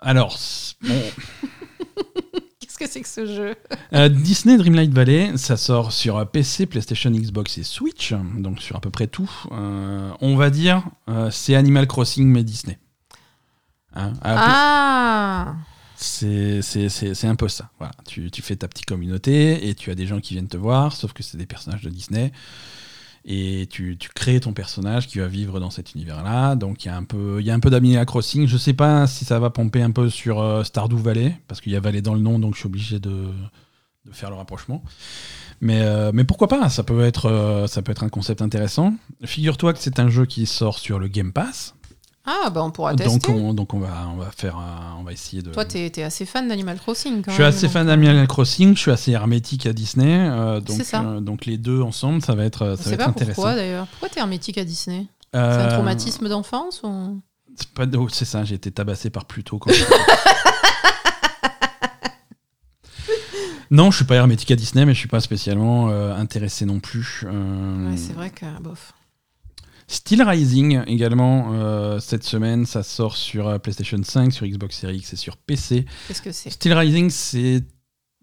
[0.00, 0.38] Alors,
[0.82, 1.02] bon,
[2.80, 3.54] que c'est que ce jeu?
[3.92, 8.80] Euh, Disney Dreamlight Valley, ça sort sur PC, PlayStation, Xbox et Switch, donc sur à
[8.80, 9.30] peu près tout.
[9.52, 12.78] Euh, on va dire, euh, c'est Animal Crossing mais Disney.
[13.94, 15.56] Hein, Ah
[15.96, 17.70] c'est un peu ça.
[17.78, 17.92] Voilà.
[18.06, 20.94] Tu, tu fais ta petite communauté et tu as des gens qui viennent te voir,
[20.94, 22.32] sauf que c'est des personnages de Disney.
[23.24, 26.56] Et tu, crées ton personnage qui va vivre dans cet univers-là.
[26.56, 28.46] Donc il y a un peu, y peu Crossing.
[28.46, 31.72] Je sais pas si ça va pomper un peu sur euh, Stardew Valley, parce qu'il
[31.72, 33.30] y a Valley dans le nom, donc je suis obligé de
[34.12, 34.82] faire le rapprochement.
[35.60, 36.68] Mais, euh, mais pourquoi pas?
[36.68, 38.94] Ça peut, être, euh, ça peut être un concept intéressant.
[39.24, 41.74] Figure-toi que c'est un jeu qui sort sur le Game Pass.
[42.26, 43.32] Ah, bah on pourra Donc tester.
[43.32, 45.50] on, donc on, va, on, va faire, un- on va essayer de.
[45.50, 47.96] Toi, t'es es assez fan d'Animal Crossing quand je suis même, assez donc, fan euh,
[47.96, 50.28] d'Animal Crossing, je suis assez hermétique à Disney.
[50.30, 51.00] euh, donc, ça.
[51.02, 53.34] euh, donc les deux ensemble, ça va être, ça va être intéressant.
[53.42, 53.86] pourquoi d'ailleurs.
[53.86, 55.06] Pourquoi t'es hermétique à Disney?
[55.32, 57.20] C'est un Euh, traumatisme d'enfance ou...
[57.56, 59.58] C'est pas oh, ça, j'ai été tabassé par Pluto.
[59.58, 59.70] quand
[63.70, 66.80] non, je suis pas hermétique à Disney, mais je suis pas spécialement euh, intéressé non
[66.80, 67.22] plus.
[67.24, 68.92] Euh, Ouais, c'est vrai que bof.
[69.90, 74.98] Steel Rising également euh, cette semaine, ça sort sur euh, PlayStation 5, sur Xbox Series
[74.98, 75.84] X et sur PC.
[76.06, 76.50] Qu'est-ce que c'est?
[76.50, 77.64] Steel Rising, c'est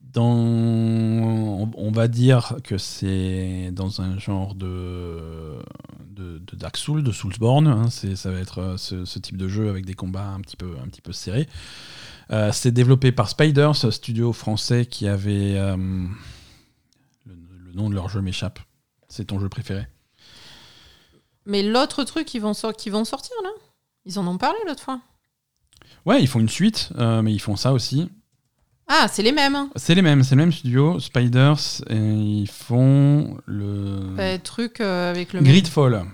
[0.01, 5.57] dans, on, va dire que c'est dans un genre de
[6.09, 7.67] de, de Dark Souls, de Soulsborne.
[7.67, 7.89] hein.
[7.89, 10.55] c'est ça va être euh, ce, ce type de jeu avec des combats un petit
[10.55, 11.47] peu un petit peu serrés.
[12.31, 15.75] Euh, c'est développé par Spider, ce studio français qui avait euh,
[17.25, 17.33] le,
[17.65, 18.59] le nom de leur jeu m'échappe.
[19.09, 19.85] C'est ton jeu préféré?
[21.47, 23.49] Mais l'autre truc qu'ils vont, sortir là?
[24.05, 24.99] Ils en ont parlé l'autre fois?
[26.05, 28.09] Ouais, ils font une suite, euh, mais ils font ça aussi.
[28.87, 29.55] Ah, c'est les mêmes.
[29.55, 29.69] hein.
[29.75, 31.59] C'est les mêmes, c'est le même studio, Spiders,
[31.89, 36.05] et ils font le Bah, truc euh, avec le même- Gridfall.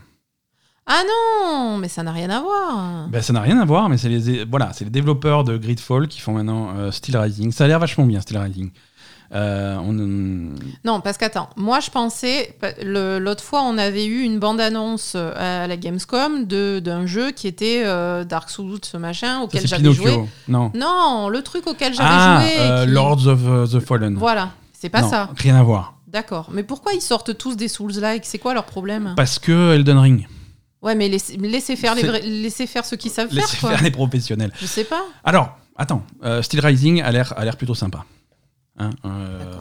[0.86, 3.08] Ah non, mais ça n'a rien à voir.
[3.10, 6.20] Ben, ça n'a rien à voir, mais c'est les, voilà, les développeurs de Gridfall qui
[6.20, 7.52] font maintenant euh, Steel Rising.
[7.52, 8.72] Ça a l'air vachement bien, Steel Rising.
[9.34, 9.94] Euh, on-
[10.84, 15.68] Non, parce qu'attends, moi je pensais, l'autre fois on avait eu une bande-annonce euh, à
[15.68, 20.20] la Gamescom d'un jeu qui était euh, Dark Souls, ce machin, auquel j'avais joué.
[20.48, 20.72] Non.
[20.76, 22.52] Non, le truc auquel j'avais Ah, joué.
[22.60, 24.16] euh, qui- Lords of the Fallen.
[24.18, 25.30] Voilà, c'est pas Non, ça.
[25.36, 25.96] Rien à voir.
[26.08, 26.50] D'accord.
[26.52, 29.14] Mais pourquoi ils sortent tous des Souls-like C'est quoi leur problème?
[29.18, 30.28] Parce que Elden Ring.
[30.84, 33.58] Ouais, mais laissez, laissez faire, les C'est- vrais- laissez faire ce qu'ils savent faire, Laissez
[33.58, 34.52] faire les professionnels.
[34.62, 35.02] Je sais pas.
[35.24, 36.04] Alors, attends,
[36.44, 38.06] Steel Rising a l'air plutôt sympa.
[38.78, 39.56] Hein, euh,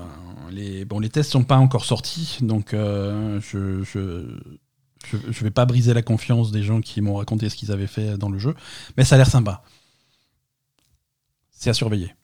[0.50, 4.38] les, bon, les tests sont pas encore sortis, donc euh, je, je,
[5.04, 7.86] je, je vais pas briser la confiance des gens qui m'ont raconté ce qu'ils avaient
[7.86, 8.54] fait dans le jeu,
[8.96, 9.62] mais ça a l'air sympa.
[11.50, 12.14] C'est à surveiller.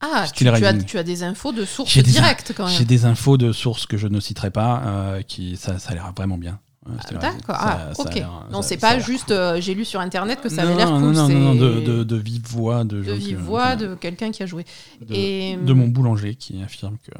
[0.00, 0.84] Ah, tu, as, Rising.
[0.84, 2.86] tu as des infos de sources J'ai directes quand J'ai même.
[2.88, 6.12] des infos de sources que je ne citerai pas, euh, qui ça, ça a l'air
[6.16, 6.58] vraiment bien.
[6.84, 7.14] Ah.
[7.20, 7.56] D'accord.
[7.58, 8.14] Ah, ok.
[8.14, 9.30] l'air- non, ça- c'est ça pas l'air juste.
[9.30, 11.12] euh, J'ai lu sur internet que ça non, avait l'air non, cool.
[11.12, 14.32] non, c'est non, non, de, de, de vive voix de, de vive voix de, quelqu'un
[14.32, 14.64] qui a joué.
[15.00, 17.12] de- Et de mon boulanger qui affirme que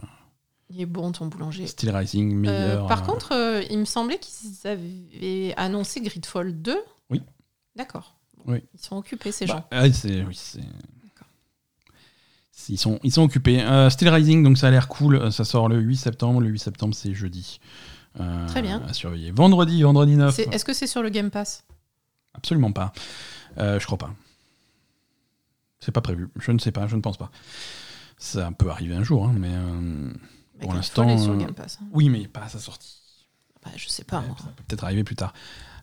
[0.71, 1.67] il est bon ton boulanger.
[1.67, 2.87] Steel Rising Euh, meilleur.
[2.89, 6.77] par euh, contre, il me semblait qu'ils avaient annoncé Gridfall 2.
[7.11, 7.21] Oui.
[7.77, 8.17] D'accord.
[8.47, 8.63] Oui.
[8.75, 9.79] Ils sont occupés ces Bah, gens.
[9.81, 10.61] ouais, c'est- oui, c'est-
[12.69, 13.65] Ils sont, ils sont occupés.
[13.91, 15.33] Steel Rising, donc ça a l'air cool.
[15.33, 16.41] Ça sort le 8 septembre.
[16.41, 17.59] Le 8 septembre, c'est jeudi.
[18.21, 18.83] Euh, Très bien.
[18.89, 19.31] À surveiller.
[19.31, 20.35] Vendredi, vendredi 9.
[20.35, 21.65] C'est- Est-ce que c'est sur le Game Pass?
[22.35, 22.93] Absolument pas.
[23.59, 24.11] Euh, je crois pas.
[25.81, 26.29] C'est pas prévu.
[26.37, 26.87] Je ne sais pas.
[26.87, 27.31] Je ne pense pas.
[28.19, 30.11] Ça peut arriver un jour, hein, mais euh,
[30.61, 31.15] Mais Pour l'instant, euh,
[31.45, 31.65] hein.
[31.93, 32.99] oui, mais pas à sa sortie.
[33.65, 34.21] Bah, je sais pas.
[34.21, 35.33] Ouais, ça peut peut-être arriver plus tard.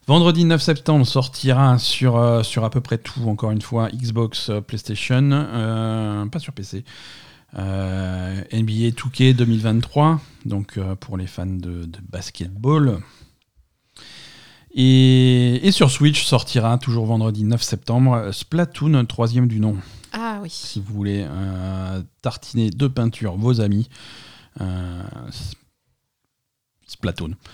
[0.06, 4.50] Vendredi 9 septembre sortira sur, euh, sur à peu près tout, encore une fois, Xbox,
[4.66, 6.84] PlayStation, pas sur PC.
[7.54, 12.98] NBA 2K 2023, donc euh, pour les fans de, de basketball.
[14.72, 19.76] Et, et sur Switch sortira toujours vendredi 9 septembre Splatoon, troisième du nom.
[20.12, 20.50] Ah oui.
[20.50, 23.88] Si vous voulez euh, tartiner de peinture vos amis.
[24.60, 25.02] Euh,
[26.86, 27.34] Splatoon.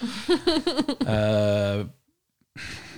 [1.08, 1.84] Euh,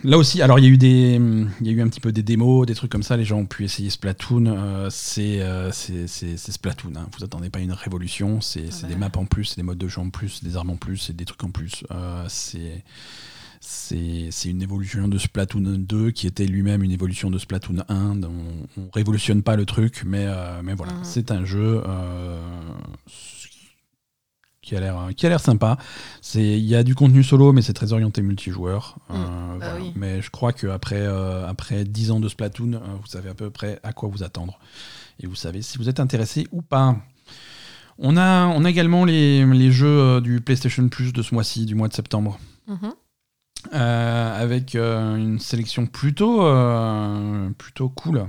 [0.04, 1.20] là aussi, alors il y a eu des,
[1.60, 3.16] il y a eu un petit peu des démos, des trucs comme ça.
[3.16, 4.46] Les gens ont pu essayer Splatoon.
[4.46, 6.92] euh, c'est, euh, c'est, c'est- c'est Splatoon.
[6.96, 7.08] hein.
[7.16, 8.40] Vous attendez pas une révolution.
[8.40, 8.88] C'est, c'est bah.
[8.88, 10.98] des maps en plus, c'est des modes de jeu en plus, des armes en plus,
[10.98, 11.84] c'est des trucs en plus.
[11.90, 12.84] Euh, c'est
[13.60, 18.14] c'est une évolution de Splatoon 2 qui était lui-même une évolution de Splatoon 1.
[18.16, 18.30] Donc
[18.76, 20.26] on, on révolutionne pas le truc, mais,
[20.62, 21.00] mais voilà, Mhm.
[21.04, 21.82] c'est un jeu
[24.68, 25.78] qui a l'air qui a l'air sympa.
[26.20, 28.96] C'est il y a du contenu solo, mais c'est très orienté multijoueur.
[29.10, 29.14] Euh.
[29.14, 29.74] Bah voilà.
[29.80, 29.92] oui.
[29.96, 33.50] Mais je crois qu'après euh, après 10 ans de Splatoon, euh, vous savez à peu
[33.50, 34.58] près à quoi vous attendre
[35.20, 36.96] et vous savez si vous êtes intéressé ou pas.
[37.98, 41.66] On a, on a également les, les jeux euh, du PlayStation Plus de ce mois-ci,
[41.66, 42.38] du mois de septembre.
[42.68, 42.92] Mhm.
[43.74, 48.26] Euh, avec euh, une sélection plutôt, euh, plutôt cool.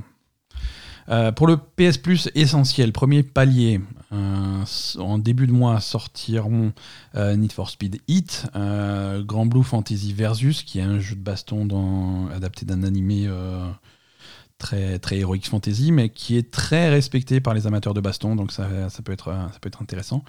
[1.10, 3.82] Euh, pour le PS Plus essentiel, premier palier,
[4.12, 4.64] euh,
[5.00, 6.72] en début de mois sortiront
[7.16, 12.28] euh, Need for Speed Heat, Grand Blue Fantasy Versus, qui est un jeu de baston
[12.34, 13.28] adapté d'un animé
[14.60, 18.52] très, très Heroic Fantasy, mais qui est très respecté par les amateurs de baston, donc
[18.52, 20.24] ça, ça, peut, être, ça peut être intéressant.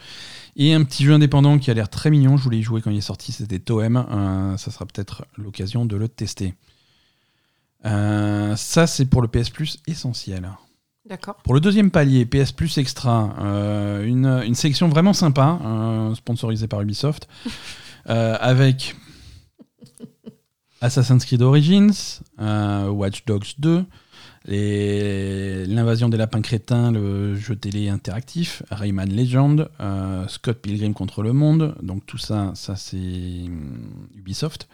[0.57, 2.90] Et un petit jeu indépendant qui a l'air très mignon, je voulais y jouer quand
[2.90, 6.55] il est sorti, c'était Toem, ça sera peut-être l'occasion de le tester.
[7.85, 10.48] Ça, c'est pour le PS Plus essentiel.
[11.11, 11.35] D'accord.
[11.43, 16.69] Pour le deuxième palier, PS Plus Extra, euh, une, une sélection vraiment sympa, euh, sponsorisée
[16.69, 17.28] par Ubisoft,
[18.09, 18.95] euh, avec
[20.81, 21.91] Assassin's Creed Origins,
[22.39, 23.85] Watch Dogs 2,
[24.47, 29.69] les- l'invasion des lapins crétins, le jeu télé interactif, Rayman Legend,
[30.28, 34.69] Scott Pilgrim contre le monde, donc tout ça, ça c'est hum, Ubisoft.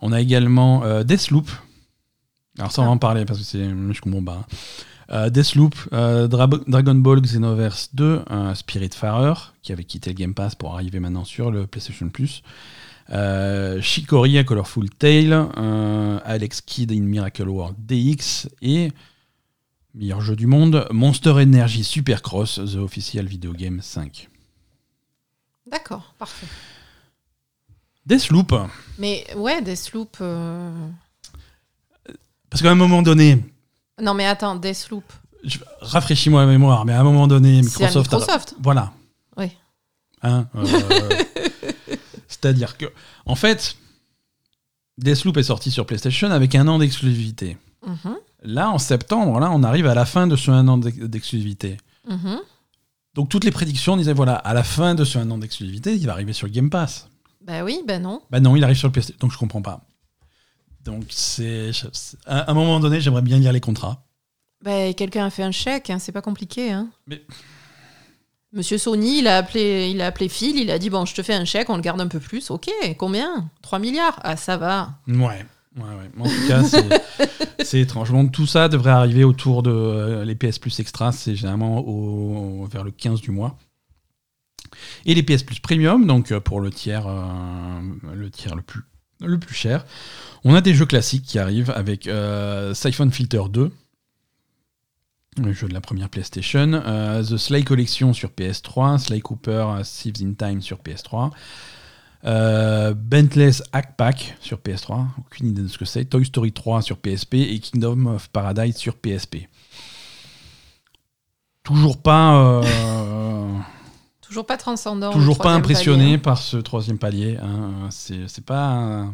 [0.00, 1.50] On a également Deathloop.
[2.58, 4.38] Alors ça on va en parler parce que c'est je comprends pas.
[4.40, 4.46] hein.
[5.10, 10.34] Euh, Deathloop, euh, Dra- Dragon Ball Xenoverse 2, euh, Spiritfarer, qui avait quitté le Game
[10.34, 12.42] Pass pour arriver maintenant sur le PlayStation Plus.
[13.10, 15.48] Euh, Shikori A Colorful Tale,
[16.24, 18.90] Alex Kidd in Miracle World DX et
[19.94, 24.30] meilleur jeu du monde, Monster Energy Supercross, The Official Video Game 5.
[25.70, 26.46] D'accord, parfait.
[28.06, 28.54] Deathloop,
[28.98, 30.16] Mais ouais, Deathloop.
[32.50, 33.38] parce qu'à un moment donné,
[34.00, 35.04] Non, mais attends, Deathloop.
[35.44, 38.12] je- rafraîchis-moi la mémoire, mais à un moment donné, à Microsoft.
[38.12, 38.54] a- Microsoft.
[38.60, 38.92] Voilà.
[39.36, 39.50] Oui.
[40.22, 40.64] Hein, euh,
[42.28, 42.86] C'est-à-dire que,
[43.26, 43.76] en fait,
[44.98, 47.56] Deathloop est sorti sur PlayStation avec un an d'exclusivité.
[47.86, 48.16] Mhm,
[48.46, 51.76] Là, en septembre, là, on arrive à la fin de ce un an d'ex- d'exclusivité.
[52.08, 52.38] mhm.
[53.14, 56.04] Donc toutes les prédictions disaient voilà, à la fin de ce un an d'exclusivité, il
[56.04, 57.08] va arriver sur le Game Pass.
[57.46, 58.20] Bah oui, bah non.
[58.30, 59.18] Bah non, il arrive sur le PlayStation.
[59.20, 59.82] Donc je comprends pas.
[60.84, 61.70] Donc c'est
[62.26, 64.04] à un moment donné, j'aimerais bien lire les contrats.
[64.62, 66.70] Bah, quelqu'un a fait un chèque, hein, c'est pas compliqué.
[66.72, 66.88] Hein.
[67.06, 67.22] Mais-
[68.52, 71.22] Monsieur Sony, il a, appelé, il a appelé Phil, il a dit Bon, je te
[71.24, 72.50] fais un chèque, on le garde un peu plus.
[72.52, 73.50] Ok, combien?
[73.62, 74.20] 3 milliards?
[74.22, 74.90] Ah, ça va.
[75.08, 75.44] Ouais.
[75.76, 76.10] Ouais, ouais.
[76.20, 76.62] En tout cas,
[77.64, 78.12] c'est- étrange.
[78.12, 82.64] Donc, tout ça devrait arriver autour de euh, les PS Plus Extra, c'est généralement au-
[82.66, 83.58] vers le 15 du mois.
[85.04, 87.80] Et les PS Plus Premium, donc euh, pour le tiers, euh,
[88.14, 88.82] le tiers le plus,
[89.26, 89.84] le plus cher.
[90.44, 93.70] On a des jeux classiques qui arrivent avec euh, Siphon Filter 2,
[95.42, 99.82] le jeu de la première PlayStation, euh, The Sly Collection sur PS3, Sly Cooper euh,
[99.82, 101.30] Thieves in Time sur PS3,
[102.26, 106.98] euh, Bentley's Hackpack sur PS3, aucune idée de ce que c'est, Toy Story 3 sur
[106.98, 109.48] PSP et Kingdom of Paradise sur PSP.
[111.62, 113.58] Toujours pas, euh,
[114.26, 115.12] Toujours pas transcendant.
[115.12, 117.36] toujours pas impressionné palier, par ce troisième palier.
[117.42, 117.88] hein.
[117.90, 119.06] C'est pas,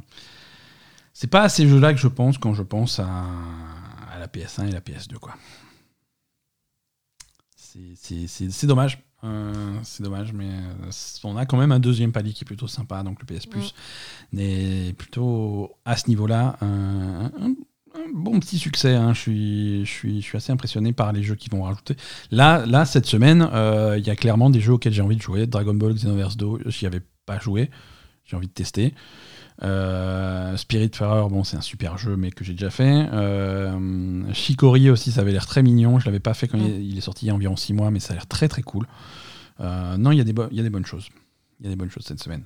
[1.12, 3.06] c'est pas à ces jeux-là que je pense quand je pense à,
[4.12, 5.34] à la PS1 et la PS2 quoi.
[8.26, 9.02] C'est- dommage.
[9.22, 10.90] Euh, c'est dommage, mais euh,
[11.24, 13.74] on a quand même un deuxième palier qui est plutôt sympa, donc le PS Plus
[14.32, 17.54] n'est plutôt à ce niveau-là un, un-
[17.94, 18.94] un bon petit succès.
[18.94, 19.12] hein.
[19.14, 21.96] Je, suis, je, suis, je suis assez impressionné par les jeux qu'ils vont rajouter.
[22.30, 25.22] Là, là cette semaine, euh, il y a clairement des jeux auxquels j'ai envie de
[25.22, 25.46] jouer.
[25.46, 27.70] Dragon Ball Xenoverse 2, j'y avais pas joué,
[28.24, 28.94] j'ai envie de tester.
[29.62, 33.08] Euh, Spiritfarer, bon, c'est un super jeu, mais que j'ai déjà fait.
[33.12, 35.98] Euh, Shikori aussi, ça avait l'air très mignon.
[35.98, 36.66] Je l'avais pas fait quand Mm.
[36.66, 38.48] il, il est sorti il y a environ 6 mois, mais ça a l'air très
[38.48, 38.86] très cool.
[39.60, 41.08] Euh, non, il y, a des bo- il y a des bonnes choses.
[41.60, 42.44] Il y a des bonnes choses cette semaine.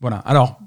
[0.00, 0.16] Voilà.
[0.18, 0.58] Alors,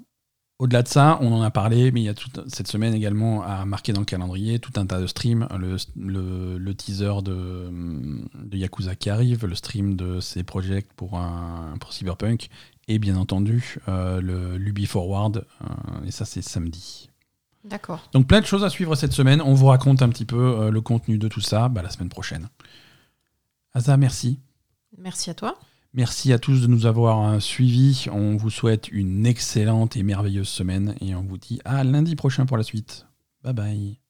[0.59, 3.43] au-delà de ça, on en a parlé, mais il y a toute cette semaine également
[3.43, 5.47] à marquer dans le calendrier tout un tas de streams.
[5.57, 7.69] Le, le- le teaser de,
[8.43, 12.49] de Yakuza qui arrive, le stream de ces projets pour, un, pour Cyberpunk,
[12.88, 15.65] et bien entendu euh, le l'Ubi Forward, euh,
[16.07, 17.09] et ça c'est samedi.
[17.63, 18.07] D'accord.
[18.13, 19.41] Donc plein de choses à suivre cette semaine.
[19.41, 22.07] On vous raconte un petit peu euh, le contenu de tout ça bah, la semaine
[22.09, 22.47] prochaine.
[23.73, 24.39] Asa, merci.
[24.97, 25.59] Merci à toi.
[25.93, 28.07] Merci à tous de nous avoir euh, suivis.
[28.11, 32.45] On vous souhaite une excellente et merveilleuse semaine et on vous dit à lundi prochain
[32.45, 33.07] pour la suite.
[33.43, 34.06] Bye bye.